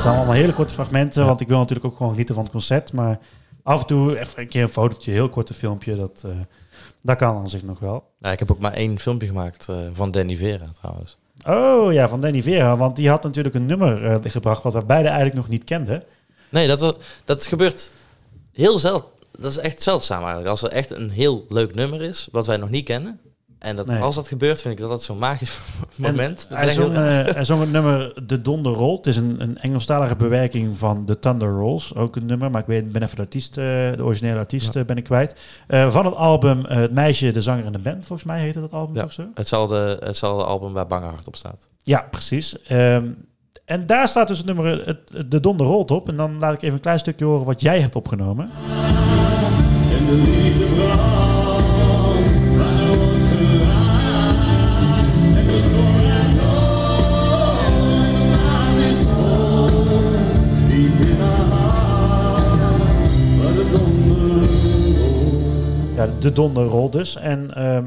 Zijn 0.04 0.16
allemaal 0.16 0.34
hele 0.36 0.54
korte 0.54 0.74
fragmenten, 0.74 1.22
Ja. 1.22 1.28
want 1.28 1.42
ik 1.42 1.48
wil 1.48 1.58
natuurlijk 1.58 1.86
ook 1.86 1.96
gewoon 1.98 2.12
genieten 2.12 2.36
van 2.36 2.44
het 2.44 2.54
concert. 2.54 2.94
Maar 2.94 3.20
af 3.64 3.82
en 3.82 3.88
toe 3.88 4.20
even 4.20 4.42
een 4.42 4.48
keer 4.48 4.62
een 4.62 4.70
fotootje, 4.70 5.12
een 5.12 5.18
heel 5.18 5.30
korte 5.30 5.54
filmpje, 5.54 5.96
dat, 5.96 6.24
eh, 6.26 6.32
dat 7.02 7.18
kan 7.18 7.36
aan 7.38 7.50
zich 7.50 7.64
nog 7.64 7.80
wel. 7.80 8.04
Ja, 8.20 8.32
ik 8.32 8.40
heb 8.40 8.52
ook 8.52 8.60
maar 8.60 8.74
één 8.74 9.00
filmpje 9.00 9.28
gemaakt 9.28 9.70
eh, 9.70 9.76
van 9.94 10.12
Danny 10.12 10.36
Vera 10.36 10.66
trouwens. 10.82 11.18
Oh 11.48 11.94
ja, 11.94 12.08
van 12.08 12.22
Danny 12.22 12.42
Vera, 12.42 12.78
want 12.78 12.96
die 12.96 13.10
had 13.10 13.24
natuurlijk 13.24 13.56
een 13.56 13.66
nummer 13.66 14.06
eh, 14.06 14.32
gebracht 14.32 14.64
wat 14.64 14.74
we 14.74 14.86
beide 14.86 15.08
eigenlijk 15.08 15.38
nog 15.38 15.48
niet 15.48 15.64
kenden. 15.64 16.04
Nee, 16.50 16.68
dat, 16.68 16.98
dat 17.26 17.46
gebeurt 17.46 17.92
heel 18.52 18.80
zeldzaam. 18.80 19.12
Dat 19.32 19.52
is 19.52 19.58
echt 19.58 19.82
zeldzaam 19.82 20.20
eigenlijk. 20.20 20.50
Als 20.50 20.62
er 20.62 20.70
echt 20.72 20.92
een 20.92 21.10
heel 21.10 21.46
leuk 21.50 21.76
nummer 21.76 22.02
is, 22.02 22.28
wat 22.32 22.48
wij 22.48 22.58
nog 22.58 22.70
niet 22.70 22.86
kennen. 22.86 23.20
En 23.64 23.76
dat, 23.76 23.86
Nee. 23.88 24.00
als 24.02 24.16
dat 24.16 24.28
gebeurt, 24.28 24.62
vind 24.62 24.74
ik 24.74 24.80
dat 24.80 24.90
dat 24.90 25.04
zo'n 25.04 25.18
magisch 25.18 25.60
moment. 25.98 26.46
Dat 26.50 26.58
Hij 26.60 26.74
zong, 26.74 26.96
eh, 26.96 27.02
hij 27.34 27.44
zong 27.46 27.60
het 27.62 27.72
nummer 27.72 28.14
De 28.28 28.42
Donder 28.42 28.72
Roll. 28.74 28.96
Het 28.96 29.08
is 29.08 29.16
een, 29.16 29.36
een 29.42 29.58
Engelstalige 29.58 30.16
bewerking 30.16 30.78
van 30.78 31.06
The 31.06 31.20
Thunder 31.20 31.50
Rolls. 31.50 31.96
Ook 31.96 32.16
een 32.16 32.26
nummer, 32.26 32.52
maar 32.52 32.62
ik 32.62 32.68
weet, 32.68 32.92
ben 32.92 33.04
even 33.04 33.16
de 33.16 33.22
artiest, 33.22 33.58
eh, 33.58 33.64
de 33.66 33.96
originele 34.04 34.40
artiest 34.40 34.74
Ja. 34.74 34.80
eh, 34.80 34.86
ben 34.86 34.98
ik 34.98 35.04
kwijt. 35.04 35.36
Eh, 35.68 35.92
van 35.92 36.06
het 36.06 36.16
album 36.16 36.66
Het 36.66 36.92
Meisje, 36.94 37.32
de 37.32 37.42
Zanger 37.42 37.66
en 37.66 37.72
de 37.72 37.80
Band. 37.80 38.06
Volgens 38.06 38.28
mij 38.28 38.40
heette 38.40 38.60
dat 38.60 38.72
album 38.74 38.96
Ja. 38.96 39.02
toch 39.02 39.12
zo? 39.14 39.24
hetzelfde, 39.34 39.98
hetzelfde 40.04 40.44
album 40.44 40.74
waar 40.74 40.88
Bange 40.88 41.06
Hart 41.08 41.28
op 41.28 41.36
staat. 41.36 41.66
Ja, 41.84 42.08
precies. 42.12 42.62
Ehm, 42.64 43.06
en 43.66 43.86
daar 43.86 44.08
staat 44.08 44.28
dus 44.28 44.38
het 44.38 44.46
nummer 44.48 44.86
het, 44.88 45.02
het- 45.14 45.32
De 45.32 45.40
Donder 45.40 45.66
Rolt 45.66 45.92
op. 45.92 46.08
En 46.10 46.16
dan 46.18 46.40
laat 46.40 46.54
ik 46.54 46.62
even 46.62 46.76
een 46.76 46.82
klein 46.82 47.00
stukje 47.00 47.26
horen 47.26 47.46
wat 47.46 47.62
jij 47.62 47.80
hebt 47.80 47.96
opgenomen. 47.96 48.50
En 49.92 50.06
de 50.06 50.22
liefde 50.26 50.66
Ja, 66.06 66.20
De 66.20 66.32
Donder 66.32 66.66
Rolt 66.66 66.92
dus. 66.92 67.16
En 67.16 67.54
ehm 67.56 67.86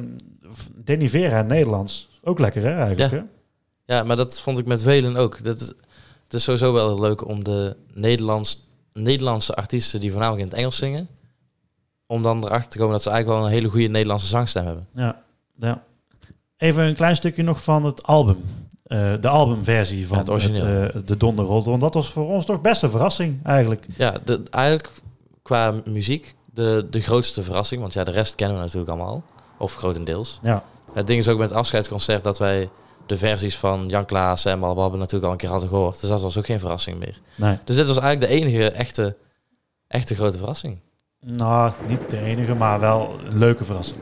Danny 0.74 1.08
Vera 1.08 1.40
in 1.40 1.46
Nederlands. 1.46 2.08
Ook 2.22 2.38
lekker 2.38 2.62
hè 2.62 2.74
eigenlijk 2.74 3.12
Ja. 3.12 3.18
hè? 3.18 3.24
Ja, 3.94 4.02
maar 4.02 4.16
dat 4.16 4.40
vond 4.40 4.58
ik 4.58 4.66
met 4.66 4.82
Welen 4.82 5.16
ook. 5.16 5.44
Dat 5.44 5.60
is, 5.60 5.66
het 6.24 6.34
is 6.34 6.42
sowieso 6.44 6.72
wel 6.72 7.00
leuk 7.00 7.28
om 7.28 7.44
de 7.44 7.76
Nederlands, 7.94 8.68
Nederlandse 8.92 9.54
artiesten 9.54 10.00
die 10.00 10.10
voornamelijk 10.10 10.42
in 10.44 10.48
het 10.48 10.58
Engels 10.58 10.76
zingen, 10.76 11.08
om 12.06 12.22
dan 12.22 12.44
erachter 12.44 12.70
te 12.70 12.76
komen 12.78 12.92
dat 12.92 13.02
ze 13.02 13.10
eigenlijk 13.10 13.38
wel 13.40 13.48
een 13.48 13.54
hele 13.56 13.68
goede 13.68 13.86
Nederlandse 13.88 14.26
zangstem 14.26 14.64
hebben. 14.64 14.86
Ja, 14.92 15.22
ja. 15.58 15.82
Even 16.56 16.84
een 16.84 16.94
klein 16.94 17.16
stukje 17.16 17.42
nog 17.42 17.62
van 17.62 17.84
het 17.84 18.02
album. 18.02 18.36
Eh, 18.82 19.14
de 19.20 19.28
albumversie 19.28 20.06
van 20.06 20.16
Ja, 20.16 20.22
het 20.22 20.32
origineel. 20.32 20.64
eh, 20.90 21.00
De 21.04 21.16
Donder 21.16 21.44
Rolt. 21.44 21.64
Want 21.66 21.80
dat 21.80 21.94
was 21.94 22.10
voor 22.10 22.28
ons 22.28 22.46
toch 22.46 22.60
best 22.60 22.82
een 22.82 22.90
verrassing 22.90 23.44
eigenlijk. 23.44 23.86
Ja, 23.96 24.14
de, 24.24 24.42
eigenlijk 24.50 24.90
qua 25.42 25.74
muziek 25.84 26.34
de, 26.56 26.86
de 26.90 27.00
grootste 27.00 27.42
verrassing, 27.42 27.80
want 27.80 27.92
ja, 27.92 28.04
de 28.04 28.10
rest 28.10 28.34
kennen 28.34 28.56
we 28.56 28.62
natuurlijk 28.62 28.90
allemaal, 28.90 29.08
al, 29.08 29.22
of 29.58 29.74
grotendeels. 29.74 30.38
Ja, 30.42 30.62
Het 30.92 31.06
ding 31.06 31.18
is 31.18 31.28
ook 31.28 31.38
met 31.38 31.48
het 31.50 31.58
afscheidsconcert 31.58 32.24
dat 32.24 32.38
wij 32.38 32.68
de 33.06 33.18
versies 33.18 33.56
van 33.56 33.84
Jan 33.88 34.04
Klaassen 34.04 34.52
en 34.52 34.60
Balbabbe 34.60 34.96
natuurlijk 34.96 35.24
al 35.24 35.30
een 35.32 35.36
keer 35.36 35.48
hadden 35.50 35.68
gehoord. 35.68 36.00
Dus 36.00 36.10
dat 36.10 36.22
was 36.22 36.38
ook 36.38 36.46
geen 36.46 36.60
verrassing 36.60 36.98
meer. 36.98 37.20
nee. 37.34 37.58
Dus 37.64 37.76
dit 37.76 37.86
was 37.86 37.98
eigenlijk 37.98 38.32
de 38.32 38.38
enige 38.40 38.70
echte, 38.70 39.16
echte 39.88 40.14
grote 40.14 40.38
verrassing. 40.38 40.80
Nou, 41.20 41.72
niet 41.88 42.10
de 42.10 42.18
enige, 42.20 42.54
maar 42.54 42.80
wel 42.80 43.18
een 43.26 43.38
leuke 43.38 43.64
verrassing. 43.64 44.00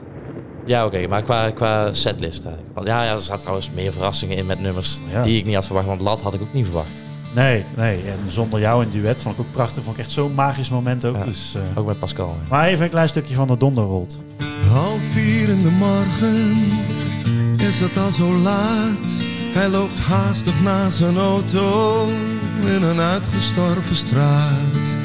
Ja, 0.66 0.86
oké, 0.86 1.06
maar 1.06 1.22
qua, 1.22 1.50
qua 1.50 1.92
setlist 1.92 2.44
eigenlijk. 2.44 2.74
Want 2.74 2.86
ja, 2.86 3.04
ja, 3.04 3.12
er 3.12 3.20
zaten 3.20 3.40
trouwens 3.40 3.70
meer 3.70 3.92
verrassingen 3.92 4.36
in 4.36 4.46
met 4.46 4.60
nummers 4.60 4.98
Ja. 5.10 5.22
die 5.22 5.38
ik 5.38 5.44
niet 5.44 5.54
had 5.54 5.66
verwacht. 5.66 5.86
Want 5.86 6.00
Lat 6.00 6.22
had 6.22 6.34
ik 6.34 6.40
ook 6.40 6.52
niet 6.52 6.64
verwacht. 6.64 7.02
Nee, 7.34 7.64
nee. 7.76 7.96
En 7.96 8.18
zonder 8.32 8.60
jou 8.60 8.82
in 8.82 8.90
duet 8.90 9.20
vond 9.20 9.34
ik 9.34 9.40
ook 9.40 9.52
prachtig. 9.52 9.82
Vond 9.82 9.96
ik 9.96 10.02
echt 10.02 10.12
zo'n 10.12 10.34
magisch 10.34 10.70
moment 10.70 11.04
ook. 11.04 11.16
Ja. 11.16 11.24
Dus, 11.24 11.54
eh, 11.54 11.78
Ook 11.78 11.86
met 11.86 11.98
Pascal. 11.98 12.36
Maar 12.48 12.66
even 12.66 12.84
een 12.84 12.90
klein 12.90 13.08
stukje 13.08 13.34
van 13.34 13.46
De 13.48 13.56
Donder 13.56 13.84
Rolt. 13.84 14.18
Half 14.70 15.00
vier 15.12 15.48
in 15.48 15.62
de 15.62 15.70
morgen 15.70 16.62
is 17.56 17.80
het 17.80 17.96
al 17.96 18.10
zo 18.10 18.32
laat. 18.32 19.08
Hij 19.52 19.68
loopt 19.68 19.98
haastig 19.98 20.62
naar 20.62 20.90
zijn 20.90 21.16
auto 21.16 22.06
in 22.64 22.82
een 22.82 23.00
uitgestorven 23.00 23.96
straat. 23.96 24.96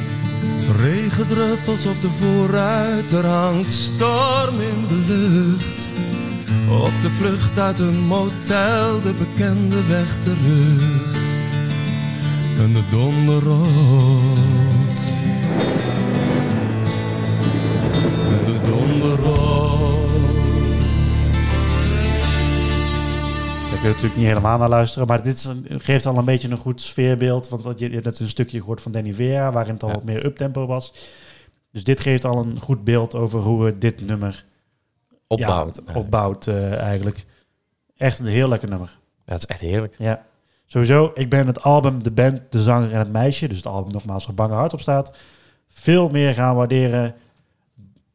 Regendruppels 0.78 1.86
op 1.86 2.00
de 2.02 2.10
voorruit, 2.20 3.12
er 3.12 3.26
hangt 3.26 3.72
storm 3.72 4.60
in 4.60 4.86
de 4.88 4.94
lucht. 5.06 5.88
Op 6.70 6.92
de 7.02 7.10
vlucht 7.10 7.58
uit 7.58 7.78
een 7.78 8.06
motel, 8.06 9.00
de 9.00 9.14
bekende 9.18 9.86
weg 9.86 10.18
terug. 10.18 11.29
En 12.60 12.72
de 12.72 12.82
donder 12.90 13.42
rolt. 13.42 15.00
En 18.28 18.44
de 18.52 18.60
donder 18.64 19.16
rolt. 19.18 20.10
Daar 23.70 23.78
kun 23.80 23.88
je 23.88 23.94
natuurlijk 23.94 24.16
niet 24.16 24.26
helemaal 24.26 24.58
naar 24.58 24.68
luisteren. 24.68 25.06
Maar 25.06 25.22
dit 25.22 25.44
een- 25.44 25.80
geeft 25.80 26.06
al 26.06 26.16
een 26.18 26.24
beetje 26.24 26.48
een 26.48 26.56
goed 26.56 26.80
sfeerbeeld. 26.80 27.48
Want 27.48 27.62
dat 27.62 27.78
je, 27.78 27.84
je 27.88 27.92
hebt 27.92 28.04
net 28.04 28.18
een 28.18 28.28
stukje 28.28 28.58
gehoord 28.58 28.80
van 28.82 28.92
Danny 28.92 29.12
Vera. 29.14 29.52
Waarin 29.52 29.72
het 29.74 29.82
al 29.82 29.88
Ja. 29.88 29.94
wat 29.94 30.04
meer 30.04 30.24
uptempo 30.24 30.66
was. 30.66 30.92
Dus 31.72 31.84
dit 31.84 32.00
geeft 32.00 32.24
al 32.24 32.38
een 32.38 32.60
goed 32.60 32.84
beeld 32.84 33.14
over 33.14 33.40
hoe 33.40 33.64
we 33.64 33.78
dit 33.78 34.00
nummer 34.06 34.44
Opbouwt. 35.26 35.80
ja, 35.86 35.94
opbouwt 35.94 36.46
eh, 36.46 36.72
eigenlijk. 36.78 37.24
Echt 37.96 38.18
een 38.18 38.26
heel 38.26 38.48
lekker 38.48 38.68
nummer. 38.68 38.98
Ja, 39.26 39.32
het 39.32 39.42
is 39.42 39.46
echt 39.48 39.60
heerlijk. 39.60 39.94
Ja. 39.98 40.28
Sowieso, 40.72 41.10
ik 41.14 41.30
ben 41.30 41.46
het 41.46 41.62
album, 41.62 42.02
de 42.02 42.10
band, 42.10 42.40
de 42.50 42.62
zanger 42.62 42.92
en 42.92 42.98
het 42.98 43.12
meisje, 43.12 43.48
dus 43.48 43.56
het 43.56 43.66
album 43.66 43.92
nogmaals 43.92 44.26
waar 44.26 44.34
Bange 44.34 44.54
Hart 44.54 44.72
op 44.72 44.80
staat, 44.80 45.16
veel 45.68 46.08
meer 46.08 46.34
gaan 46.34 46.56
waarderen 46.56 47.14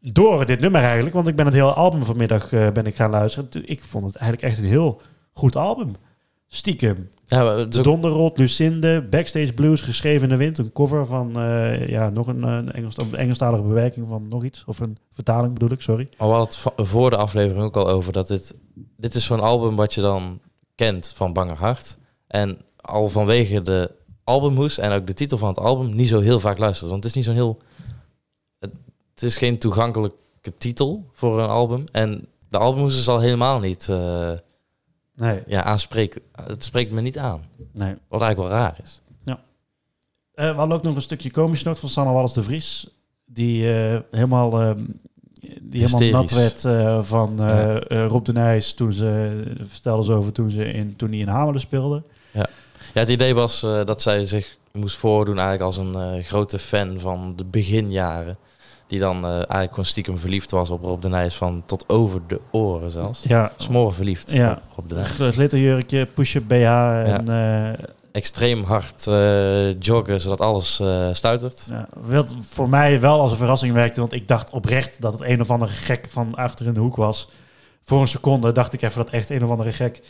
door 0.02 0.46
dit 0.46 0.60
nummer 0.60 0.82
eigenlijk. 0.82 1.16
Want 1.16 1.28
ik 1.28 1.36
ben 1.36 1.46
het 1.46 1.54
hele 1.54 1.74
album 1.74 2.06
vanmiddag 2.06 2.52
eh, 2.52 2.72
ben 2.72 2.86
ik 2.86 2.96
gaan 2.96 3.10
luisteren. 3.10 3.50
Ik 3.70 3.84
vond 3.84 4.06
het 4.06 4.16
eigenlijk 4.16 4.52
echt 4.52 4.60
een 4.62 4.70
heel 4.70 5.02
goed 5.34 5.56
album. 5.56 5.96
Stiekem. 6.48 7.10
Ja, 7.26 7.42
ook- 7.42 7.72
Donderrot, 7.84 8.38
Lucinde, 8.38 9.02
Backstage 9.10 9.54
Blues, 9.54 9.82
Geschreven 9.82 10.24
in 10.24 10.30
de 10.30 10.36
Wind. 10.36 10.58
Een 10.58 10.72
cover 10.72 11.06
van 11.06 11.40
eh, 11.40 11.88
ja, 11.88 12.10
nog 12.10 12.28
een, 12.28 12.44
een 12.44 12.72
Engels, 12.72 12.98
een 12.98 13.16
Engelstalige 13.16 13.64
bewerking 13.64 14.08
van 14.10 14.28
nog 14.28 14.44
iets. 14.44 14.64
Of 14.68 14.80
een 14.80 14.98
vertaling 15.12 15.54
bedoel 15.54 15.72
ik, 15.72 15.82
sorry. 15.82 16.10
al 16.18 16.32
hadden 16.34 16.48
het 16.76 16.88
voor 16.88 17.10
de 17.10 17.18
aflevering 17.18 17.64
ook 17.64 17.76
al 17.78 17.88
over 17.90 18.14
dat 18.14 18.28
dit... 18.28 18.56
Dit 18.98 19.16
is 19.16 19.26
zo'n 19.26 19.40
album 19.40 19.76
wat 19.76 19.94
je 19.94 20.02
dan 20.02 20.40
kent 20.76 21.14
van 21.16 21.34
Bange 21.34 21.54
Hart. 21.54 21.98
En 22.36 22.58
al 22.82 23.10
vanwege 23.10 23.62
de 23.62 23.92
albumhoes 24.24 24.78
en 24.78 24.92
ook 24.92 25.08
de 25.08 25.14
titel 25.14 25.38
van 25.38 25.48
het 25.50 25.60
album 25.60 25.96
niet 25.96 26.10
zo 26.10 26.20
heel 26.20 26.40
vaak 26.40 26.58
luistert. 26.58 26.90
Want 26.90 27.04
het 27.04 27.12
is 27.12 27.18
niet 27.18 27.26
zo'n 27.26 27.34
heel... 27.44 27.58
Het, 28.60 28.72
het 29.14 29.24
is 29.24 29.38
geen 29.38 29.58
toegankelijke 29.58 30.54
titel 30.58 31.10
voor 31.14 31.42
een 31.42 31.50
album. 31.50 31.84
En 31.92 32.28
de 32.50 32.58
albumhoes 32.58 32.98
is 32.98 33.08
al 33.08 33.20
helemaal 33.20 33.60
niet... 33.60 33.90
eh, 33.90 34.32
Nee, 35.16 35.44
ja, 35.48 35.64
aanspreek, 35.64 36.20
het 36.46 36.64
spreekt 36.64 36.92
me 36.92 37.02
niet 37.02 37.18
aan. 37.18 37.42
nee. 37.72 37.96
Wat 38.08 38.22
eigenlijk 38.22 38.52
wel 38.52 38.60
raar 38.60 38.80
is. 38.84 39.02
Eh, 40.34 40.50
we 40.50 40.56
hadden 40.56 40.78
ook 40.78 40.84
nog 40.84 40.96
een 40.96 41.02
stukje 41.02 41.32
komisch 41.32 41.64
noot 41.64 41.80
van 41.80 41.90
Sanne 41.90 42.14
Wallis 42.14 42.34
de 42.34 42.44
Vries. 42.44 42.88
Die 43.26 43.74
eh, 43.74 44.00
helemaal, 44.12 44.76
die 45.62 45.82
helemaal 45.86 46.22
nat 46.22 46.32
werd 46.32 46.66
eh, 46.66 47.04
van 47.04 47.34
Ja. 47.38 47.80
eh, 47.80 48.08
Rob 48.08 48.26
de 48.26 48.34
Nijs. 48.34 48.74
Toen 48.74 48.92
ze, 48.92 49.44
vertelde 49.62 50.04
ze 50.04 50.14
over 50.14 50.32
toen, 50.32 50.50
ze 50.50 50.72
in, 50.74 50.96
toen 50.96 51.10
hij 51.10 51.20
in 51.20 51.28
Hamelen 51.28 51.60
speelde. 51.62 52.04
Ja, 52.94 53.02
het 53.02 53.10
idee 53.10 53.36
was 53.36 53.64
eh, 53.64 53.84
dat 53.84 54.02
zij 54.02 54.26
zich 54.26 54.58
moest 54.72 54.98
voordoen 54.98 55.40
eigenlijk 55.40 55.66
als 55.66 55.78
een 55.78 55.96
eh, 55.96 56.24
grote 56.24 56.60
fan 56.60 57.00
van 57.00 57.34
de 57.36 57.44
beginjaren. 57.46 58.38
Die 58.88 59.00
dan 59.00 59.18
eh, 59.26 59.32
eigenlijk 59.32 59.70
gewoon 59.70 59.86
stiekem 59.86 60.18
verliefd 60.18 60.52
was 60.52 60.70
op 60.70 60.84
Rob 60.84 61.02
de 61.02 61.10
Nijs 61.10 61.36
van 61.36 61.64
tot 61.66 61.84
over 61.88 62.22
de 62.28 62.42
oren 62.52 62.92
zelfs. 62.92 63.24
Ja, 63.24 63.52
Smoren 63.58 63.94
verliefd 63.94 64.32
Ja. 64.32 64.52
op 64.52 64.76
Rob 64.76 64.90
de 64.90 64.96
Nijs. 64.96 65.36
glitterjurkje, 65.36 66.06
push-up 66.06 66.48
BH 66.48 66.64
en... 67.06 67.78
Extreem 68.12 68.64
hard 68.64 69.04
joggen 69.80 70.22
zodat 70.22 70.42
alles 70.42 70.82
stuitert. 71.12 71.68
Ja, 71.70 71.88
wat 72.02 72.36
voor 72.50 72.70
mij 72.70 73.00
wel 73.00 73.20
als 73.20 73.32
een 73.32 73.38
verrassing 73.38 73.74
werkte, 73.74 74.00
want 74.00 74.14
ik 74.14 74.28
dacht 74.28 74.50
oprecht 74.50 75.02
dat 75.02 75.14
het 75.14 75.22
een 75.22 75.42
of 75.42 75.50
andere 75.52 75.72
gek 75.72 76.08
van 76.10 76.36
achter 76.36 76.66
in 76.66 76.74
de 76.74 76.80
hoek 76.80 76.96
was. 76.96 77.30
Voor 77.84 78.02
een 78.02 78.08
seconde 78.08 78.52
dacht 78.52 78.74
ik 78.74 78.82
even 78.82 78.98
dat 78.98 79.10
echt 79.10 79.30
een 79.30 79.44
of 79.44 79.50
andere 79.50 79.72
gek. 79.72 80.02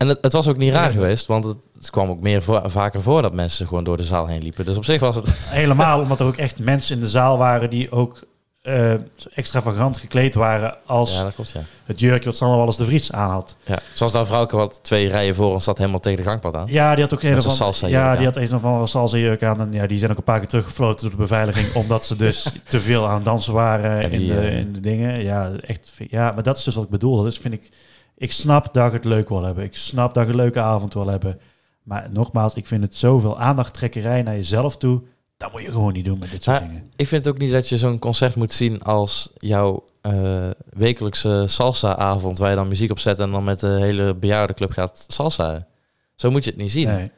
En 0.00 0.08
het, 0.08 0.18
het 0.20 0.32
was 0.32 0.48
ook 0.48 0.56
niet 0.56 0.72
raar 0.72 0.90
geweest, 0.90 1.26
want 1.26 1.44
het, 1.44 1.56
het 1.74 1.90
kwam 1.90 2.08
ook 2.10 2.20
meer 2.20 2.42
voor- 2.42 2.62
vaker 2.70 3.02
voor 3.02 3.22
dat 3.22 3.32
mensen 3.34 3.66
gewoon 3.66 3.84
door 3.84 3.96
de 3.96 4.04
zaal 4.04 4.26
heen 4.26 4.42
liepen. 4.42 4.64
Dus 4.64 4.76
op 4.76 4.84
zich 4.84 5.00
was 5.00 5.16
het... 5.16 5.30
Helemaal 5.48 6.00
omdat 6.00 6.20
er 6.20 6.26
ook 6.26 6.36
echt 6.36 6.58
mensen 6.58 6.94
in 6.94 7.00
de 7.00 7.08
zaal 7.08 7.38
waren 7.38 7.70
die 7.70 7.90
ook 7.90 8.20
eh, 8.62 8.92
extravagant 9.34 9.96
gekleed 9.96 10.34
waren 10.34 10.76
als 10.86 11.14
Ja, 11.14 11.22
dat 11.22 11.34
klopt, 11.34 11.50
ja. 11.50 11.60
het 11.84 12.00
jurkje 12.00 12.24
wat 12.28 12.36
Sanne 12.36 12.56
Wallis 12.56 12.76
de 12.76 12.84
Vries 12.84 13.12
aan 13.12 13.30
had. 13.30 13.56
ja. 13.64 13.78
Zoals 13.92 14.12
dat 14.12 14.26
vrouwke 14.26 14.56
wat 14.56 14.78
twee 14.82 15.08
rijen 15.08 15.34
voor 15.34 15.52
ons 15.52 15.64
zat 15.64 15.78
helemaal 15.78 16.00
tegen 16.00 16.24
de 16.24 16.30
gangpad 16.30 16.54
aan. 16.54 16.66
Ja, 16.68 16.92
die 16.94 17.02
had 17.02 17.14
ook 17.14 17.22
een 17.22 17.42
salsa 17.42 17.86
jurk 17.88 18.00
Ja, 18.00 18.10
aan. 18.10 18.16
die 18.16 18.26
had 18.26 18.36
een 18.36 18.62
andere 18.62 18.86
salsa 18.86 19.16
jurk 19.16 19.42
aan 19.42 19.60
en 19.60 19.72
ja, 19.72 19.86
die 19.86 19.98
zijn 19.98 20.10
ook 20.10 20.18
een 20.18 20.24
paar 20.24 20.38
keer 20.38 20.48
teruggefloten 20.48 21.00
door 21.00 21.10
de 21.10 21.22
beveiliging 21.22 21.74
omdat 21.82 22.04
ze 22.04 22.16
dus 22.16 22.52
te 22.64 22.80
veel 22.80 23.08
aan 23.08 23.14
het 23.14 23.24
dansen 23.24 23.52
waren 23.52 24.10
die, 24.10 24.20
in, 24.20 24.26
de, 24.26 24.40
eh, 24.40 24.58
in 24.58 24.72
de 24.72 24.80
dingen. 24.80 25.22
Ja, 25.22 25.50
echt. 25.66 25.92
Ja, 26.08 26.30
maar 26.32 26.42
dat 26.42 26.56
is 26.58 26.64
dus 26.64 26.74
wat 26.74 26.84
ik 26.84 26.90
bedoel. 26.90 27.16
Dat 27.16 27.32
is, 27.32 27.38
vind 27.38 27.54
ik. 27.54 27.70
Ik 28.20 28.32
snap 28.32 28.74
dat 28.74 28.86
ik 28.86 28.92
het 28.92 29.04
leuk 29.04 29.28
wil 29.28 29.42
hebben. 29.42 29.64
Ik 29.64 29.76
snap 29.76 30.14
dat 30.14 30.22
ik 30.22 30.28
een 30.28 30.36
leuke 30.36 30.60
avond 30.60 30.94
wil 30.94 31.06
hebben. 31.06 31.40
Maar 31.82 32.08
nogmaals, 32.12 32.54
ik 32.54 32.66
vind 32.66 32.82
het 32.82 32.94
zoveel 32.96 33.38
aandachttrekkerij 33.38 34.22
naar 34.22 34.34
jezelf 34.34 34.76
toe. 34.76 35.02
Dat 35.36 35.52
moet 35.52 35.62
je 35.62 35.72
gewoon 35.72 35.92
niet 35.92 36.04
doen 36.04 36.18
met 36.18 36.30
dit 36.30 36.42
soort 36.42 36.58
Maar- 36.60 36.68
dingen. 36.68 36.84
Ik 36.96 37.06
vind 37.08 37.28
ook 37.28 37.38
niet 37.38 37.50
dat 37.50 37.68
je 37.68 37.78
zo'n 37.78 37.98
concert 37.98 38.34
moet 38.36 38.52
zien 38.52 38.82
als 38.82 39.30
jouw 39.38 39.84
eh, 40.00 40.48
wekelijkse 40.70 41.44
salsa-avond... 41.46 42.38
waar 42.38 42.50
je 42.50 42.56
dan 42.56 42.68
muziek 42.68 42.90
op 42.90 42.98
zet 42.98 43.18
en 43.18 43.30
dan 43.30 43.44
met 43.44 43.60
de 43.60 43.66
hele 43.80 44.14
bejaardenclub 44.14 44.70
gaat 44.72 45.04
salsa. 45.08 45.66
Zo 46.14 46.30
moet 46.30 46.44
je 46.44 46.50
het 46.50 46.58
niet 46.60 46.70
zien. 46.70 46.88
Nee. 46.88 47.10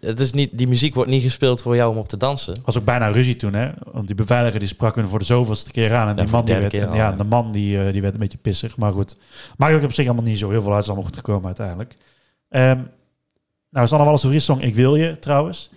Het 0.00 0.20
is 0.20 0.32
niet, 0.32 0.50
die 0.52 0.68
muziek 0.68 0.94
wordt 0.94 1.10
niet 1.10 1.22
gespeeld 1.22 1.62
voor 1.62 1.76
jou 1.76 1.90
om 1.90 1.98
op 1.98 2.08
te 2.08 2.16
dansen. 2.16 2.56
was 2.64 2.78
ook 2.78 2.84
bijna 2.84 3.08
ruzie 3.08 3.36
toen, 3.36 3.54
hè? 3.54 3.70
Want 3.92 4.06
die 4.06 4.16
beveiliger 4.16 4.58
die 4.58 4.68
sprak 4.68 4.94
hun 4.94 5.08
voor 5.08 5.18
de 5.18 5.24
zoveelste 5.24 5.70
keer 5.70 5.94
aan. 5.94 6.08
En 6.08 6.16
Ja, 6.16 6.22
die 6.22 6.30
man, 6.32 6.44
de 6.44 6.52
die 6.52 6.60
werd, 6.60 6.72
keer 6.72 6.82
en 6.82 6.88
al, 6.88 6.96
ja, 6.96 7.10
ja. 7.10 7.16
de 7.16 7.24
man 7.24 7.52
die, 7.52 7.84
eh, 7.84 7.92
die 7.92 8.02
werd 8.02 8.14
een 8.14 8.20
beetje 8.20 8.38
pissig. 8.38 8.76
Maar 8.76 8.92
goed, 8.92 9.16
maakt 9.56 9.74
ook 9.74 9.82
op 9.82 9.92
zich 9.92 10.06
allemaal 10.06 10.24
niet 10.24 10.38
zo 10.38 10.50
heel 10.50 10.60
veel 10.62 10.72
uit. 10.72 10.76
Het 10.76 10.84
is 10.84 10.90
allemaal 10.90 11.08
goed 11.08 11.16
gekomen 11.16 11.46
uiteindelijk. 11.46 11.96
Ehm 12.48 12.80
nou, 13.70 13.88
Wallis 13.88 14.20
de 14.20 14.28
Vries 14.28 14.44
song 14.44 14.60
Ik 14.60 14.74
Wil 14.74 14.96
Je, 14.96 15.18
trouwens. 15.18 15.70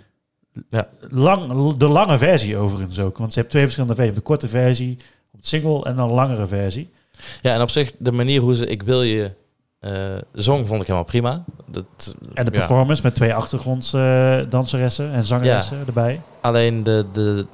Ja. 0.69 0.89
Lang, 1.07 1.74
de 1.76 1.88
lange 1.88 2.17
versie 2.17 2.57
overigens 2.57 2.99
ook. 2.99 3.17
Want 3.17 3.34
ze 3.34 3.39
hebben 3.39 3.49
twee 3.51 3.63
verschillende 3.63 3.95
versies. 3.95 4.15
De 4.15 4.22
korte 4.22 4.47
versie 4.47 4.97
op 5.32 5.39
het 5.39 5.47
single 5.47 5.84
en 5.84 5.95
dan 5.95 6.09
een 6.09 6.15
langere 6.15 6.47
versie. 6.47 6.89
Ja, 7.41 7.53
en 7.53 7.61
op 7.61 7.69
zich, 7.69 7.91
de 7.97 8.11
manier 8.11 8.41
hoe 8.41 8.55
ze 8.55 8.67
Ik 8.67 8.84
Wil 8.84 9.03
Je 9.03 9.32
eh, 9.82 10.16
zong, 10.34 10.68
vond 10.68 10.82
ik 10.82 10.88
helemaal 10.88 11.04
prima. 11.10 11.44
Dat, 11.66 12.16
En 12.34 12.46
de 12.46 12.52
ja. 12.52 12.58
performance 12.58 13.02
met 13.04 13.16
twee 13.16 13.34
achtergronddanseressen 13.34 15.12
en 15.12 15.26
zangeressen 15.26 15.84
erbij. 15.88 16.22
Alleen 16.42 16.84
de, 16.84 17.06
de 17.12 17.46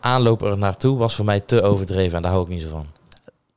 aanloop 0.00 0.42
er 0.42 0.58
naartoe 0.58 0.98
was 0.98 1.14
voor 1.14 1.24
mij 1.24 1.40
te 1.40 1.62
overdreven 1.62 2.16
en 2.16 2.22
daar 2.22 2.30
hou 2.30 2.42
ik 2.44 2.48
niet 2.50 2.62
zo 2.62 2.68
van. 2.68 2.86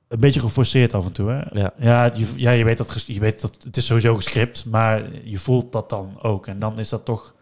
Een 0.08 0.20
beetje 0.20 0.40
geforceerd 0.40 0.94
af 0.94 1.06
en 1.06 1.12
toe, 1.12 1.30
hè? 1.30 1.62
Ja. 1.62 1.72
Ja, 1.78 2.12
je, 2.14 2.28
ja, 2.36 2.52
je 2.52 2.64
weet 2.64 2.78
dat 2.78 3.04
je 3.08 3.20
weet 3.20 3.42
dat 3.42 3.58
het 3.64 3.78
is 3.78 3.86
sowieso 3.86 4.16
gescript, 4.16 4.66
maar 4.66 5.04
je 5.24 5.38
voelt 5.40 5.72
dat 5.72 5.90
dan 5.90 6.22
ook. 6.22 6.48
En 6.48 6.60
dan 6.60 6.80
is 6.80 6.90
dat 6.90 7.06
toch, 7.06 7.34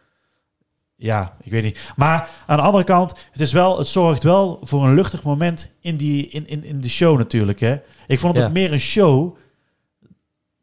ja, 0.96 1.36
ik 1.44 1.52
weet 1.52 1.64
niet. 1.64 1.94
Maar 1.96 2.30
aan 2.46 2.58
de 2.58 2.64
andere 2.64 2.84
kant, 2.84 3.14
het 3.32 3.42
is 3.42 3.52
wel, 3.52 3.78
het 3.78 3.88
zorgt 3.88 4.24
wel 4.24 4.60
voor 4.62 4.84
een 4.88 4.94
luchtig 4.96 5.24
moment 5.24 5.72
in 5.82 5.98
die 5.98 6.28
in, 6.28 6.48
in, 6.48 6.64
in 6.64 6.82
de 6.82 6.90
show 6.90 7.18
natuurlijk. 7.18 7.60
Hè. 7.60 7.78
Ik 8.08 8.20
vond 8.20 8.34
het 8.34 8.42
Ja. 8.42 8.48
ook 8.48 8.56
meer 8.56 8.72
een 8.74 8.80
show. 8.80 9.38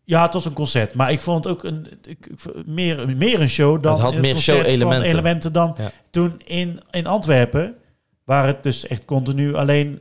Ja, 0.05 0.23
het 0.23 0.33
was 0.33 0.45
een 0.45 0.53
concert, 0.53 0.95
maar 0.95 1.13
ik 1.13 1.21
vond 1.21 1.45
het 1.45 1.53
ook 1.53 1.65
een 1.65 1.87
ik, 2.03 2.29
meer, 2.67 3.17
meer 3.17 3.41
een 3.41 3.49
show 3.49 3.81
dan 3.83 3.93
Het 3.93 4.03
had 4.03 4.15
meer 4.17 4.37
show-elementen. 4.37 5.09
elementen 5.11 5.53
dan 5.53 5.75
Ja. 5.79 5.91
toen 6.11 6.41
in, 6.45 6.81
in 6.91 7.07
Antwerpen, 7.07 7.75
waar 8.25 8.47
het 8.47 8.63
dus 8.63 8.87
echt 8.87 9.05
continu 9.05 9.55
alleen 9.55 9.99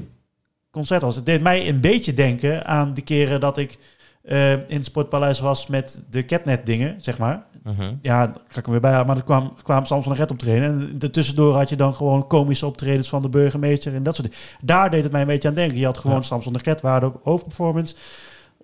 concert 0.72 1.02
was. 1.02 1.16
Het 1.16 1.26
deed 1.26 1.42
mij 1.42 1.68
een 1.68 1.80
beetje 1.82 2.14
denken 2.14 2.66
aan 2.66 2.94
de 2.94 3.02
keren 3.02 3.40
dat 3.40 3.58
ik 3.58 3.78
eh, 4.24 4.52
in 4.52 4.64
het 4.68 4.86
Sportpaleis 4.86 5.40
was 5.40 5.68
met 5.68 6.02
de 6.10 6.26
Catnet 6.26 6.66
dingen, 6.66 6.96
zeg 7.02 7.18
maar. 7.18 7.44
Mhm. 7.64 7.94
Ja, 8.02 8.26
daar 8.28 8.38
ga 8.48 8.60
ik 8.60 8.66
hem 8.66 8.72
weer 8.72 8.82
bij. 8.92 9.06
Maar 9.06 9.18
er 9.18 9.24
kwam, 9.24 9.54
kwam 9.64 9.86
Samson 9.86 10.14
Red 10.14 10.32
optreden. 10.32 10.64
En 10.64 11.00
daartussendoor 11.00 11.56
had 11.56 11.70
je 11.70 11.76
dan 11.76 11.94
gewoon 11.94 12.28
komische 12.28 12.66
optredens 12.66 13.10
van 13.10 13.22
de 13.22 13.30
burgemeester 13.30 13.94
en 13.96 14.04
dat 14.04 14.16
soort 14.16 14.28
dingen. 14.32 14.44
Daar 14.62 14.90
deed 14.90 15.04
het 15.04 15.12
mij 15.12 15.22
een 15.22 15.28
beetje 15.28 15.48
aan 15.48 15.54
denken. 15.54 15.78
Je 15.78 15.86
had 15.86 15.98
gewoon 15.98 16.16
Ja. 16.18 16.22
Samson 16.22 16.58
Red, 16.64 16.82
waar 16.82 17.00
de 17.00 17.12
hoofdperformance 17.24 17.96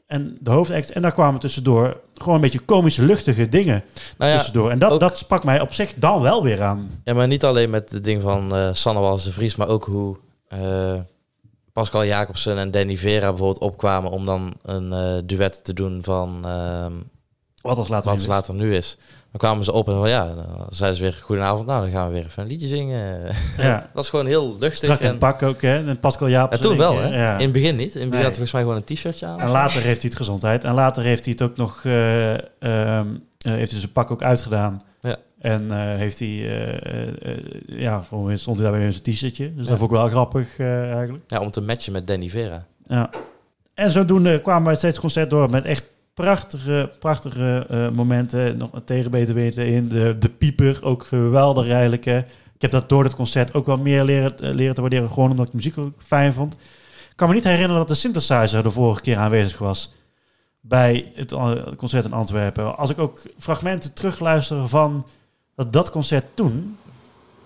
en 0.10 0.38
de 0.42 0.52
hoofdact. 0.52 0.92
En 0.92 1.02
daar 1.02 1.12
kwamen 1.12 1.40
tussendoor 1.40 2.00
gewoon 2.14 2.36
een 2.36 2.42
beetje 2.42 2.60
komische, 2.60 3.06
luchtige 3.06 3.50
dingen 3.50 3.84
Nou 4.18 4.32
ja, 4.32 4.38
tussendoor. 4.38 4.72
En 4.72 4.80
dat, 4.80 4.92
ook- 4.92 5.00
dat 5.00 5.18
sprak 5.18 5.44
mij 5.44 5.62
op 5.62 5.74
zich 5.74 5.94
dan 5.96 6.22
wel 6.22 6.44
weer 6.44 6.62
aan. 6.62 6.90
ja, 7.04 7.14
maar 7.14 7.28
niet 7.28 7.44
alleen 7.44 7.70
met 7.70 7.92
het 7.92 8.04
ding 8.04 8.22
van 8.22 8.56
eh 8.56 8.70
Sanne 8.74 9.02
Wallis 9.02 9.24
de 9.24 9.32
Vries, 9.32 9.56
maar 9.56 9.68
ook 9.68 9.86
hoe 9.86 10.18
eh, 10.48 10.94
Pascal 11.74 12.06
Jacobsen 12.06 12.58
en 12.58 12.72
Danny 12.72 12.98
Vera 12.98 13.30
bijvoorbeeld 13.30 13.62
opkwamen 13.62 14.12
om 14.12 14.26
dan 14.26 14.54
een 14.64 14.94
eh, 14.94 15.18
duet 15.26 15.64
te 15.64 15.74
doen 15.74 16.00
van 16.04 16.40
ehm, 16.46 16.94
Wat 17.62 17.78
als 17.78 17.88
later. 17.88 18.12
wat 18.12 18.28
later 18.28 18.54
nu 18.54 18.76
is. 18.76 18.98
Dan 19.32 19.40
kwamen 19.40 19.64
ze 19.64 19.72
op 19.72 19.88
en 19.88 19.94
van 19.96 20.10
ja, 20.10 20.26
dan 20.34 20.66
zeiden 20.70 20.98
ze 20.98 21.04
weer 21.04 21.14
goedenavond, 21.24 21.66
nou 21.68 21.82
dan 21.82 21.92
gaan 21.92 22.08
we 22.08 22.14
weer 22.14 22.26
even 22.26 22.42
een 22.44 22.50
liedje 22.50 22.68
zingen. 22.68 23.22
Ja. 23.58 23.90
dat 23.94 24.04
is 24.04 24.10
gewoon 24.10 24.26
heel 24.26 24.56
luchtig. 24.60 24.78
Strak 24.78 25.00
En, 25.00 25.18
pak 25.18 25.44
ook, 25.44 25.62
hè? 25.62 25.88
En 25.88 26.00
Pascal 26.00 26.28
ja, 26.28 26.34
Jaapsen. 26.40 26.62
toen 26.62 26.78
wel, 26.78 26.98
hè? 26.98 27.08
Ja. 27.22 27.34
In 27.38 27.44
het 27.44 27.52
begin 27.52 27.76
niet. 27.76 27.96
In 27.96 28.02
het 28.02 28.10
begin 28.10 28.10
Nee. 28.10 28.24
had 28.24 28.36
hij 28.36 28.46
volgens 28.48 28.52
mij 28.52 28.62
gewoon 28.62 28.76
een 28.76 28.84
t-shirtje 28.84 29.26
aan. 29.26 29.40
En 29.40 29.50
later 29.50 29.82
heeft 29.82 30.02
hij 30.02 30.10
het 30.10 30.16
gezondheid. 30.16 30.64
En 30.64 30.74
later 30.74 31.04
heeft 31.04 31.24
hij 31.26 31.34
het 31.38 31.42
ook 31.50 31.58
nog... 31.58 31.82
eh, 31.86 33.02
heeft 33.40 33.72
hij 33.72 33.80
zijn 33.80 33.92
pak 33.92 34.12
ook 34.12 34.24
uitgedaan. 34.24 34.82
Ja. 35.02 35.16
En 35.40 35.72
eh, 35.72 35.78
heeft 35.96 36.20
hij... 36.20 36.28
ja, 37.68 38.02
gewoon 38.08 38.26
weer- 38.26 38.38
stond 38.38 38.60
hij 38.60 38.66
daarbij 38.70 38.86
in 38.86 38.92
zijn 38.92 39.04
t-shirtje. 39.04 39.54
Dus 39.54 39.64
Ja. 39.64 39.70
dat 39.70 39.80
vond 39.80 39.92
ik 39.92 39.98
wel 39.98 40.08
grappig 40.08 40.60
eigenlijk. 40.60 41.24
Ja, 41.28 41.40
om 41.40 41.52
te 41.52 41.62
matchen 41.62 41.94
met 41.94 42.08
Danny 42.08 42.30
Vera. 42.30 42.66
Ja. 42.88 43.10
En 43.74 43.92
zodoende 43.92 44.42
kwamen 44.42 44.66
wij 44.66 44.76
steeds 44.76 45.00
concert 45.00 45.30
door 45.30 45.50
met 45.50 45.66
echt 45.66 45.86
prachtige, 46.20 46.92
prachtige 47.00 47.66
eh, 47.70 47.90
momenten. 47.90 48.58
Nog 48.58 48.70
tegen 48.86 49.12
beter 49.12 49.34
weten 49.34 49.66
in. 49.68 49.88
De, 49.88 50.16
de 50.20 50.30
pieper, 50.30 50.80
ook 50.84 51.04
geweldig 51.04 51.70
eigenlijk. 51.70 52.06
Hè. 52.06 52.18
Ik 52.56 52.62
heb 52.62 52.72
dat 52.72 52.90
door 52.90 53.04
het 53.04 53.16
concert 53.16 53.54
ook 53.54 53.66
wel 53.66 53.78
meer 53.78 54.04
leren, 54.04 54.38
eh, 54.38 54.54
leren 54.54 54.76
te 54.76 54.82
waarderen. 54.82 55.10
Gewoon 55.10 55.32
omdat 55.32 55.46
ik 55.46 55.52
de 55.52 55.58
muziek 55.58 55.78
ook 55.78 55.94
fijn 55.98 56.34
vond. 56.34 56.54
Ik 56.54 57.16
kan 57.16 57.28
me 57.28 57.34
niet 57.34 57.44
herinneren 57.44 57.78
dat 57.78 57.88
de 57.88 57.94
synthesizer 57.94 58.64
de 58.64 58.70
vorige 58.70 59.02
keer 59.02 59.18
aanwezig 59.18 59.60
was. 59.60 59.94
Bij 60.62 61.12
het 61.16 61.32
eh, 61.32 61.56
concert 61.76 62.06
in 62.06 62.14
Antwerpen. 62.14 62.78
Als 62.78 62.90
ik 62.90 63.00
ook 63.00 63.20
fragmenten 63.38 63.94
terugluister 63.94 64.68
van 64.68 65.08
dat, 65.56 65.74
dat 65.74 65.92
concert 65.92 66.26
toen. 66.34 66.78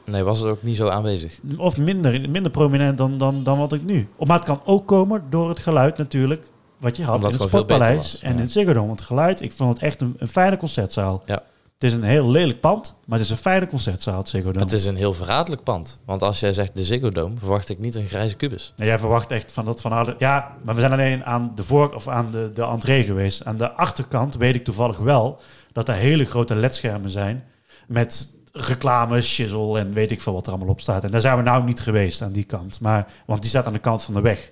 Nee, 0.05 0.23
was 0.23 0.39
het 0.39 0.49
ook 0.49 0.63
niet 0.63 0.77
zo 0.77 0.87
aanwezig. 0.87 1.39
Of 1.57 1.77
minder, 1.77 2.29
minder 2.29 2.51
prominent 2.51 2.97
dan, 2.97 3.17
dan, 3.17 3.43
dan 3.43 3.57
wat 3.57 3.73
ik 3.73 3.83
nu. 3.83 4.07
Maar 4.19 4.37
het 4.37 4.47
kan 4.47 4.61
ook 4.65 4.87
komen 4.87 5.23
door 5.29 5.49
het 5.49 5.59
geluid 5.59 5.97
natuurlijk. 5.97 6.51
Wat 6.83 6.97
je 6.97 7.03
had 7.03 7.15
Omdat 7.15 7.33
in 7.33 7.39
het 7.39 7.47
Sportpaleis 7.47 8.19
en 8.19 8.29
ja. 8.29 8.35
in 8.35 8.41
het 8.41 8.51
Ziggo 8.51 8.73
Dome. 8.73 8.87
Want 8.87 8.99
het 8.99 9.07
geluid, 9.07 9.41
ik 9.41 9.51
vond 9.51 9.69
het 9.69 9.87
echt 9.87 10.01
een, 10.01 10.15
een 10.17 10.27
fijne 10.27 10.57
concertzaal. 10.57 11.23
Ja. 11.25 11.43
Het 11.73 11.83
is 11.83 11.93
een 11.93 12.03
heel 12.03 12.29
lelijk 12.29 12.59
pand, 12.59 12.95
maar 13.05 13.17
het 13.17 13.27
is 13.27 13.33
een 13.33 13.41
fijne 13.41 13.67
concertzaal, 13.67 14.17
het 14.17 14.27
Ziggo 14.27 14.51
Dome. 14.51 14.63
Het 14.63 14.73
is 14.73 14.85
een 14.85 14.95
heel 14.95 15.13
verraderlijk 15.13 15.63
pand. 15.63 15.99
Want 16.05 16.21
als 16.21 16.39
jij 16.39 16.53
zegt 16.53 16.75
de 16.75 16.83
Ziggo 16.83 17.09
Dome, 17.09 17.37
verwacht 17.37 17.69
ik 17.69 17.79
niet 17.79 17.95
een 17.95 18.05
grijze 18.05 18.35
kubus. 18.35 18.73
En 18.77 18.85
jij 18.85 18.99
verwacht 18.99 19.31
echt 19.31 19.51
van 19.51 19.65
dat 19.65 19.81
van 19.81 19.91
alle... 19.91 20.15
Ja, 20.17 20.57
maar 20.63 20.73
we 20.73 20.79
zijn 20.79 20.91
alleen 20.91 21.25
aan 21.25 21.51
de 21.55 21.63
voor 21.63 21.93
of 21.93 22.07
aan 22.07 22.31
de, 22.31 22.51
de 22.53 22.63
entree 22.63 23.03
geweest. 23.03 23.45
Aan 23.45 23.57
de 23.57 23.71
achterkant 23.71 24.35
weet 24.35 24.55
ik 24.55 24.63
toevallig 24.63 24.97
wel 24.97 25.39
dat 25.71 25.89
er 25.89 25.95
hele 25.95 26.25
grote 26.25 26.55
ledschermen 26.55 27.09
zijn 27.09 27.43
met 27.87 28.29
reclame, 28.51 29.21
shizzle 29.21 29.79
en 29.79 29.93
weet 29.93 30.11
ik 30.11 30.21
veel 30.21 30.33
wat 30.33 30.45
er 30.45 30.51
allemaal 30.53 30.71
op 30.71 30.81
staat. 30.81 31.03
En 31.03 31.11
daar 31.11 31.21
zijn 31.21 31.37
we 31.37 31.43
nou 31.43 31.63
niet 31.63 31.79
geweest 31.79 32.21
aan 32.21 32.31
die 32.31 32.43
kant, 32.43 32.79
maar 32.79 33.07
want 33.25 33.41
die 33.41 33.49
staat 33.49 33.65
aan 33.65 33.73
de 33.73 33.79
kant 33.79 34.03
van 34.03 34.13
de 34.13 34.21
weg. 34.21 34.51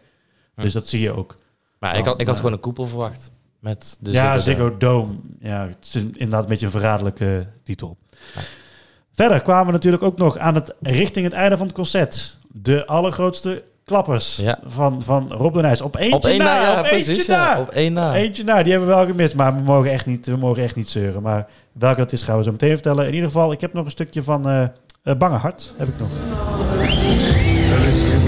Hm. 0.55 0.61
Dus 0.61 0.73
dat 0.73 0.87
zie 0.87 1.01
je 1.01 1.15
ook. 1.15 1.37
Maar 1.81 1.97
ik, 1.97 2.05
had, 2.05 2.21
ik 2.21 2.27
had 2.27 2.35
gewoon 2.35 2.51
een 2.51 2.59
koepel 2.59 2.85
verwacht. 2.85 3.31
Met 3.59 3.97
de 3.99 4.11
ja, 4.11 4.39
Ziggo 4.39 4.77
Dome. 4.77 4.77
Ziggo 4.77 4.77
Dome. 4.77 5.13
Ja, 5.39 5.67
het 5.67 5.77
is 5.81 5.95
inderdaad 5.95 6.43
een 6.43 6.49
beetje 6.49 6.65
een 6.65 6.71
verraderlijke 6.71 7.47
titel. 7.63 7.97
Ja. 8.35 8.41
Verder 9.13 9.41
kwamen 9.41 9.65
we 9.65 9.71
natuurlijk 9.71 10.03
ook 10.03 10.17
nog 10.17 10.37
aan 10.37 10.55
het 10.55 10.73
richting 10.81 11.25
het 11.25 11.33
einde 11.33 11.57
van 11.57 11.65
het 11.65 11.75
concert. 11.75 12.37
De 12.51 12.85
allergrootste 12.85 13.63
klappers 13.83 14.35
Ja. 14.35 14.59
van, 14.65 15.01
van 15.03 15.31
Rob 15.31 15.53
de 15.53 15.61
Nijs. 15.61 15.81
Op 15.81 15.95
eentje 15.95 16.15
Op 16.15 16.25
één 16.25 16.37
na, 16.37 16.43
na, 16.45 16.61
ja, 16.61 16.79
op 16.79 16.87
precies. 16.87 17.07
eentje 17.17 17.31
ja. 17.31 17.53
na. 17.53 17.59
Op 17.61 17.69
één 17.69 17.93
na. 17.93 18.15
Eentje 18.15 18.43
na, 18.43 18.63
die 18.63 18.71
hebben 18.71 18.89
we 18.89 18.95
wel 18.95 19.05
gemist, 19.05 19.35
maar 19.35 19.55
we 19.55 19.61
mogen 19.61 19.91
echt 19.91 20.05
niet, 20.05 20.25
we 20.25 20.37
mogen 20.37 20.63
echt 20.63 20.75
niet 20.75 20.89
zeuren. 20.89 21.21
Maar 21.21 21.47
welke 21.71 21.99
dat 21.99 22.11
is, 22.11 22.21
gaan 22.21 22.37
we 22.37 22.43
zo 22.43 22.51
meteen 22.51 22.69
vertellen. 22.73 23.07
In 23.07 23.13
ieder 23.13 23.27
geval, 23.29 23.51
ik 23.51 23.61
heb 23.61 23.73
nog 23.73 23.85
een 23.85 23.91
stukje 23.91 24.23
van 24.23 24.49
eh 24.49 24.63
eh, 25.03 25.15
Bange 25.15 25.37
Hart. 25.37 25.73
Heb 25.77 25.87
ik 25.87 25.99
nog. 25.99 26.09
Er 27.71 27.87
is 27.87 28.01
geen 28.01 28.27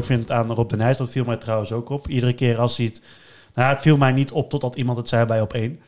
leuk 0.00 0.18
vind 0.18 0.30
aan 0.30 0.52
Rob 0.52 0.68
de 0.70 0.76
Nijs, 0.76 0.96
dat 0.96 1.10
viel 1.10 1.24
mij 1.24 1.36
trouwens 1.36 1.72
ook 1.72 1.88
op. 1.88 2.08
Iedere 2.08 2.32
keer 2.32 2.58
als 2.58 2.76
hij 2.76 2.86
het... 2.86 3.02
Nou, 3.54 3.68
het 3.70 3.80
viel 3.80 3.96
mij 3.96 4.12
niet 4.12 4.32
op 4.32 4.50
totdat 4.50 4.76
iemand 4.76 4.98
het 4.98 5.08
zei 5.08 5.26
bij 5.26 5.40
op 5.40 5.52
één. 5.52 5.80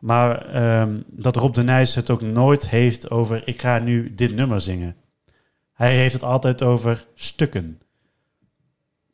Maar 0.00 0.46
ehm, 0.46 1.00
dat 1.06 1.36
Rob 1.36 1.54
de 1.54 1.62
Nijs 1.62 1.94
het 1.94 2.10
ook 2.10 2.22
nooit 2.22 2.68
heeft 2.68 3.10
over... 3.10 3.42
ik 3.44 3.60
ga 3.60 3.78
nu 3.78 4.14
dit 4.14 4.34
nummer 4.34 4.60
zingen. 4.60 4.96
Hij 5.72 5.96
heeft 5.96 6.12
het 6.12 6.22
altijd 6.22 6.62
over 6.62 7.06
stukken. 7.14 7.80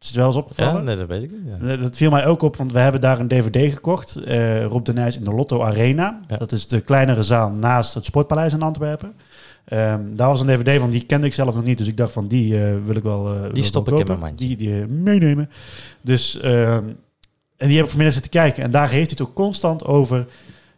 Is 0.01 0.07
het 0.07 0.17
wel 0.17 0.27
eens 0.27 0.35
Ja, 0.35 0.41
opgevallen? 0.41 0.85
nee, 0.85 0.97
dat 0.97 1.09
weet 1.09 1.23
ik 1.23 1.31
niet. 1.31 1.61
ja. 1.61 1.77
Dat 1.77 1.97
viel 1.97 2.11
mij 2.11 2.27
ook 2.27 2.43
op, 2.43 2.57
want 2.57 2.73
we 2.73 2.79
hebben 2.79 3.01
daar 3.01 3.21
een 3.21 3.29
DVD 3.29 3.73
gekocht. 3.73 4.17
eh, 4.17 4.65
Rob 4.65 4.85
de 4.85 4.93
Nijs 4.93 5.17
in 5.17 5.25
de 5.25 5.31
Lotto 5.35 5.63
Arena. 5.63 6.21
Ja. 6.27 6.37
Dat 6.37 6.53
is 6.53 6.67
de 6.67 6.81
kleinere 6.81 7.23
zaal 7.23 7.51
naast 7.51 7.95
het 7.95 8.05
Sportpaleis 8.05 8.53
in 8.53 8.63
Antwerpen. 8.63 9.15
Ehm, 9.65 10.01
daar 10.17 10.29
was 10.29 10.41
een 10.41 10.47
DVD 10.47 10.81
van, 10.81 10.91
die 10.91 11.05
kende 11.07 11.27
ik 11.27 11.35
zelf 11.35 11.55
nog 11.55 11.65
niet. 11.65 11.79
Dus 11.79 11.87
ik 11.89 11.97
dacht 11.97 12.12
van, 12.12 12.29
die 12.29 12.65
eh, 12.65 12.75
wil 12.85 12.97
ik 12.97 13.03
wel 13.03 13.35
eh, 13.35 13.41
wil 13.41 13.57
ik 13.57 13.65
stop 13.65 13.89
ik 13.89 13.99
in 13.99 14.07
mijn 14.07 14.19
mandje. 14.19 14.47
Die, 14.47 14.57
die 14.57 14.81
eh, 14.81 14.87
meenemen. 14.89 15.51
Dus, 16.01 16.41
ehm, 16.41 16.85
en 17.57 17.67
die 17.69 17.75
heb 17.77 17.85
ik 17.85 17.89
vanmiddag 17.91 18.12
zitten 18.15 18.31
kijken. 18.31 18.62
En 18.62 18.71
daar 18.71 18.89
heeft 18.91 19.11
hij 19.11 19.17
het 19.19 19.21
ook 19.29 19.35
constant 19.35 19.85
over 19.85 20.27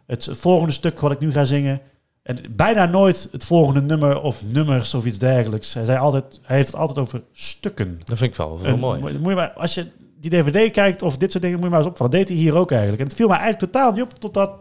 het 0.05 0.29
volgende 0.31 0.73
stuk 0.73 0.99
wat 0.99 1.11
ik 1.11 1.19
nu 1.19 1.31
ga 1.31 1.45
zingen. 1.45 1.81
En 2.23 2.37
bijna 2.55 2.85
nooit 2.85 3.27
het 3.31 3.43
volgende 3.43 3.81
nummer 3.81 4.21
of 4.21 4.43
nummers 4.45 4.93
of 4.93 5.05
iets 5.05 5.17
dergelijks. 5.19 5.73
Hij, 5.73 5.85
zei 5.85 5.97
altijd, 5.97 6.39
hij 6.43 6.55
heeft 6.55 6.67
het 6.67 6.77
altijd 6.77 6.97
over 6.97 7.21
stukken. 7.33 7.99
Dat 8.03 8.17
vind 8.17 8.31
ik 8.31 8.37
wel 8.37 8.59
heel 8.61 8.77
mooi. 8.77 8.99
moet- 8.99 9.19
Moet 9.19 9.29
je 9.29 9.35
maar, 9.35 9.51
als 9.51 9.73
je 9.73 9.85
die 10.19 10.31
DVD 10.31 10.71
kijkt 10.71 11.01
of 11.01 11.17
dit 11.17 11.31
soort 11.31 11.43
dingen, 11.43 11.57
moet 11.57 11.65
je 11.67 11.71
maar 11.71 11.79
eens 11.83 11.89
opvallen. 11.89 12.11
Dat 12.11 12.21
deed 12.21 12.29
hij 12.29 12.43
hier 12.43 12.55
ook 12.55 12.71
eigenlijk. 12.71 13.01
En 13.01 13.07
het 13.07 13.15
viel 13.15 13.27
mij 13.27 13.37
eigenlijk 13.37 13.71
totaal 13.71 13.91
niet 13.91 14.01
op, 14.03 14.19
totdat 14.19 14.51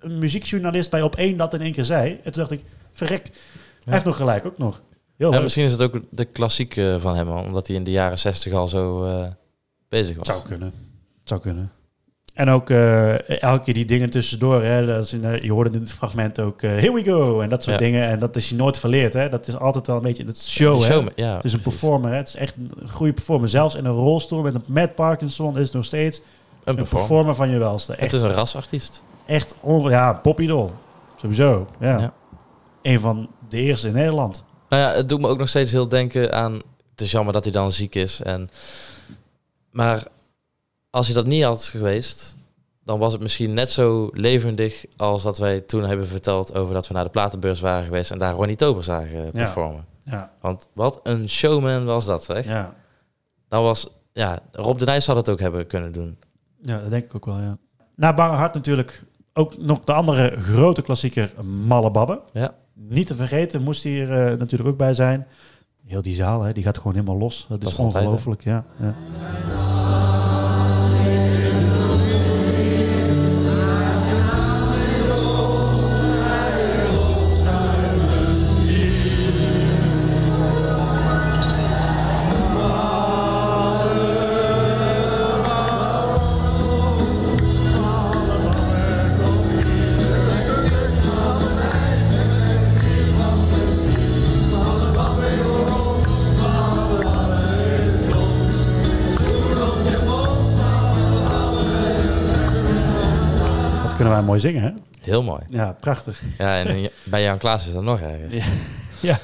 een 0.00 0.18
muziekjournalist 0.18 0.90
bij 0.90 1.02
op 1.02 1.16
één 1.16 1.36
dat 1.36 1.54
in 1.54 1.60
één 1.60 1.72
keer 1.72 1.84
zei. 1.84 2.10
En 2.10 2.32
toen 2.32 2.42
dacht 2.42 2.50
ik, 2.50 2.60
verrek, 2.92 3.30
hij 3.84 3.92
heeft 3.92 4.04
nog 4.04 4.16
gelijk 4.16 4.46
ook 4.46 4.58
nog. 4.58 4.82
Heel 5.16 5.42
misschien 5.42 5.64
is 5.64 5.72
het 5.72 5.80
ook 5.82 6.00
de 6.10 6.24
klassiek 6.24 6.76
eh, 6.76 6.94
van 6.98 7.16
hem, 7.16 7.28
omdat 7.28 7.66
hij 7.66 7.76
in 7.76 7.84
de 7.84 7.90
jaren 7.90 8.18
60 8.18 8.52
al 8.52 8.68
zo 8.68 9.04
eh, 9.04 9.26
bezig 9.88 10.16
was. 10.16 10.26
Zou 10.26 10.42
kunnen. 10.42 10.72
Zou 11.24 11.40
kunnen. 11.40 11.72
En 12.34 12.48
ook 12.48 12.70
eh, 12.70 13.42
elke 13.42 13.64
keer 13.64 13.74
die 13.74 13.84
dingen 13.84 14.10
tussendoor. 14.10 14.62
Hè, 14.62 14.86
dat 14.86 15.04
is 15.04 15.12
in, 15.12 15.42
je 15.42 15.52
hoorde 15.52 15.70
in 15.70 15.80
het 15.80 15.92
fragment 15.92 16.40
ook 16.40 16.60
here 16.62 16.92
we 16.92 17.04
go 17.04 17.40
en 17.40 17.48
dat 17.48 17.62
soort 17.62 17.78
Ja. 17.78 17.84
dingen. 17.84 18.08
En 18.08 18.18
dat 18.18 18.36
is 18.36 18.48
je 18.48 18.54
nooit 18.54 18.78
verleerd. 18.78 19.12
Hè. 19.12 19.28
Dat 19.28 19.46
is 19.46 19.58
altijd 19.58 19.86
wel 19.86 19.96
een 19.96 20.02
beetje 20.02 20.24
is 20.24 20.50
show. 20.52 20.82
Hè. 20.82 20.94
ja, 20.94 21.00
het 21.00 21.14
is 21.14 21.22
een 21.24 21.40
precies. 21.40 21.62
performer. 21.62 22.10
Hè. 22.10 22.16
Het 22.16 22.28
is 22.28 22.36
echt 22.36 22.56
een 22.56 22.88
goede 22.88 23.12
performer. 23.12 23.48
Zelfs 23.48 23.74
in 23.74 23.84
een 23.84 23.92
rolstoel 23.92 24.42
met 24.42 24.54
een 24.54 24.62
met 24.66 24.94
Parkinson 24.94 25.58
is 25.58 25.64
het 25.64 25.72
nog 25.72 25.84
steeds 25.84 26.18
Een 26.18 26.24
een 26.64 26.74
performer. 26.74 27.06
performer 27.06 27.34
van 27.34 27.50
je 27.50 27.58
welste. 27.58 27.94
Het 27.98 28.12
is 28.12 28.22
een 28.22 28.32
rasartiest. 28.32 29.04
echt 29.26 29.54
on, 29.60 29.90
ja, 29.90 30.12
popidol. 30.12 30.72
Sowieso. 31.16 31.66
Ja. 31.80 31.98
Ja. 32.00 32.12
Een 32.82 33.00
van 33.00 33.28
de 33.52 33.58
eerste 33.58 33.86
in 33.86 33.94
Nederland. 33.94 34.44
Nou 34.68 34.82
ja, 34.82 34.92
het 34.92 35.08
doet 35.08 35.20
me 35.20 35.28
ook 35.28 35.38
nog 35.38 35.48
steeds 35.48 35.72
heel 35.72 35.88
denken 35.88 36.32
aan... 36.32 36.52
Het 36.90 37.00
is 37.00 37.10
jammer 37.10 37.32
dat 37.32 37.44
hij 37.44 37.52
dan 37.52 37.72
ziek 37.72 37.94
is. 37.94 38.20
En, 38.22 38.48
maar 39.70 40.02
als 40.90 41.06
hij 41.06 41.14
dat 41.14 41.26
niet 41.26 41.44
had 41.44 41.64
geweest... 41.64 42.36
dan 42.84 42.98
was 42.98 43.12
het 43.12 43.22
misschien 43.22 43.54
net 43.54 43.70
zo 43.70 44.10
levendig... 44.12 44.84
als 44.96 45.22
dat 45.22 45.38
wij 45.38 45.60
toen 45.60 45.84
hebben 45.84 46.08
verteld 46.08 46.54
over 46.54 46.74
dat 46.74 46.88
we 46.88 46.94
naar 46.94 47.04
de 47.04 47.10
platenbeurs 47.10 47.60
waren 47.60 47.84
geweest... 47.84 48.10
en 48.10 48.18
daar 48.18 48.34
Ronnie 48.34 48.56
Tober 48.56 48.84
zagen 48.84 49.30
performen. 49.32 49.84
Ja. 50.04 50.32
Want 50.40 50.66
wat 50.72 51.00
een 51.02 51.28
showman 51.28 51.84
was 51.84 52.04
dat, 52.04 52.24
zeg. 52.24 52.46
Ja. 52.46 52.74
Dat 53.48 53.62
was... 53.62 53.88
Ja, 54.12 54.38
Rob 54.52 54.78
de 54.78 54.84
Nijs 54.84 55.06
had 55.06 55.16
het 55.16 55.28
ook 55.28 55.40
hebben 55.40 55.66
kunnen 55.66 55.92
doen. 55.92 56.18
Ja, 56.62 56.80
dat 56.80 56.90
denk 56.90 57.04
ik 57.04 57.14
ook 57.14 57.26
wel, 57.26 57.38
ja. 57.38 57.58
Na 57.96 58.14
Bange 58.14 58.36
Hart 58.36 58.54
natuurlijk 58.54 59.02
ook 59.32 59.58
nog 59.58 59.80
de 59.84 59.92
andere 59.92 60.36
grote 60.40 60.82
klassieker 60.82 61.32
Malle 61.44 61.90
Babbe. 61.90 62.20
Ja. 62.32 62.54
Niet 62.74 63.06
te 63.06 63.14
vergeten, 63.14 63.62
moest 63.62 63.82
hier 63.82 64.12
eh, 64.12 64.38
natuurlijk 64.38 64.70
ook 64.70 64.76
bij 64.76 64.94
zijn. 64.94 65.26
Heel 65.86 66.02
die 66.02 66.14
zaal, 66.14 66.42
hè, 66.42 66.52
die 66.52 66.62
gaat 66.62 66.76
gewoon 66.76 66.92
helemaal 66.92 67.18
los. 67.18 67.46
Dat, 67.48 67.62
Dat 67.62 67.70
is 67.70 67.78
ongelooflijk, 67.78 68.44
ja. 68.44 68.64
ja. 68.80 68.94
Kunnen 104.02 104.18
wij 104.18 104.26
mooi 104.26 104.40
zingen, 104.40 104.62
hè? 104.62 104.70
Heel 105.00 105.22
mooi. 105.22 105.42
Ja, 105.48 105.76
prachtig. 105.80 106.22
Ja, 106.38 106.56
en 106.58 106.90
bij 107.04 107.22
Jan 107.22 107.38
Klaas 107.38 107.66
is 107.66 107.72
dat 107.72 107.82
nog 107.82 108.00
erger. 108.00 108.34
Ja. 108.34 108.44
ja. 109.00 109.18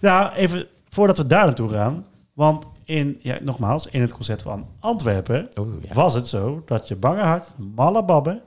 Nou, 0.00 0.32
even 0.32 0.66
voordat 0.88 1.16
we 1.16 1.26
daar 1.26 1.44
naartoe 1.44 1.68
gaan. 1.68 2.04
Want 2.32 2.66
in, 2.84 3.18
ja, 3.22 3.38
nogmaals, 3.42 3.86
in 3.86 4.00
het 4.00 4.12
concert 4.12 4.42
van 4.42 4.66
Antwerpen 4.80 5.48
Oeh, 5.58 5.68
ja. 5.82 5.94
was 5.94 6.14
het 6.14 6.26
zo 6.28 6.62
dat 6.66 6.88
je 6.88 6.96
Bange 6.96 7.22
Hart, 7.22 7.54
Malle 7.74 8.04
Babbe, 8.04 8.42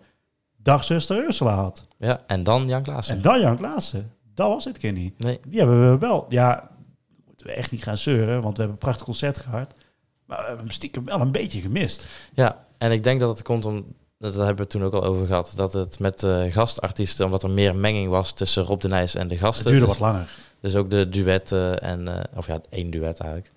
Dagzuster 0.57 1.17
Ursula 1.25 1.55
had. 1.55 1.88
ja, 1.97 2.19
en 2.27 2.43
dan 2.43 2.67
Jan 2.67 2.84
Klaassen. 2.84 3.15
En 3.15 3.21
dan 3.21 3.39
Jan 3.39 3.57
Klaassen. 3.57 4.11
Dat 4.34 4.47
was 4.47 4.65
het 4.65 4.77
keer 4.77 4.91
niet. 4.91 5.19
Nee, 5.19 5.39
Die 5.47 5.59
hebben 5.59 5.91
we 5.91 5.97
wel. 5.97 6.25
Ja, 6.30 6.69
moeten 7.25 7.47
we 7.47 7.53
echt 7.53 7.71
niet 7.71 7.84
gaan 7.84 7.97
zeuren, 7.97 8.41
want 8.41 8.57
we 8.57 8.61
hebben 8.63 8.71
een 8.71 8.77
prachtig 8.77 9.05
concert 9.05 9.39
gehad. 9.39 9.73
Maar 10.25 10.38
we 10.38 10.43
hebben 10.45 10.65
hem 10.65 10.73
stiekem 10.73 11.05
wel 11.05 11.21
een 11.21 11.32
beetje 11.32 11.61
gemist. 11.61 12.07
Ja, 12.34 12.65
en 12.77 12.91
ik 12.91 13.03
denk 13.03 13.19
dat 13.19 13.30
het 13.30 13.41
komt 13.47 13.65
om, 13.65 13.86
dat 14.20 14.36
hebben 14.36 14.55
we 14.55 14.61
het 14.61 14.70
toen 14.70 14.84
ook 14.84 14.93
al 14.93 15.03
over 15.03 15.26
gehad, 15.28 15.53
dat 15.55 15.74
het 15.74 15.99
met 15.99 16.20
de 16.20 16.47
gastartiesten, 16.51 17.26
omdat 17.26 17.43
er 17.43 17.49
meer 17.49 17.76
menging 17.76 18.09
was 18.09 18.32
tussen 18.34 18.63
Rob 18.63 18.82
de 18.82 18.88
Nijs 18.88 19.15
en 19.15 19.28
de 19.28 19.34
Het 19.34 19.43
gasten. 19.43 19.65
duurde 19.65 19.86
dus, 19.86 19.97
wat 19.97 20.07
langer. 20.11 20.30
dus 20.59 20.76
ook 20.76 20.89
de 20.89 21.09
duetten 21.09 21.82
en, 21.82 22.07
eh, 22.07 22.38
of 22.38 22.47
ja, 22.47 22.61
één 22.70 22.89
duet 22.89 23.20
eigenlijk. 23.20 23.51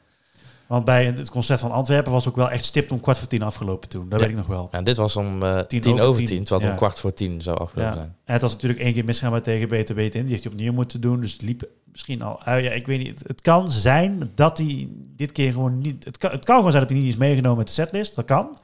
Want 0.67 0.85
bij 0.85 1.05
het 1.05 1.31
concert 1.31 1.61
van 1.61 1.71
Antwerpen 1.73 2.13
was 2.13 2.29
ook 2.29 2.37
wel 2.37 2.51
echt 2.51 2.65
stipt 2.65 2.93
om 2.93 3.01
kwart 3.01 3.19
voor 3.19 3.29
tien 3.29 3.43
afgelopen 3.43 3.89
toen. 3.89 4.09
Dat 4.09 4.19
Ja. 4.21 4.27
weet 4.27 4.35
ik 4.35 4.41
nog 4.41 4.47
wel. 4.51 4.69
En 4.71 4.85
dit 4.85 4.97
was 4.97 5.17
om 5.17 5.43
eh, 5.43 5.59
tien, 5.59 5.81
Tien 5.81 6.01
over 6.01 6.17
tien, 6.17 6.27
tien, 6.27 6.45
terwijl 6.45 6.61
het 6.61 6.63
ja. 6.63 6.71
om 6.71 6.77
kwart 6.77 6.99
voor 6.99 7.13
tien 7.13 7.43
zou 7.43 7.59
afgelopen 7.59 7.93
Ja. 7.93 7.99
zijn. 7.99 8.15
En 8.25 8.33
het 8.33 8.43
was 8.43 8.53
natuurlijk 8.53 8.81
één 8.81 8.93
keer 8.93 9.05
misgaan 9.05 9.33
met 9.33 9.45
tegen 9.45 9.69
BTB 9.69 9.99
in. 9.99 10.11
Die 10.11 10.23
heeft 10.31 10.45
hij 10.45 10.53
opnieuw 10.53 10.73
moeten 10.73 11.01
doen. 11.01 11.21
Dus 11.21 11.33
het 11.33 11.43
liep 11.43 11.69
misschien 11.93 12.23
al 12.23 12.43
uit. 12.43 12.65
Ja, 12.65 12.71
ik 12.71 12.87
weet 12.87 12.99
niet. 12.99 13.19
Het, 13.19 13.29
het 13.29 13.41
kan 13.41 13.71
zijn 13.73 14.31
dat 14.35 14.59
hij 14.59 14.89
dit 15.17 15.33
keer 15.33 15.53
gewoon 15.53 15.79
niet... 15.79 16.05
Het 16.05 16.19
kan, 16.19 16.31
het 16.31 16.45
kan 16.45 16.57
gewoon 16.57 16.71
zijn 16.71 16.83
dat 16.83 16.93
hij 16.93 17.01
niet 17.01 17.11
is 17.13 17.19
meegenomen 17.19 17.59
met 17.59 17.67
de 17.67 17.73
setlist. 17.73 18.15
Dat 18.15 18.25
kan. 18.25 18.59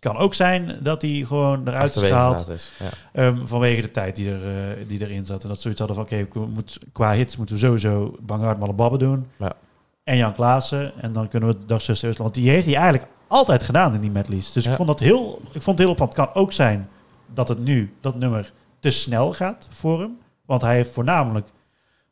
Het 0.00 0.12
kan 0.12 0.20
ook 0.20 0.34
zijn 0.34 0.78
dat 0.82 1.02
hij 1.02 1.10
gewoon 1.26 1.68
eruit 1.68 1.94
is 1.96 2.02
gehaald. 2.02 2.48
is. 2.48 2.70
Ja. 2.78 2.88
ehm, 3.12 3.46
vanwege 3.46 3.80
de 3.82 3.90
tijd 3.90 4.16
die, 4.16 4.30
er, 4.30 4.70
eh, 4.70 4.88
die 4.88 5.00
erin 5.00 5.26
zat. 5.26 5.42
En 5.42 5.48
dat 5.48 5.56
ze 5.56 5.62
zoiets 5.62 5.80
hadden 5.80 5.96
van... 5.96 6.04
Oké, 6.18 6.28
we 6.40 6.46
moet- 6.46 6.78
qua 6.92 7.12
hits 7.12 7.36
moeten 7.36 7.54
we 7.54 7.60
sowieso 7.60 8.16
Bang 8.20 8.42
Hard 8.42 8.58
Malababbe 8.58 8.98
doen. 8.98 9.26
Ja. 9.36 9.52
En 10.04 10.16
Jan 10.16 10.34
Klaassen. 10.34 10.92
En 11.02 11.12
dan 11.12 11.28
kunnen 11.28 11.48
we 11.48 11.66
Dagzuster 11.66 12.08
Ursula. 12.08 12.24
Want 12.24 12.34
die 12.36 12.50
heeft 12.50 12.66
hij 12.66 12.74
eigenlijk 12.74 13.06
altijd 13.26 13.62
gedaan 13.62 13.94
in 13.94 14.00
die 14.00 14.10
medleys. 14.10 14.52
Dus 14.52 14.64
Ja. 14.64 14.70
ik 14.70 14.76
vond 14.76 14.88
dat 14.88 15.00
heel... 15.00 15.40
Ik 15.52 15.62
vond 15.62 15.66
het 15.66 15.78
heel 15.78 15.90
opvallend. 15.90 16.16
Het 16.16 16.26
kan 16.32 16.42
ook 16.42 16.52
zijn 16.52 16.88
dat 17.34 17.48
het 17.48 17.58
nu, 17.58 17.94
dat 18.00 18.14
nummer, 18.14 18.52
te 18.78 18.90
snel 18.90 19.32
gaat 19.32 19.66
voor 19.70 20.00
hem. 20.00 20.18
Want 20.46 20.62
hij 20.62 20.74
heeft 20.74 20.90
voornamelijk 20.92 21.46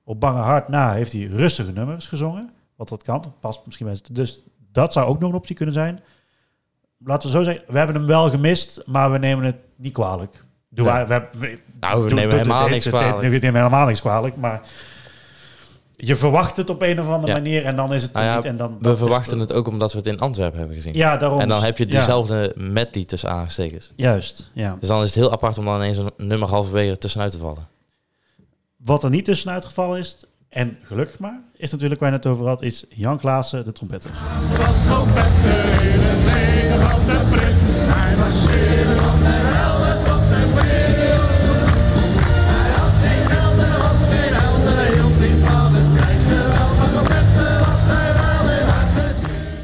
op 0.05 0.20
Bange 0.20 0.41
Hart 0.41 0.68
na 0.68 0.93
heeft 0.93 1.12
hij 1.12 1.24
rustige 1.24 1.72
nummers 1.72 2.07
gezongen. 2.07 2.51
Wat 2.76 2.89
dat 2.89 3.03
kan, 3.03 3.20
dat 3.20 3.41
past 3.41 3.61
misschien 3.64 3.86
bij 3.86 3.99
Dus 4.12 4.43
dat 4.72 4.93
zou 4.93 5.07
ook 5.07 5.18
nog 5.20 5.30
een 5.30 5.36
optie 5.36 5.57
kunnen 5.57 5.74
zijn. 5.74 6.01
Laten 7.05 7.30
we 7.30 7.36
zo 7.36 7.42
zeggen, 7.42 7.64
we 7.68 7.78
hebben 7.78 7.96
hem 7.96 8.07
wel 8.07 8.30
gemist, 8.30 8.82
maar 8.86 9.12
we 9.12 9.18
nemen 9.18 9.44
het 9.44 9.57
niet 9.76 9.92
kwalijk. 9.92 10.44
Doe 10.68 10.86
Nee. 10.92 11.05
wij- 11.05 11.28
we, 11.32 11.38
we, 11.38 11.59
Nou, 11.80 12.05
we 12.05 12.14
nemen 12.14 12.36
helemaal 12.36 12.68
niks 12.68 12.86
kwalijk. 12.88 13.20
We 13.20 13.28
nemen 13.28 13.55
helemaal 13.55 13.86
niks 13.86 14.01
kwalijk, 14.01 14.36
maar 14.36 14.61
je 15.96 16.16
verwacht 16.16 16.57
het 16.57 16.70
op 16.70 16.82
een 16.82 17.01
of 17.01 17.09
andere 17.09 17.26
Ja. 17.32 17.38
manier 17.38 17.64
en 17.64 17.76
dan 17.76 17.94
is 17.94 18.03
het 18.03 18.11
er 18.11 18.16
Nou 18.16 18.26
ja, 18.28 18.34
niet. 18.36 18.44
En 18.44 18.57
dan, 18.57 18.76
We 18.80 18.96
verwachten 18.96 19.38
het 19.38 19.53
ook 19.53 19.68
omdat 19.68 19.92
we 19.92 19.99
het 19.99 20.07
in 20.07 20.18
Antwerpen 20.20 20.59
hebben 20.59 20.76
gezien. 20.76 20.94
Ja, 20.94 21.16
daarom. 21.16 21.40
en 21.40 21.49
dan 21.49 21.62
heb 21.62 21.78
je 21.78 21.84
Ja, 21.84 21.90
diezelfde 21.90 22.53
medley 22.57 23.05
tussen 23.05 23.30
aangestekens. 23.30 23.92
juist, 23.96 24.51
ja. 24.53 24.76
Dus 24.80 24.88
dan 24.88 24.99
is 25.03 25.07
het 25.07 25.14
heel 25.14 25.32
apart 25.32 25.59
om 25.59 25.64
dan 25.64 25.74
ineens 25.76 25.96
een 25.96 26.11
nummer 26.16 26.49
halverwege 26.49 26.90
er 26.90 26.99
tussenuit 26.99 27.32
te 27.32 27.38
vallen. 27.38 27.66
Wat 28.76 29.05
er 29.05 29.11
niet 29.11 29.24
tussenuit 29.24 29.64
gevallen 29.64 29.99
is, 29.99 30.16
en 30.49 30.78
gelukkig 30.82 31.18
maar, 31.18 31.40
is 31.57 31.70
natuurlijk 31.70 32.01
waar 32.01 32.11
je 32.11 32.16
het 32.16 32.26
over 32.26 32.46
had, 32.46 32.62
is 32.62 32.84
Jan 32.88 33.18
Klaassen, 33.18 33.64
de 33.64 33.72
trompetter. 33.72 34.11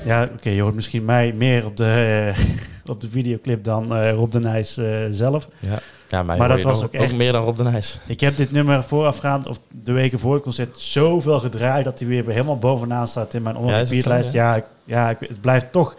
Ja, 0.05 0.29
oké, 0.33 0.51
je 0.51 0.63
hoort 0.63 0.75
misschien 0.75 1.05
mij 1.05 1.33
meer 1.33 1.67
op 1.67 1.77
de, 1.77 2.33
eh, 2.37 2.45
op 2.93 3.01
de 3.01 3.11
videoclip 3.11 3.65
dan 3.65 3.95
eh, 3.97 4.13
Rob 4.13 4.33
de 4.33 4.41
Nijs 4.41 4.77
eh, 4.77 4.87
zelf. 5.11 5.49
Ja, 5.59 5.79
ja 6.09 6.23
maar, 6.23 6.37
Maar 6.37 6.49
dat 6.49 6.63
was 6.63 6.83
ook 6.83 6.93
echt- 6.93 7.17
meer 7.17 7.33
dan 7.33 7.45
Rob 7.45 7.57
de 7.57 7.63
Nijs. 7.63 7.99
Ik 8.07 8.21
heb 8.21 8.37
dit 8.37 8.53
nummer 8.53 8.83
voorafgaand, 8.85 9.47
of 9.49 9.61
de 9.83 9.93
weken 9.93 10.19
voor 10.19 10.35
het 10.35 10.43
concert, 10.43 10.79
zoveel 10.79 11.39
gedraaid 11.41 11.85
dat 11.85 11.99
hij 11.99 12.09
weer 12.09 12.25
helemaal 12.29 12.59
bovenaan 12.59 13.09
staat 13.09 13.35
in 13.35 13.43
mijn 13.43 13.57
Ja, 13.65 13.85
zo, 13.85 14.29
Ja, 14.33 14.57
ik, 14.57 14.65
ja 14.85 15.11
ik, 15.11 15.17
het 15.21 15.41
blijft 15.41 15.73
toch, 15.73 15.97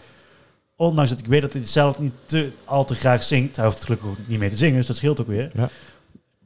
ondanks 0.76 1.10
dat 1.10 1.20
ik 1.20 1.26
weet 1.28 1.42
dat 1.42 1.54
hij 1.54 1.64
zelf 1.64 2.00
niet 2.00 2.12
te, 2.26 2.52
al 2.66 2.86
te 2.86 2.96
graag 2.96 3.24
zingt, 3.24 3.56
hij 3.56 3.66
hoeft 3.66 3.78
het 3.78 3.86
gelukkig 3.86 4.10
ook 4.10 4.18
niet 4.26 4.40
mee 4.40 4.50
te 4.50 4.58
zingen, 4.58 4.76
dus 4.76 4.88
dat 4.88 4.96
scheelt 4.96 5.22
ook 5.22 5.28
weer. 5.28 5.52
Ja. 5.54 5.70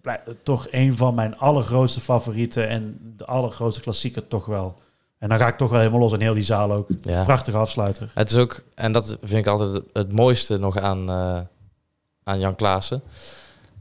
Het 0.02 0.38
toch 0.44 0.68
een 0.72 0.98
van 0.98 1.16
mijn 1.16 1.38
allergrootste 1.38 2.00
favorieten 2.02 2.68
en 2.68 3.14
de 3.18 3.26
allergrootste 3.26 3.82
klassieker 3.82 4.28
toch 4.28 4.46
wel. 4.46 4.76
En 5.18 5.30
dan 5.30 5.38
ga 5.38 5.48
ik 5.48 5.58
toch 5.58 5.70
wel 5.70 5.80
helemaal 5.80 6.00
los 6.00 6.14
in 6.14 6.22
heel 6.22 6.34
die 6.34 6.44
zaal 6.44 6.72
ook. 6.72 6.90
Ja. 7.02 7.24
Prachtige 7.24 7.58
afsluiter. 7.58 8.12
Het 8.14 8.30
is 8.32 8.38
ook, 8.38 8.64
en 8.76 8.92
dat 8.92 9.18
vind 9.22 9.40
ik 9.40 9.48
altijd 9.48 9.84
het- 9.94 10.12
mooiste 10.12 10.58
nog 10.58 10.78
aan, 10.78 11.10
eh, 11.10 11.40
aan 12.24 12.40
Jan 12.40 12.56
Klaassen. 12.56 13.02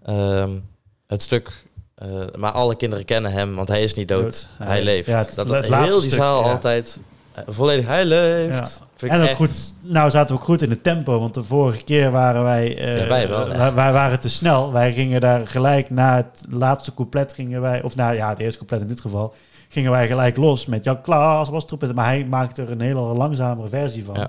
Ehm, 0.02 0.58
het 1.06 1.22
stuk, 1.22 1.64
eh, 1.94 2.08
maar 2.38 2.52
alle 2.52 2.76
kinderen 2.76 3.04
kennen 3.04 3.32
hem, 3.32 3.54
want 3.54 3.68
hij 3.68 3.82
is 3.82 3.94
niet 3.94 4.08
dood, 4.08 4.22
Dood. 4.22 4.48
hij, 4.58 4.66
Hij- 4.66 4.82
leeft. 4.82 5.08
ja, 5.08 5.18
het- 5.18 5.34
dat 5.34 5.48
het 5.48 5.74
heel 5.74 6.00
die 6.00 6.10
zaal 6.10 6.42
altijd 6.44 7.00
eh, 7.32 7.42
volledig, 7.46 7.86
hij 7.86 8.04
leeft. 8.04 8.82
Vind 8.98 9.12
En 9.12 9.20
ook 9.20 9.26
echt- 9.26 9.36
goed, 9.36 9.74
nou 9.84 10.10
zaten 10.10 10.34
we 10.34 10.40
ook 10.40 10.46
goed 10.46 10.62
in 10.62 10.70
het 10.70 10.82
tempo, 10.82 11.18
want 11.20 11.34
de 11.34 11.42
vorige 11.44 11.84
keer 11.84 12.10
waren 12.10 12.42
wij, 12.42 12.78
eh, 12.78 12.96
Ja, 13.00 13.06
wij 13.08 13.28
wel, 13.28 13.48
ja. 13.48 13.56
wij, 13.58 13.72
wij 13.72 13.92
waren 13.92 14.20
te 14.20 14.28
snel. 14.30 14.72
Wij 14.72 14.92
gingen 14.92 15.20
daar 15.20 15.46
gelijk 15.46 15.90
na 15.90 16.16
het 16.16 16.44
laatste 16.50 16.94
couplet 16.94 17.32
gingen 17.32 17.60
wij, 17.60 17.82
of 17.82 17.96
nou 17.96 18.14
ja, 18.14 18.28
het 18.28 18.38
eerste 18.38 18.58
couplet 18.58 18.80
in 18.80 18.86
dit 18.88 19.00
geval, 19.00 19.34
gingen 19.68 19.90
wij 19.90 20.06
gelijk 20.06 20.36
los 20.36 20.66
met 20.66 20.84
Jan 20.84 21.00
Klaas 21.00 21.48
was 21.48 21.66
trompet, 21.66 21.94
maar 21.94 22.04
hij 22.04 22.24
maakte 22.30 22.62
er 22.62 22.70
een 22.70 22.80
hele 22.80 23.00
langzamere 23.00 23.68
versie 23.68 24.04
van. 24.04 24.14
Ja. 24.14 24.28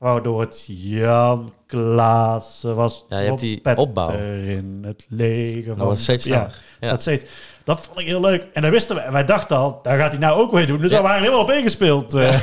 Waardoor 0.00 0.40
het 0.40 0.64
Jan 0.68 1.52
Klaassen 1.66 2.74
was. 2.76 3.04
Ja, 3.08 3.18
je 3.18 3.24
hebt 3.26 3.40
die 3.40 3.60
trompetter 3.60 3.84
opbouw. 3.86 4.10
in 4.46 4.80
het 4.86 5.06
leger 5.08 5.76
van... 5.76 5.84
wordt 5.84 6.00
steeds 6.00 6.24
ja. 6.24 6.48
Dat, 6.80 7.00
steeds, 7.00 7.24
dat 7.64 7.80
vond 7.80 7.98
ik 7.98 8.06
heel 8.06 8.20
leuk. 8.20 8.46
En 8.52 8.62
dat 8.62 8.70
wisten 8.70 8.96
wij. 8.96 9.12
Wij 9.12 9.24
dachten 9.24 9.56
al, 9.56 9.78
daar 9.82 9.98
gaat 9.98 10.10
hij 10.10 10.20
nou 10.20 10.40
ook 10.40 10.52
weer 10.52 10.66
doen. 10.66 10.78
Dus 10.80 10.90
Ja. 10.90 10.94
daar 10.94 11.02
waren 11.02 11.18
we 11.20 11.24
helemaal 11.26 11.44
op 11.44 11.50
ingespeeld. 11.50 12.14
eh. 12.14 12.40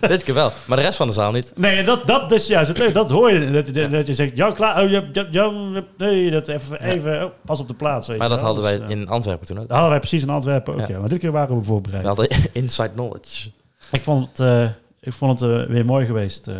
Dit 0.00 0.22
keer 0.24 0.34
wel, 0.34 0.50
maar 0.66 0.76
de 0.76 0.82
rest 0.82 0.96
van 0.96 1.06
de 1.06 1.12
zaal 1.12 1.32
niet. 1.32 1.52
Nee, 1.56 1.84
dat, 1.84 2.06
dat 2.06 2.32
is 2.32 2.46
juist 2.46 2.68
het 2.68 2.78
leuke. 2.78 2.92
Dat 2.92 3.10
hoor 3.10 3.32
je. 3.32 3.50
Dat, 3.50 3.74
dat, 3.74 3.90
dat 3.90 4.06
je 4.06 4.14
zegt, 4.14 4.36
Jan 4.36 4.54
Klaas... 4.54 4.82
Oh, 4.84 4.90
Jan, 4.90 5.26
Jan, 5.30 5.84
nee, 5.98 6.30
dat 6.30 6.48
even... 6.48 6.82
even 6.82 7.24
oh, 7.24 7.30
pas 7.44 7.60
op 7.60 7.68
de 7.68 7.74
plaats. 7.74 8.08
Maar 8.08 8.16
je 8.16 8.22
dat 8.22 8.36
wel. 8.36 8.44
hadden 8.46 8.64
wij 8.64 8.78
Dus, 8.78 8.84
eh, 8.86 8.90
in 9.00 9.08
Antwerpen 9.08 9.46
toen 9.46 9.56
ook. 9.56 9.62
Dat 9.62 9.70
hadden 9.72 9.90
wij 9.90 9.98
precies 10.00 10.22
in 10.22 10.30
Antwerpen 10.30 10.74
ook, 10.74 10.86
Ja. 10.88 10.98
Maar 10.98 11.08
dit 11.08 11.18
keer 11.18 11.32
waren 11.32 11.58
we 11.58 11.64
voorbereid. 11.64 12.02
We 12.02 12.08
hadden 12.08 12.28
inside 12.52 12.90
knowledge. 12.90 13.50
Ik 13.90 14.02
vond 14.02 14.28
het, 14.28 14.40
eh, 14.40 14.68
ik 15.00 15.12
vond 15.12 15.40
het 15.40 15.68
weer 15.68 15.84
mooi 15.84 16.06
geweest, 16.06 16.50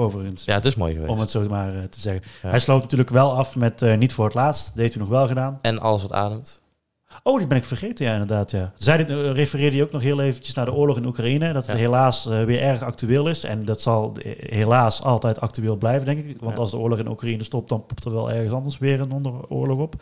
overigens. 0.00 0.44
Ja, 0.44 0.54
het 0.54 0.64
is 0.64 0.74
mooi 0.74 0.92
geweest. 0.92 1.10
Om 1.12 1.18
het 1.18 1.30
zo 1.30 1.48
maar 1.48 1.74
eh, 1.74 1.82
te 1.82 2.00
zeggen. 2.00 2.22
Ja. 2.42 2.48
Hij 2.48 2.58
sloot 2.58 2.82
natuurlijk 2.82 3.10
wel 3.10 3.32
af 3.36 3.56
met 3.56 3.82
eh, 3.82 3.96
Niet 3.96 4.12
voor 4.12 4.24
het 4.24 4.34
laatst. 4.34 4.66
Dat 4.66 4.76
heeft 4.76 4.92
hij 4.94 5.02
nog 5.02 5.10
wel 5.10 5.26
gedaan. 5.26 5.58
En 5.60 5.78
alles 5.80 6.02
wat 6.02 6.12
ademt. 6.12 6.62
Oh, 7.22 7.38
die 7.38 7.46
ben 7.46 7.56
ik 7.56 7.64
vergeten, 7.64 8.06
ja, 8.06 8.12
inderdaad. 8.12 8.50
Ja. 8.50 8.72
Zij 8.74 8.96
dit, 8.96 9.10
eh, 9.10 9.32
refereerde 9.32 9.76
hij 9.76 9.84
ook 9.84 9.92
nog 9.92 10.02
heel 10.02 10.20
eventjes 10.20 10.54
naar 10.54 10.64
de 10.64 10.72
oorlog 10.72 10.96
in 10.96 11.06
Oekraïne. 11.06 11.52
Dat 11.52 11.66
het 11.66 11.76
Ja. 11.76 11.82
helaas 11.82 12.24
weer 12.24 12.60
erg 12.60 12.82
actueel 12.82 13.28
is. 13.28 13.44
En 13.44 13.60
dat 13.60 13.80
zal 13.80 14.16
helaas 14.38 15.02
altijd 15.02 15.40
actueel 15.40 15.76
blijven, 15.76 16.04
denk 16.06 16.24
ik. 16.26 16.40
Want 16.40 16.54
Ja. 16.54 16.60
als 16.60 16.70
de 16.70 16.76
oorlog 16.78 16.98
in 16.98 17.08
Oekraïne 17.10 17.44
stopt, 17.44 17.68
dan 17.68 17.86
popt 17.86 18.04
er 18.04 18.12
wel 18.12 18.30
ergens 18.30 18.52
anders 18.54 18.78
weer 18.78 19.00
een 19.00 19.12
onderoorlog 19.12 19.78
op. 19.78 19.94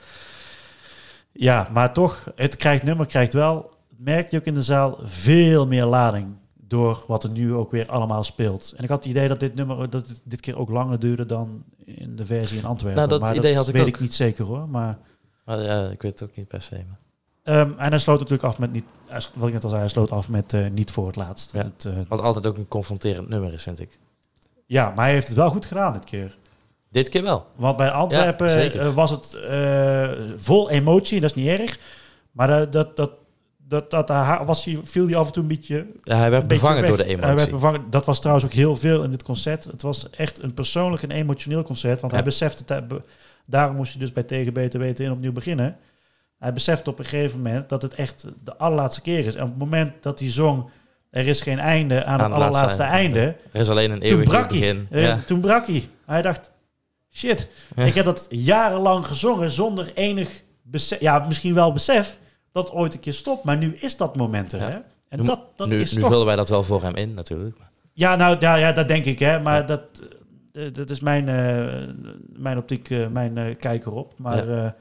Ja, 1.33 1.69
maar 1.73 1.93
toch, 1.93 2.33
het 2.37 2.57
krijgt 2.57 2.83
nummer 2.83 3.07
krijgt 3.07 3.33
wel, 3.33 3.71
merk 3.97 4.31
je 4.31 4.37
ook 4.39 4.45
in 4.45 4.55
de 4.55 4.63
zaal, 4.63 4.99
veel 5.05 5.67
meer 5.67 5.85
lading. 5.85 6.27
Door 6.69 7.05
wat 7.07 7.25
er 7.25 7.31
nu 7.31 7.55
ook 7.55 7.71
weer 7.71 7.87
allemaal 7.89 8.25
speelt. 8.25 8.73
En 8.77 8.83
ik 8.83 8.89
had 8.89 8.99
het 9.03 9.13
idee 9.13 9.29
dat 9.29 9.41
dit 9.41 9.55
nummer 9.55 9.91
dat 9.91 10.09
het 10.09 10.21
dit 10.25 10.41
keer 10.41 10.59
ook 10.59 10.69
langer 10.71 10.99
duurde 10.99 11.27
dan 11.27 11.65
in 11.85 12.17
de 12.17 12.27
versie 12.27 12.59
in 12.59 12.65
Antwerpen. 12.65 12.97
Nou, 12.99 13.09
dat 13.09 13.21
maar 13.21 13.37
idee 13.37 13.57
had 13.57 13.69
ik 13.69 13.73
weet 13.75 13.83
ook. 13.83 13.89
ik 13.89 14.01
niet 14.01 14.15
zeker 14.15 14.45
hoor. 14.45 14.69
Maar 14.69 14.99
Maar 15.45 15.63
ja, 15.63 15.89
ik 15.89 16.03
weet 16.03 16.21
het 16.21 16.31
ook 16.31 16.37
niet 16.37 16.49
per 16.49 16.63
se. 16.63 16.75
Maar. 16.75 16.99
Ehm, 17.43 17.71
en 17.79 17.89
hij 17.91 17.99
sloot 17.99 18.19
natuurlijk 18.19 18.49
af 18.49 18.59
met 18.59 18.73
niet, 18.73 18.85
wat 19.35 19.47
ik 19.49 19.55
net 19.55 19.65
al 19.65 19.69
zei, 19.69 19.81
hij 19.81 19.91
sloot 19.91 20.11
af 20.13 20.29
met 20.29 20.53
eh, 20.53 20.67
niet 20.71 20.91
voor 20.91 21.07
het 21.07 21.17
laatst. 21.17 21.53
Ja. 21.53 21.63
Het, 21.63 21.85
eh, 21.85 21.93
Wat 22.09 22.21
altijd 22.21 22.47
ook 22.47 22.57
een 22.57 22.69
confronterend 22.69 23.29
nummer 23.29 23.53
is, 23.53 23.63
vind 23.63 23.81
ik. 23.81 23.99
ja, 24.67 24.93
maar 24.95 25.05
hij 25.05 25.13
heeft 25.15 25.27
het 25.27 25.37
wel 25.37 25.51
goed 25.51 25.67
gedaan 25.67 25.93
dit 25.93 26.05
keer. 26.05 26.37
Dit 26.91 27.09
keer 27.09 27.23
wel. 27.23 27.47
Want 27.57 27.77
bij 27.77 27.91
Antwerpen 27.91 28.49
Ja, 28.49 28.71
eh, 28.71 28.95
was 28.95 29.11
het 29.11 29.37
vol 30.37 30.71
emotie, 30.71 31.21
dat 31.21 31.31
is 31.31 31.37
niet 31.37 31.61
erg. 31.61 31.79
Maar 32.33 32.47
dat, 32.47 32.73
dat, 32.73 32.97
dat, 32.97 33.11
dat, 33.69 33.91
dat, 33.91 34.09
was 34.47 34.65
hij, 34.65 34.79
viel 34.83 35.07
hij 35.07 35.17
af 35.17 35.27
en 35.27 35.33
toe 35.33 35.43
een 35.43 35.49
beetje, 35.49 35.87
Ja, 36.03 36.17
hij 36.17 36.31
werd 36.31 36.49
bevangen 36.49 36.87
door 36.87 36.97
de 36.97 37.03
Hij 37.03 37.13
emotie. 37.13 37.35
werd 37.35 37.51
bevangen. 37.51 37.85
Dat 37.91 38.07
was 38.07 38.19
trouwens 38.19 38.47
ook 38.47 38.53
heel 38.53 38.77
veel 38.77 39.03
in 39.03 39.11
dit 39.11 39.23
concert. 39.23 39.65
Het 39.65 39.83
was 39.83 40.11
echt 40.11 40.43
een 40.43 40.55
persoonlijk 40.55 41.03
en 41.03 41.11
emotioneel 41.11 41.63
concert. 41.63 42.01
Want 42.01 42.13
Ja. 42.13 42.19
hij 42.19 42.27
besefte, 42.29 42.63
hij 42.75 42.85
daarom 43.45 43.77
moest 43.77 43.93
hij 43.93 44.01
dus 44.01 44.13
bij 44.13 44.23
Tegen 44.23 44.53
Beter 44.53 44.81
Weten 44.81 45.05
in 45.05 45.11
opnieuw 45.13 45.33
beginnen. 45.33 45.77
Hij 46.39 46.53
besefte 46.53 46.91
op 46.91 46.99
een 46.99 47.05
gegeven 47.05 47.37
moment 47.37 47.69
dat 47.69 47.83
het 47.83 47.95
echt 47.95 48.25
de 48.45 48.57
allerlaatste 48.57 49.01
keer 49.01 49.27
is. 49.27 49.35
En 49.35 49.43
op 49.43 49.49
het 49.49 49.59
moment 49.59 49.93
dat 50.03 50.19
hij 50.19 50.31
zong, 50.31 50.71
er 51.11 51.27
is 51.27 51.41
geen 51.41 51.59
einde 51.59 52.05
aan, 52.05 52.21
Aan 52.21 52.21
het 52.21 52.21
het 52.21 52.31
laatste 52.31 52.47
allerlaatste 52.49 52.83
einde. 52.83 53.19
einde. 53.21 53.37
Er 53.53 53.61
is 53.61 53.69
alleen 53.71 53.91
een 53.91 54.03
eeuwig 54.03 54.31
hij. 54.33 54.43
begin. 54.47 54.87
Eh, 54.91 55.03
Ja. 55.03 55.19
Toen 55.27 55.41
brak 55.41 55.67
hij. 55.67 55.89
Hij 56.07 56.23
dacht, 56.23 56.51
shit, 57.13 57.49
ik 57.77 57.95
heb 57.95 58.05
dat 58.05 58.27
jarenlang 58.31 59.07
gezongen 59.07 59.51
zonder 59.51 59.91
enig 59.95 60.43
besef. 60.63 61.01
Ja, 61.01 61.25
misschien 61.27 61.55
wel 61.55 61.73
besef 61.73 62.19
dat 62.53 62.71
ooit 62.73 62.95
een 62.95 63.01
keer 63.01 63.15
stopt. 63.15 63.45
Maar 63.45 63.57
nu 63.57 63.75
is 63.77 63.97
dat 63.97 64.17
moment 64.17 64.53
er, 64.53 64.61
Ja. 64.61 64.69
hè? 64.71 64.79
En 65.09 65.19
Nu- 65.19 65.25
dat, 65.27 65.41
dat 65.57 65.69
nu 65.69 65.81
is 65.81 65.93
nu 65.93 66.01
toch... 66.01 66.11
vullen 66.11 66.27
wij 66.27 66.37
dat 66.37 66.49
wel 66.49 66.63
voor 66.65 66.83
hem 66.83 66.95
in, 66.95 67.15
natuurlijk. 67.15 67.57
Ja, 67.93 68.17
nou, 68.17 68.37
ja, 68.39 68.55
ja, 68.55 68.73
dat 68.73 68.89
denk 68.89 69.05
ik, 69.05 69.19
hè. 69.19 69.41
Maar 69.41 69.57
Ja. 69.61 69.63
dat, 69.67 69.81
eh, 70.53 70.73
dat 70.73 70.91
is 70.91 71.01
mijn, 71.01 71.29
eh, 71.29 71.95
mijn 72.33 72.59
optiek, 72.59 72.91
eh, 72.91 73.07
mijn 73.07 73.39
eh, 73.39 73.55
kijk 73.57 73.87
erop. 73.87 74.13
Maar 74.17 74.51
ja, 74.51 74.75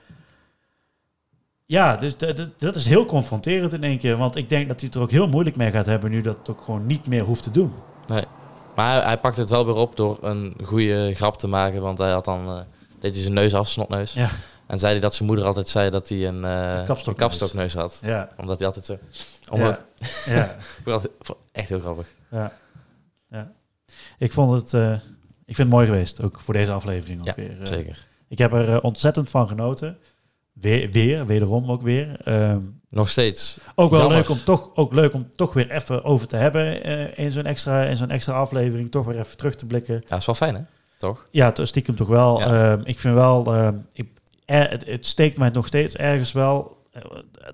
ja 1.65 1.95
dus 1.97 2.17
dat- 2.57 2.75
is 2.75 2.85
heel 2.87 3.05
confronterend 3.05 3.73
in 3.73 3.83
één 3.83 3.97
keer. 3.97 4.17
Want 4.17 4.35
ik 4.35 4.49
denk 4.49 4.67
dat 4.67 4.77
hij 4.79 4.85
het 4.85 4.95
er 4.95 5.01
ook 5.01 5.11
heel 5.11 5.27
moeilijk 5.27 5.55
mee 5.55 5.71
gaat 5.71 5.85
hebben... 5.85 6.11
nu 6.11 6.21
dat 6.21 6.37
het 6.37 6.49
ook 6.49 6.61
gewoon 6.61 6.85
niet 6.85 7.07
meer 7.07 7.23
hoeft 7.23 7.43
te 7.43 7.51
doen. 7.51 7.73
Maar 8.75 9.05
hij, 9.05 9.17
pakte 9.19 9.39
het 9.39 9.49
wel 9.49 9.65
weer 9.65 9.75
op 9.75 9.95
door 9.95 10.17
een 10.21 10.55
goede 10.63 11.13
grap 11.15 11.37
te 11.37 11.47
maken. 11.47 11.81
Want 11.81 11.97
hij 11.97 12.11
had 12.11 12.25
dan... 12.25 12.47
eh, 12.47 12.59
deed 12.99 13.13
hij 13.13 13.21
zijn 13.23 13.33
neus 13.35 13.53
af, 13.53 13.67
snotneus. 13.69 14.13
Ja. 14.13 14.29
En 14.67 14.79
zei 14.79 14.91
hij 14.91 15.01
dat 15.01 15.15
zijn 15.15 15.27
moeder 15.27 15.45
altijd 15.45 15.67
zei 15.67 15.89
dat 15.89 16.09
hij 16.09 16.27
een, 16.27 16.43
eh, 16.45 16.75
een 16.79 16.85
kapstokneus. 16.85 17.27
kapstokneus 17.27 17.73
had. 17.73 17.99
Ja, 18.01 18.29
Omdat 18.37 18.57
hij 18.57 18.67
altijd 18.67 18.85
zo... 18.85 18.97
Om 19.51 19.59
ja, 19.59 19.85
ja, 20.25 20.55
Echt 21.51 21.69
heel 21.69 21.79
grappig. 21.79 22.13
ja, 22.31 22.51
ja. 23.27 23.51
Ik 24.17 24.33
vond 24.33 24.51
het... 24.61 24.73
eh, 24.73 24.91
ik 25.45 25.55
vind 25.55 25.57
het 25.57 25.69
mooi 25.69 25.85
geweest, 25.85 26.23
ook 26.23 26.39
voor 26.41 26.53
deze 26.53 26.71
aflevering. 26.71 27.19
Ook 27.19 27.25
Ja, 27.25 27.33
weer. 27.35 27.61
Eh, 27.61 27.67
Zeker. 27.67 28.07
Ik 28.27 28.37
heb 28.37 28.53
er 28.53 28.81
ontzettend 28.81 29.29
van 29.29 29.47
genoten. 29.47 29.97
Weer, 30.53 30.91
weer, 30.91 31.25
wederom 31.25 31.71
ook 31.71 31.81
weer. 31.81 32.21
Ehm, 32.23 32.59
Nog 32.89 33.09
steeds. 33.09 33.59
Ook 33.75 33.89
wel 33.91 33.99
Jammer. 33.99 34.17
leuk 34.17 34.29
om 34.29 34.43
toch, 34.43 34.69
ook 34.75 34.93
leuk 34.93 35.13
om 35.13 35.29
toch 35.35 35.53
weer 35.53 35.71
even 35.71 36.03
over 36.03 36.27
te 36.27 36.37
hebben 36.37 36.83
in 37.17 37.31
zo'n 37.31 37.45
extra, 37.45 37.83
in 37.83 37.97
zo'n 37.97 38.09
extra 38.09 38.33
aflevering. 38.33 38.91
Toch 38.91 39.05
weer 39.05 39.19
even 39.19 39.37
terug 39.37 39.55
te 39.55 39.65
blikken. 39.65 40.01
Ja, 40.05 40.15
is 40.15 40.25
wel 40.25 40.35
fijn, 40.35 40.55
hè? 40.55 40.61
Toch? 40.97 41.27
Ja, 41.31 41.53
stiekem 41.55 41.95
toch 41.95 42.07
wel. 42.07 42.39
Ja. 42.39 42.71
Ehm, 42.71 42.81
ik 42.83 42.99
vind 42.99 43.13
wel, 43.13 43.53
ehm, 43.53 43.75
ik, 43.93 44.07
er- 44.47 44.69
het, 44.69 44.85
het 44.85 45.05
steekt 45.05 45.37
mij 45.37 45.49
nog 45.49 45.67
steeds 45.67 45.95
ergens 45.95 46.31
wel 46.31 46.77
eh, 46.91 47.01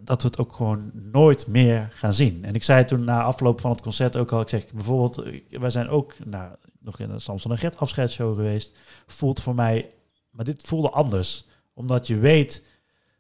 dat 0.02 0.22
we 0.22 0.28
het 0.28 0.38
ook 0.38 0.54
gewoon 0.54 0.92
nooit 0.94 1.48
meer 1.48 1.90
gaan 1.94 2.14
zien. 2.14 2.46
En 2.46 2.56
ik 2.56 2.64
zei 2.64 2.86
toen 2.86 3.04
na 3.04 3.24
afloop 3.24 3.62
van 3.62 3.72
het 3.72 3.82
concert 3.82 4.18
ook 4.18 4.32
al, 4.32 4.42
ik 4.42 4.50
zeg 4.50 4.72
bijvoorbeeld, 4.74 5.18
eh, 5.18 5.60
wij 5.60 5.70
zijn 5.70 5.90
ook 5.90 6.14
nou, 6.26 6.52
nog 6.80 7.00
in 7.00 7.10
de 7.10 7.20
Samson 7.20 7.52
en 7.52 7.58
Gert 7.58 7.78
afscheidsshow 7.78 8.36
geweest. 8.36 8.74
Voelt 9.08 9.42
voor 9.42 9.56
mij, 9.56 9.90
maar 10.32 10.46
dit 10.46 10.62
voelde 10.66 10.90
anders. 10.90 11.46
Omdat 11.74 12.08
je 12.08 12.18
weet 12.18 12.64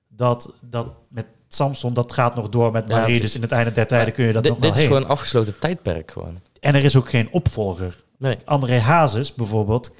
dat, 0.07 0.53
dat 0.61 0.87
met 1.09 1.25
Samson, 1.47 1.93
dat 1.93 2.11
gaat 2.11 2.35
nog 2.35 2.49
door 2.49 2.71
met 2.71 2.87
Marie. 2.87 3.21
dus 3.21 3.35
in 3.35 3.41
het 3.41 3.51
einde 3.51 3.71
der 3.71 3.87
tijden 3.87 4.13
kun 4.13 4.25
je 4.25 4.33
dat 4.33 4.43
nog 4.43 4.51
wel 4.51 4.61
dit 4.61 4.71
is 4.71 4.77
heen. 4.77 4.87
gewoon 4.87 5.01
een 5.01 5.07
afgesloten 5.09 5.59
tijdperk 5.59 6.11
gewoon. 6.11 6.39
En 6.59 6.75
er 6.75 6.83
is 6.83 6.95
ook 6.95 7.09
geen 7.09 7.31
opvolger. 7.31 8.03
Nee. 8.17 8.37
André 8.45 8.79
Hazes 8.79 9.33
bijvoorbeeld, 9.33 9.91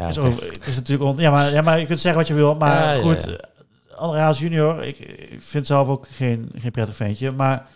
Ja, 0.00 0.06
is, 0.08 0.18
over, 0.18 0.58
is 0.66 0.74
natuurlijk 0.76 1.10
on, 1.10 1.16
ja, 1.16 1.30
maar, 1.30 1.52
ja, 1.52 1.62
maar 1.62 1.78
je 1.78 1.86
kunt 1.86 2.00
zeggen 2.00 2.20
wat 2.20 2.28
je 2.28 2.34
wil. 2.34 2.54
Maar 2.54 2.96
Ja, 2.96 3.02
goed, 3.02 3.24
ja. 3.24 3.94
André 3.96 4.18
Hazes 4.20 4.42
junior, 4.42 4.84
ik, 4.84 4.98
ik 4.98 5.42
vind 5.42 5.66
zelf 5.66 5.88
ook 5.88 6.06
geen, 6.10 6.50
geen 6.54 6.70
prettig 6.70 6.96
ventje. 6.96 7.30
Maar 7.30 7.66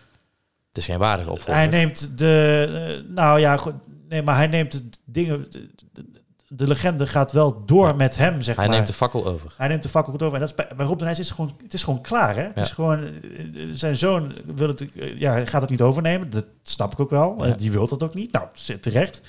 Het 0.68 0.76
is 0.78 0.84
geen 0.84 0.98
waardige 0.98 1.30
opvolger. 1.30 1.54
hij 1.54 1.66
neemt 1.66 2.18
de... 2.18 3.04
nou 3.08 3.40
ja, 3.40 3.56
goed, 3.56 3.74
nee, 4.08 4.22
maar 4.22 4.36
hij 4.36 4.46
neemt 4.46 4.72
de 4.72 4.88
dingen... 5.04 5.46
De, 5.50 5.68
de- 5.92 6.18
de 6.52 6.66
legende 6.66 7.06
gaat 7.06 7.32
wel 7.32 7.64
door 7.66 7.86
Ja. 7.86 7.92
met 7.92 8.16
hem, 8.16 8.42
zeg 8.42 8.56
hij 8.56 8.64
maar. 8.66 8.74
neemt 8.74 8.86
de 8.86 8.92
fakkel 8.92 9.26
over. 9.26 9.54
Hij 9.56 9.68
neemt 9.68 9.82
de 9.82 9.88
fakkel 9.88 10.12
over. 10.12 10.32
En 10.34 10.40
dat 10.40 10.48
is 10.48 10.54
bij, 10.54 10.68
bij 10.76 10.86
Rob 10.86 10.98
de 10.98 11.04
Nijs 11.04 11.18
is 11.18 11.26
het 11.26 11.34
gewoon, 11.34 11.56
het 11.62 11.74
is 11.74 11.82
gewoon 11.82 12.00
klaar, 12.00 12.34
hè? 12.36 12.42
Het 12.42 12.56
Ja. 12.58 12.62
is 12.62 12.70
gewoon, 12.70 13.08
zijn 13.72 13.96
zoon 13.96 14.32
wil 14.54 14.68
het, 14.68 14.84
ja, 15.16 15.30
hij 15.32 15.46
gaat 15.46 15.60
het 15.60 15.70
niet 15.70 15.80
overnemen. 15.80 16.30
Dat 16.30 16.44
snap 16.62 16.92
ik 16.92 17.00
ook 17.00 17.10
wel. 17.10 17.46
Ja. 17.46 17.54
Die 17.54 17.70
wil 17.70 17.88
dat 17.88 18.02
ook 18.02 18.14
niet. 18.14 18.32
Nou, 18.32 18.46
terecht. 18.80 19.20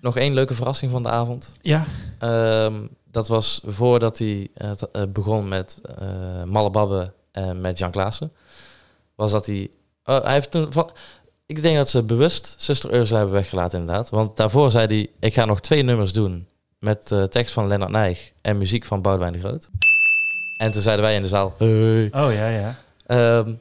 Nog 0.00 0.16
één 0.16 0.34
leuke 0.34 0.54
verrassing 0.54 0.90
van 0.90 1.02
de 1.02 1.08
avond. 1.08 1.54
Ja, 1.62 1.86
Ehm, 2.18 2.74
dat 3.10 3.28
was 3.28 3.60
voordat 3.64 4.18
hij 4.18 4.48
eh, 4.54 4.70
eh, 4.92 5.02
begon 5.08 5.48
met 5.48 5.80
eh 5.98 6.44
Malle 6.44 6.70
Babbe 6.70 7.12
en 7.32 7.60
met 7.60 7.78
Jan 7.78 7.90
Klaassen. 7.90 8.32
Was 9.14 9.32
dat 9.32 9.46
hij... 9.46 9.70
hij 10.02 10.32
heeft 10.32 10.50
toen... 10.50 10.72
Van, 10.72 10.90
ik 11.46 11.62
denk 11.62 11.76
dat 11.76 11.88
ze 11.88 12.02
bewust 12.02 12.54
Zuster 12.58 12.94
Ursula 12.94 13.18
hebben 13.18 13.36
weggelaten 13.36 13.80
inderdaad. 13.80 14.10
Want 14.10 14.36
daarvoor 14.36 14.70
zei 14.70 14.86
hij... 14.86 15.10
Ik 15.20 15.34
ga 15.34 15.44
nog 15.44 15.60
twee 15.60 15.82
nummers 15.82 16.12
doen. 16.12 16.46
Met 16.78 17.12
eh, 17.12 17.22
tekst 17.22 17.52
van 17.52 17.66
Lennart 17.66 17.90
Nijg 17.90 18.32
en 18.40 18.58
muziek 18.58 18.84
van 18.84 19.02
Boudewijn 19.02 19.32
de 19.32 19.38
Groot. 19.38 19.70
En 20.56 20.70
toen 20.70 20.82
zeiden 20.82 21.04
wij 21.04 21.14
in 21.14 21.22
de 21.22 21.28
zaal... 21.28 21.54
Hey. 21.58 22.04
oh 22.04 22.32
ja, 22.32 22.48
ja. 22.48 22.76
Ehm, 23.06 23.52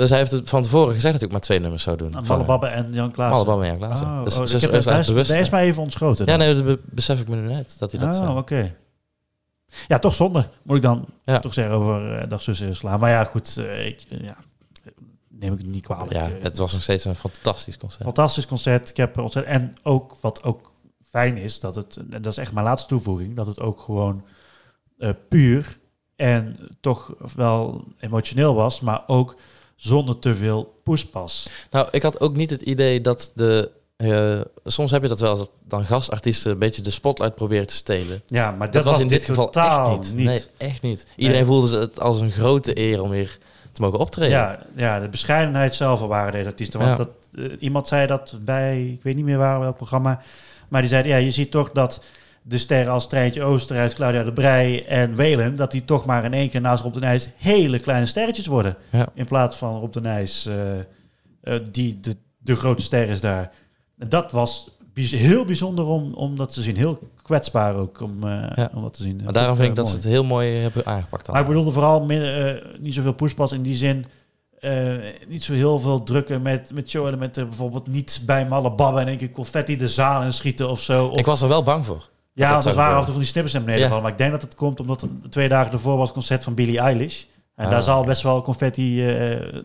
dus 0.00 0.10
hij 0.10 0.18
heeft 0.18 0.30
het 0.30 0.48
van 0.48 0.62
tevoren 0.62 0.94
gezegd 0.94 1.12
dat 1.12 1.14
hij 1.20 1.24
ook 1.24 1.30
maar 1.32 1.40
twee 1.40 1.60
nummers 1.60 1.82
zou 1.82 1.96
doen. 1.96 2.10
Malle 2.10 2.24
Van- 2.26 2.46
Babbe 2.46 2.66
en 2.66 2.92
Jan 2.92 3.10
Klaas. 3.10 3.30
Malle 3.32 3.44
Babbe 3.44 3.62
en 3.64 3.68
Jan 3.68 3.78
Klaassen. 3.78 4.06
Oh, 4.06 4.24
dus 4.24 4.34
oh, 4.36 4.40
ik 4.42 4.46
Zuster 4.48 4.68
heb, 4.70 4.78
Ursula 4.78 4.94
daar, 5.02 5.16
is 5.20 5.28
daar 5.28 5.38
is 5.38 5.50
mij 5.50 5.64
even 5.64 5.82
ontschoten. 5.82 6.26
ja, 6.26 6.36
dan. 6.36 6.46
nee, 6.46 6.54
dat 6.54 6.64
be- 6.64 6.80
besef 6.84 7.20
ik 7.20 7.28
me 7.28 7.36
nu 7.36 7.48
net. 7.48 7.76
Dat 7.78 7.90
hij 7.92 8.00
dat... 8.00 8.18
Oh, 8.20 8.24
eh, 8.24 8.36
oké. 8.36 8.74
Ja, 9.88 9.98
toch 9.98 10.14
zonde, 10.14 10.48
moet 10.62 10.76
ik 10.76 10.82
dan 10.82 11.06
Ja. 11.22 11.38
toch 11.38 11.54
zeggen 11.54 11.74
over 11.74 12.22
uh, 12.22 12.28
Dag 12.28 12.42
Zussen 12.42 12.76
Slaan. 12.76 13.00
Maar 13.00 13.10
ja, 13.10 13.24
goed, 13.24 13.56
eh, 13.56 13.86
ik, 13.86 14.04
eh, 14.08 14.20
ja, 14.20 14.36
neem 15.28 15.52
ik 15.52 15.58
het 15.58 15.66
niet 15.68 15.84
kwalijk. 15.84 16.12
ja, 16.12 16.26
Eh, 16.30 16.42
het 16.42 16.58
was 16.58 16.72
nog 16.72 16.82
steeds 16.82 17.04
een 17.04 17.14
fantastisch 17.14 17.76
concert. 17.76 18.02
Fantastisch 18.02 18.46
concert. 18.46 18.88
Ik 18.90 18.96
heb 18.96 19.18
ontzettend... 19.18 19.54
En 19.56 19.74
ook, 19.82 20.16
wat 20.20 20.42
ook 20.42 20.72
fijn 21.10 21.36
is, 21.36 21.60
dat 21.60 21.74
het... 21.74 21.96
En 22.10 22.22
dat 22.22 22.32
is 22.32 22.38
echt 22.38 22.52
mijn 22.52 22.66
laatste 22.66 22.88
toevoeging. 22.88 23.36
Dat 23.36 23.46
het 23.46 23.60
ook 23.60 23.80
gewoon 23.80 24.24
eh, 24.98 25.10
puur 25.28 25.78
en 26.16 26.56
toch 26.80 27.14
wel 27.34 27.84
emotioneel 28.00 28.54
was. 28.54 28.80
Maar 28.80 29.02
ook 29.06 29.36
zonder 29.80 30.18
te 30.18 30.34
veel 30.34 30.80
poespas. 30.84 31.48
Nou, 31.70 31.88
ik 31.90 32.02
had 32.02 32.20
ook 32.20 32.36
niet 32.36 32.50
het 32.50 32.60
idee 32.60 33.00
dat 33.00 33.30
de... 33.34 33.70
eh, 33.96 34.40
soms 34.64 34.90
heb 34.90 35.02
je 35.02 35.08
dat 35.08 35.20
wel, 35.20 35.36
dat 35.36 35.50
dan 35.64 35.84
gastartiesten 35.84 36.50
een 36.52 36.58
beetje 36.58 36.82
de 36.82 36.90
spotlight 36.90 37.34
proberen 37.34 37.66
te 37.66 37.74
stelen. 37.74 38.22
Ja, 38.26 38.50
maar 38.50 38.70
Dat, 38.70 38.84
was 38.84 39.00
in 39.00 39.08
dit 39.08 39.24
geval 39.24 39.44
totaal 39.50 39.98
echt 40.00 40.14
niet. 40.14 40.24
Nee, 40.26 40.42
echt 40.56 40.82
niet. 40.82 41.06
Iedereen 41.16 41.40
Nee. 41.40 41.50
voelde 41.50 41.78
het 41.78 42.00
als 42.00 42.20
een 42.20 42.30
grote 42.32 42.78
eer 42.78 43.02
om 43.02 43.10
weer 43.10 43.38
te 43.72 43.80
mogen 43.80 43.98
optreden. 43.98 44.30
Ja, 44.36 44.58
ja, 44.76 45.00
de 45.00 45.08
bescheidenheid 45.08 45.74
zelf 45.74 46.00
waren 46.00 46.32
deze 46.32 46.46
artiesten. 46.48 46.80
Want 46.80 46.98
Ja. 46.98 47.04
dat, 47.04 47.08
eh, 47.50 47.56
iemand 47.62 47.88
zei 47.88 48.06
dat 48.06 48.38
bij, 48.40 48.86
ik 48.90 49.02
weet 49.02 49.16
niet 49.16 49.24
meer 49.24 49.38
waar, 49.38 49.60
welk 49.60 49.76
programma, 49.76 50.20
Maar 50.68 50.80
die 50.80 50.90
zeiden, 50.90 51.12
ja, 51.12 51.18
je 51.18 51.30
ziet 51.30 51.50
toch 51.50 51.70
dat 51.70 52.02
de 52.42 52.58
sterren 52.58 52.92
als 52.92 53.08
Treintje 53.08 53.42
Oosterhuis, 53.42 53.94
Claudia 53.94 54.22
de 54.22 54.32
Brij 54.32 54.86
en 54.86 55.14
Welen, 55.14 55.56
dat 55.56 55.70
die 55.72 55.84
toch 55.84 56.06
maar 56.06 56.24
in 56.24 56.32
één 56.34 56.48
keer 56.48 56.60
naast 56.60 56.82
Rob 56.82 56.92
de 56.94 57.00
Nijs 57.00 57.28
hele 57.36 57.80
kleine 57.80 58.06
sterretjes 58.06 58.46
worden. 58.46 58.76
Ja. 58.90 59.08
In 59.14 59.26
plaats 59.26 59.56
van 59.56 59.78
Rob 59.80 59.92
de 59.92 60.00
Nijs, 60.00 60.46
eh, 60.46 60.78
eh, 60.78 61.64
die 61.70 62.00
de, 62.00 62.16
de 62.38 62.56
grote 62.56 62.82
ster 62.82 63.08
is 63.08 63.20
daar. 63.20 63.50
En 63.98 64.08
dat 64.08 64.32
was 64.32 64.70
bijz- 64.94 65.12
heel 65.12 65.44
bijzonder 65.44 65.84
om, 65.84 66.14
om 66.14 66.36
dat 66.36 66.52
te 66.52 66.62
zien. 66.62 66.76
Heel 66.76 66.98
kwetsbaar 67.22 67.74
ook 67.76 68.00
om, 68.00 68.24
eh, 68.24 68.50
Ja. 68.54 68.70
om 68.74 68.82
dat 68.82 68.94
te 68.94 69.02
zien. 69.02 69.20
Maar 69.24 69.32
daarom 69.32 69.56
vind 69.56 69.68
ik 69.68 69.74
dat 69.74 69.88
ze 69.88 69.94
het 69.96 70.04
heel 70.04 70.24
mooi 70.24 70.52
hebben 70.56 70.86
aangepakt. 70.86 71.24
dan. 71.26 71.34
Maar 71.34 71.42
ik 71.42 71.48
bedoelde 71.48 71.70
vooral 71.70 72.04
niet 72.80 72.94
zoveel 72.94 73.12
pushpas 73.12 73.52
in 73.52 73.62
die 73.62 73.74
zin. 73.74 74.06
eh, 74.60 74.94
niet 75.28 75.42
zo 75.42 75.52
heel 75.52 75.78
veel 75.78 76.02
drukken 76.02 76.42
met, 76.42 76.70
met 76.74 76.90
show-elementen. 76.90 77.48
Bijvoorbeeld 77.48 77.86
niet 77.86 78.22
bij 78.26 78.46
malle 78.48 78.70
babben 78.72 79.02
en 79.02 79.08
één 79.08 79.16
keer 79.18 79.30
confetti 79.30 79.76
de 79.76 79.88
zaal 79.88 80.22
in 80.22 80.32
schieten 80.32 80.70
of 80.70 80.80
zo. 80.80 81.06
Of, 81.06 81.18
ik 81.18 81.24
was 81.26 81.42
er 81.42 81.48
wel 81.48 81.62
bang 81.62 81.86
voor. 81.86 82.08
Ja, 82.40 82.60
dat 82.60 82.74
waren 82.74 82.92
af 82.92 82.98
en 82.98 83.04
toe 83.04 83.12
van 83.12 83.22
die 83.22 83.30
snippers 83.30 83.54
naar 83.54 83.64
beneden 83.64 83.86
vallen. 83.88 84.02
Maar 84.02 84.12
ik 84.12 84.18
denk 84.18 84.30
dat 84.30 84.42
het 84.42 84.54
komt 84.54 84.80
omdat 84.80 85.06
twee 85.30 85.48
dagen 85.48 85.72
ervoor 85.72 85.96
was 85.96 86.04
het 86.04 86.16
concert 86.16 86.44
van 86.44 86.54
Billie 86.54 86.78
Eilish. 86.78 87.24
En 87.54 87.64
Ah, 87.64 87.70
daar 87.70 87.82
zal 87.82 88.04
best 88.04 88.22
wel 88.22 88.42
confetti 88.42 89.06
eh, 89.08 89.62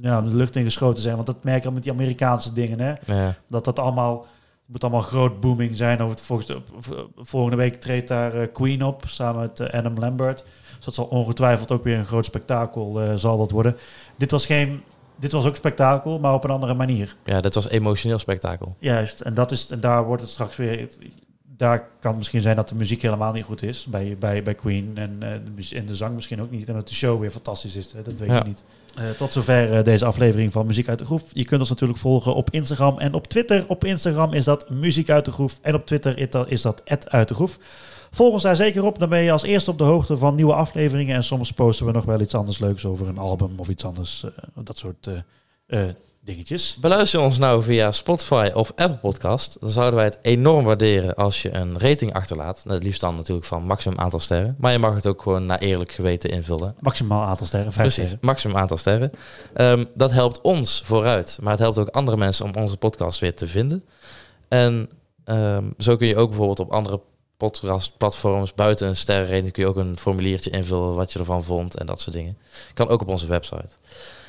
ja, 0.00 0.20
de 0.20 0.34
lucht 0.34 0.56
in 0.56 0.64
geschoten 0.64 1.02
zijn. 1.02 1.14
Want 1.14 1.26
dat 1.26 1.44
merk 1.44 1.62
je 1.62 1.70
met 1.70 1.82
die 1.82 1.92
Amerikaanse 1.92 2.52
dingen. 2.52 2.80
Hè? 2.80 2.94
Ja. 3.06 3.34
Dat 3.46 3.64
dat 3.64 3.78
allemaal... 3.78 4.20
Het 4.20 4.76
moet 4.76 4.82
allemaal 4.82 5.08
groot 5.08 5.40
booming 5.40 5.76
zijn. 5.76 6.00
Over 6.00 6.14
het 6.14 6.24
volgende, 6.24 6.62
volgende 7.16 7.56
week 7.56 7.80
treedt 7.80 8.08
daar 8.08 8.34
eh, 8.34 8.52
Queen 8.52 8.84
op, 8.84 9.02
samen 9.06 9.40
met 9.40 9.60
eh, 9.60 9.78
Adam 9.78 9.98
Lambert. 9.98 10.44
Dus 10.76 10.84
dat 10.84 10.94
zal 10.94 11.04
ongetwijfeld 11.04 11.72
ook 11.72 11.84
weer 11.84 11.98
een 11.98 12.06
groot 12.06 12.24
spektakel 12.24 13.00
zal 13.14 13.38
dat 13.38 13.50
worden. 13.50 13.76
Dit 14.16 14.30
was 14.30 14.46
geen... 14.46 14.82
Dit 15.16 15.32
was 15.32 15.44
ook 15.46 15.56
spektakel, 15.56 16.18
maar 16.18 16.34
op 16.34 16.44
een 16.44 16.50
andere 16.50 16.74
manier. 16.74 17.16
ja, 17.24 17.40
dit 17.40 17.54
was 17.54 17.68
emotioneel 17.68 18.18
spektakel. 18.18 18.76
Juist, 18.78 19.20
en, 19.20 19.34
dat 19.34 19.50
is, 19.50 19.70
en 19.70 19.80
daar 19.80 20.04
wordt 20.04 20.22
het 20.22 20.30
straks 20.30 20.56
weer... 20.56 20.88
Daar 21.58 21.88
kan 22.00 22.16
misschien 22.16 22.40
zijn 22.40 22.56
dat 22.56 22.68
de 22.68 22.74
muziek 22.74 23.02
helemaal 23.02 23.32
niet 23.32 23.44
goed 23.44 23.62
is 23.62 23.84
bij, 23.84 24.16
bij, 24.18 24.42
bij 24.42 24.54
Queen. 24.54 24.90
En, 24.94 25.16
eh, 25.20 25.30
de, 25.56 25.76
en 25.76 25.86
de 25.86 25.96
zang 25.96 26.14
misschien 26.14 26.42
ook 26.42 26.50
niet. 26.50 26.68
En 26.68 26.74
dat 26.74 26.88
de 26.88 26.94
show 26.94 27.20
weer 27.20 27.30
fantastisch 27.30 27.76
is. 27.76 27.92
Hè? 27.92 28.02
Dat 28.02 28.14
weet 28.18 28.28
Ja. 28.28 28.36
je 28.36 28.44
niet. 28.44 28.64
Eh, 28.96 29.04
tot 29.18 29.32
zover 29.32 29.72
eh, 29.72 29.84
deze 29.84 30.04
aflevering 30.04 30.52
van 30.52 30.66
Muziek 30.66 30.88
uit 30.88 30.98
de 30.98 31.04
Groef. 31.04 31.22
Je 31.32 31.44
kunt 31.44 31.60
ons 31.60 31.68
natuurlijk 31.68 31.98
volgen 31.98 32.34
op 32.34 32.50
Instagram 32.50 32.98
en 32.98 33.14
op 33.14 33.26
Twitter. 33.26 33.64
Op 33.68 33.84
Instagram 33.84 34.32
is 34.32 34.44
dat 34.44 34.70
Muziek 34.70 35.10
uit 35.10 35.24
de 35.24 35.32
Groef. 35.32 35.58
En 35.62 35.74
op 35.74 35.86
Twitter 35.86 36.18
is 36.48 36.62
dat- 36.62 36.82
Ed 36.84 37.10
uit 37.10 37.28
de 37.28 37.34
Groef. 37.34 37.58
Volg 38.10 38.32
ons 38.32 38.42
daar 38.42 38.56
zeker 38.56 38.84
op. 38.84 38.98
Dan 38.98 39.08
ben 39.08 39.20
je 39.20 39.32
als 39.32 39.42
eerste 39.42 39.70
op 39.70 39.78
de 39.78 39.84
hoogte 39.84 40.16
van 40.16 40.34
nieuwe 40.34 40.54
afleveringen. 40.54 41.14
En 41.16 41.24
soms 41.24 41.52
posten 41.52 41.86
we 41.86 41.92
nog 41.92 42.04
wel 42.04 42.20
iets 42.20 42.34
anders 42.34 42.58
leuks 42.58 42.84
over 42.84 43.08
een 43.08 43.18
album 43.18 43.52
of 43.56 43.68
iets 43.68 43.84
anders. 43.84 44.24
dat 44.54 44.78
soort 44.78 45.08
dingetjes. 46.28 46.76
Beluister 46.80 47.20
ons 47.20 47.38
nou 47.38 47.62
via 47.62 47.92
Spotify 47.92 48.50
of 48.54 48.72
Apple 48.76 48.98
Podcast. 48.98 49.56
Dan 49.60 49.70
zouden 49.70 49.94
wij 49.94 50.04
het 50.04 50.18
enorm 50.22 50.64
waarderen 50.64 51.14
als 51.14 51.42
je 51.42 51.54
een 51.54 51.78
rating 51.78 52.12
achterlaat. 52.12 52.64
Het 52.68 52.82
liefst 52.82 53.00
dan 53.00 53.16
natuurlijk 53.16 53.46
van 53.46 53.62
maximum 53.62 53.98
aantal 53.98 54.20
sterren. 54.20 54.56
Maar 54.58 54.72
je 54.72 54.78
mag 54.78 54.94
het 54.94 55.06
ook 55.06 55.22
gewoon 55.22 55.46
naar 55.46 55.58
eerlijk 55.58 55.92
geweten 55.92 56.30
invullen. 56.30 56.74
Maximaal 56.80 57.24
aantal 57.24 57.46
sterren, 57.46 57.72
vijf 57.72 57.86
Precies, 57.86 58.08
sterren. 58.08 58.26
maximum 58.26 58.56
aantal 58.56 58.76
sterren. 58.76 59.12
Ehm, 59.54 59.84
dat 59.94 60.10
helpt 60.10 60.40
ons 60.40 60.82
vooruit, 60.84 61.38
maar 61.42 61.50
het 61.50 61.60
helpt 61.60 61.78
ook 61.78 61.88
andere 61.88 62.16
mensen 62.16 62.44
om 62.44 62.62
onze 62.62 62.76
podcast 62.76 63.20
weer 63.20 63.34
te 63.34 63.46
vinden. 63.46 63.84
En 64.48 64.88
ehm, 65.24 65.64
zo 65.78 65.96
kun 65.96 66.06
je 66.06 66.16
ook 66.16 66.28
bijvoorbeeld 66.28 66.60
op 66.60 66.70
andere 66.70 67.00
podcastplatforms 67.36 68.54
buiten 68.54 68.88
een 68.88 68.96
sterrenrating 68.96 69.52
kun 69.52 69.62
je 69.62 69.68
ook 69.68 69.76
een 69.76 69.98
formuliertje 69.98 70.50
invullen 70.50 70.94
wat 70.94 71.12
je 71.12 71.18
ervan 71.18 71.44
vond 71.44 71.76
en 71.76 71.86
dat 71.86 72.00
soort 72.00 72.16
dingen. 72.16 72.38
Kan 72.74 72.88
ook 72.88 73.00
op 73.00 73.08
onze 73.08 73.26
website. 73.26 73.76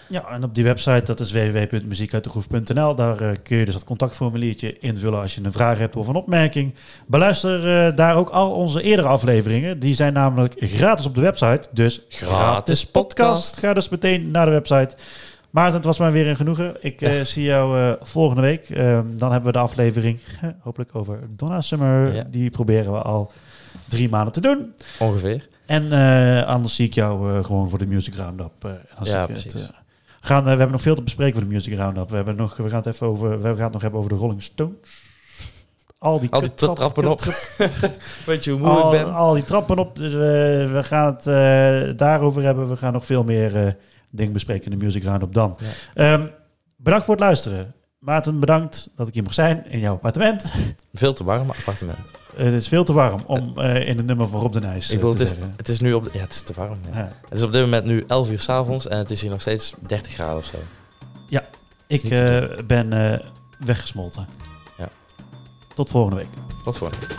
Ja, 0.10 0.30
en 0.30 0.44
op 0.44 0.56
die 0.56 0.64
website, 0.64 1.04
dat 1.04 1.20
is 1.20 1.32
www.muziekuitdegroef.nl. 1.32 2.96
Daar 2.96 3.22
eh, 3.22 3.36
kun 3.44 3.58
je 3.58 3.66
dus 3.66 3.74
dat 3.74 3.84
contactformuliertje 3.84 4.80
invullen 4.80 5.22
als 5.22 5.36
je 5.36 5.42
een 5.44 5.52
vraag 5.52 5.78
hebt 5.78 5.96
of 5.96 6.08
een 6.08 6.16
opmerking. 6.16 6.74
Beluister 7.08 7.88
eh, 7.88 7.96
daar 7.96 8.16
ook 8.16 8.30
al 8.30 8.52
onze 8.52 8.82
eerdere 8.82 9.08
afleveringen. 9.08 9.80
Die 9.80 9.94
zijn 9.94 10.14
namelijk 10.14 10.56
gratis 10.60 11.06
op 11.06 11.16
de 11.16 11.22
website. 11.22 11.68
Dus 11.72 12.02
Gratis 12.10 12.86
podcast. 12.86 13.58
Ga 13.58 13.74
dus 13.74 13.90
meteen 13.90 14.32
naar 14.32 14.46
de 14.46 14.52
website. 14.52 14.96
Maarten, 15.50 15.76
het 15.76 15.86
was 15.86 15.98
mij 15.98 16.12
weer 16.12 16.28
een 16.28 16.36
genoegen. 16.36 16.76
Ik 16.80 17.02
eh, 17.02 17.22
zie 17.22 17.44
jou 17.44 17.96
volgende 18.02 18.42
week. 18.42 18.70
Ehm, 18.70 19.06
dan 19.18 19.32
hebben 19.32 19.52
we 19.52 19.58
de 19.58 19.64
aflevering, 19.64 20.20
hopelijk 20.60 20.96
over 20.96 21.20
Donna 21.30 21.62
Summer. 21.62 22.14
Ja. 22.14 22.24
Die 22.32 22.50
proberen 22.50 22.92
we 22.92 23.02
al 23.02 23.32
drie 23.88 24.10
maanden 24.10 24.34
te 24.34 24.42
doen. 24.42 24.74
Ongeveer. 25.00 25.48
En 25.66 25.92
anders 26.46 26.76
zie 26.76 26.86
ik 26.86 26.94
jou 26.94 27.44
gewoon 27.44 27.70
voor 27.70 27.80
de 27.80 27.86
Music 27.86 28.16
Roundup. 28.16 28.80
als 28.96 29.10
Ja, 29.10 29.22
ik 29.22 29.28
precies. 29.28 29.70
Gaan, 30.20 30.38
eh, 30.40 30.44
we 30.44 30.50
hebben 30.50 30.72
nog 30.72 30.82
veel 30.82 30.96
te 30.96 31.04
bespreken 31.04 31.34
voor 31.40 31.48
de 31.50 31.54
Music 31.54 31.74
Roundup. 31.78 32.10
We, 32.10 32.16
hebben 32.16 32.36
nog, 32.36 32.58
we, 32.58 32.70
gaan 32.70 32.78
het 32.78 32.86
even 32.86 33.08
over, 33.08 33.42
we 33.42 33.56
gaan 33.56 33.64
het 33.64 33.74
nog 33.74 33.82
hebben 33.82 34.00
over 34.00 34.12
de 34.12 34.18
Rolling 34.18 34.44
Stones. 34.44 34.74
Al 35.98 36.20
die, 36.20 36.30
Al 36.32 36.40
die 36.40 36.50
kuttrap- 36.50 36.76
trappen 36.76 37.08
op. 37.08 37.22
Weet 38.26 38.44
je 38.44 38.52
hoe 38.52 38.60
moe 38.60 38.78
ik 38.78 38.84
al, 38.84 38.90
ben? 38.92 39.14
al 39.14 39.34
die 39.34 39.44
trappen 39.44 39.78
op. 39.78 39.96
Dus, 39.96 40.14
eh, 40.14 40.20
we 40.72 40.80
gaan 40.84 41.06
het 41.06 41.28
eh, 41.28 41.98
daarover 41.98 42.44
hebben. 42.44 42.70
We 42.70 42.76
gaan 42.78 42.94
nog 42.94 43.06
veel 43.06 43.24
meer 43.24 43.78
dingen 44.10 44.34
bespreken 44.34 44.72
in 44.72 44.80
de 44.80 44.86
Music 44.86 45.04
Roundup 45.04 45.34
dan. 45.34 45.58
Ehm, 45.94 46.26
bedankt 46.76 47.06
voor 47.06 47.16
het 47.16 47.24
luisteren. 47.24 47.74
Maarten, 48.00 48.40
bedankt 48.40 48.90
dat 48.96 49.08
ik 49.08 49.14
hier 49.14 49.24
mag 49.24 49.34
zijn 49.34 49.66
in 49.66 49.80
jouw 49.80 49.94
appartement. 49.94 50.52
Veel 50.94 51.14
te 51.14 51.24
warm 51.24 51.50
appartement. 51.50 52.12
het 52.36 52.54
is 52.54 52.68
veel 52.68 52.84
te 52.84 52.94
warm 52.94 53.22
om 53.26 53.58
eh, 53.58 53.88
in 53.88 53.98
het 53.98 54.06
nummer 54.06 54.28
van 54.28 54.42
Rob 54.42 54.54
de 54.54 54.60
Nijs 54.60 54.86
Ik 54.86 54.92
eh, 54.92 54.96
bedoel, 54.96 55.12
te 55.12 55.18
het 55.18 55.32
is, 55.32 55.38
zeggen. 55.38 55.54
het 55.58 55.70
is 55.70 55.80
nu 55.80 55.94
op 55.94 56.04
de, 56.04 56.10
ja, 56.14 56.20
het 56.20 56.32
is 56.32 56.42
te 56.42 56.54
warm. 56.56 56.78
Ja. 56.92 56.98
Ja. 56.98 57.08
Het 57.30 57.38
is 57.38 57.44
op 57.44 57.52
dit 57.52 57.62
moment 57.62 57.86
nu 57.86 58.04
11 58.08 58.30
uur 58.30 58.40
s'avonds 58.40 58.88
en 58.88 58.98
het 58.98 59.12
is 59.12 59.22
hier 59.22 59.30
nog 59.30 59.42
steeds 59.42 59.74
30 59.88 60.14
graden 60.14 60.38
of 60.38 60.46
zo. 60.46 60.58
Ik 61.90 62.04
niet 62.04 62.16
te 62.16 62.56
eh, 62.58 62.66
ben 62.66 62.94
eh, 62.94 63.20
weggesmolten. 63.60 64.28
Ja. 64.78 64.90
Tot 65.74 65.90
volgende 65.90 66.16
week. 66.16 66.28
Tot 66.64 66.78
volgende 66.78 67.06
keer. 67.06 67.18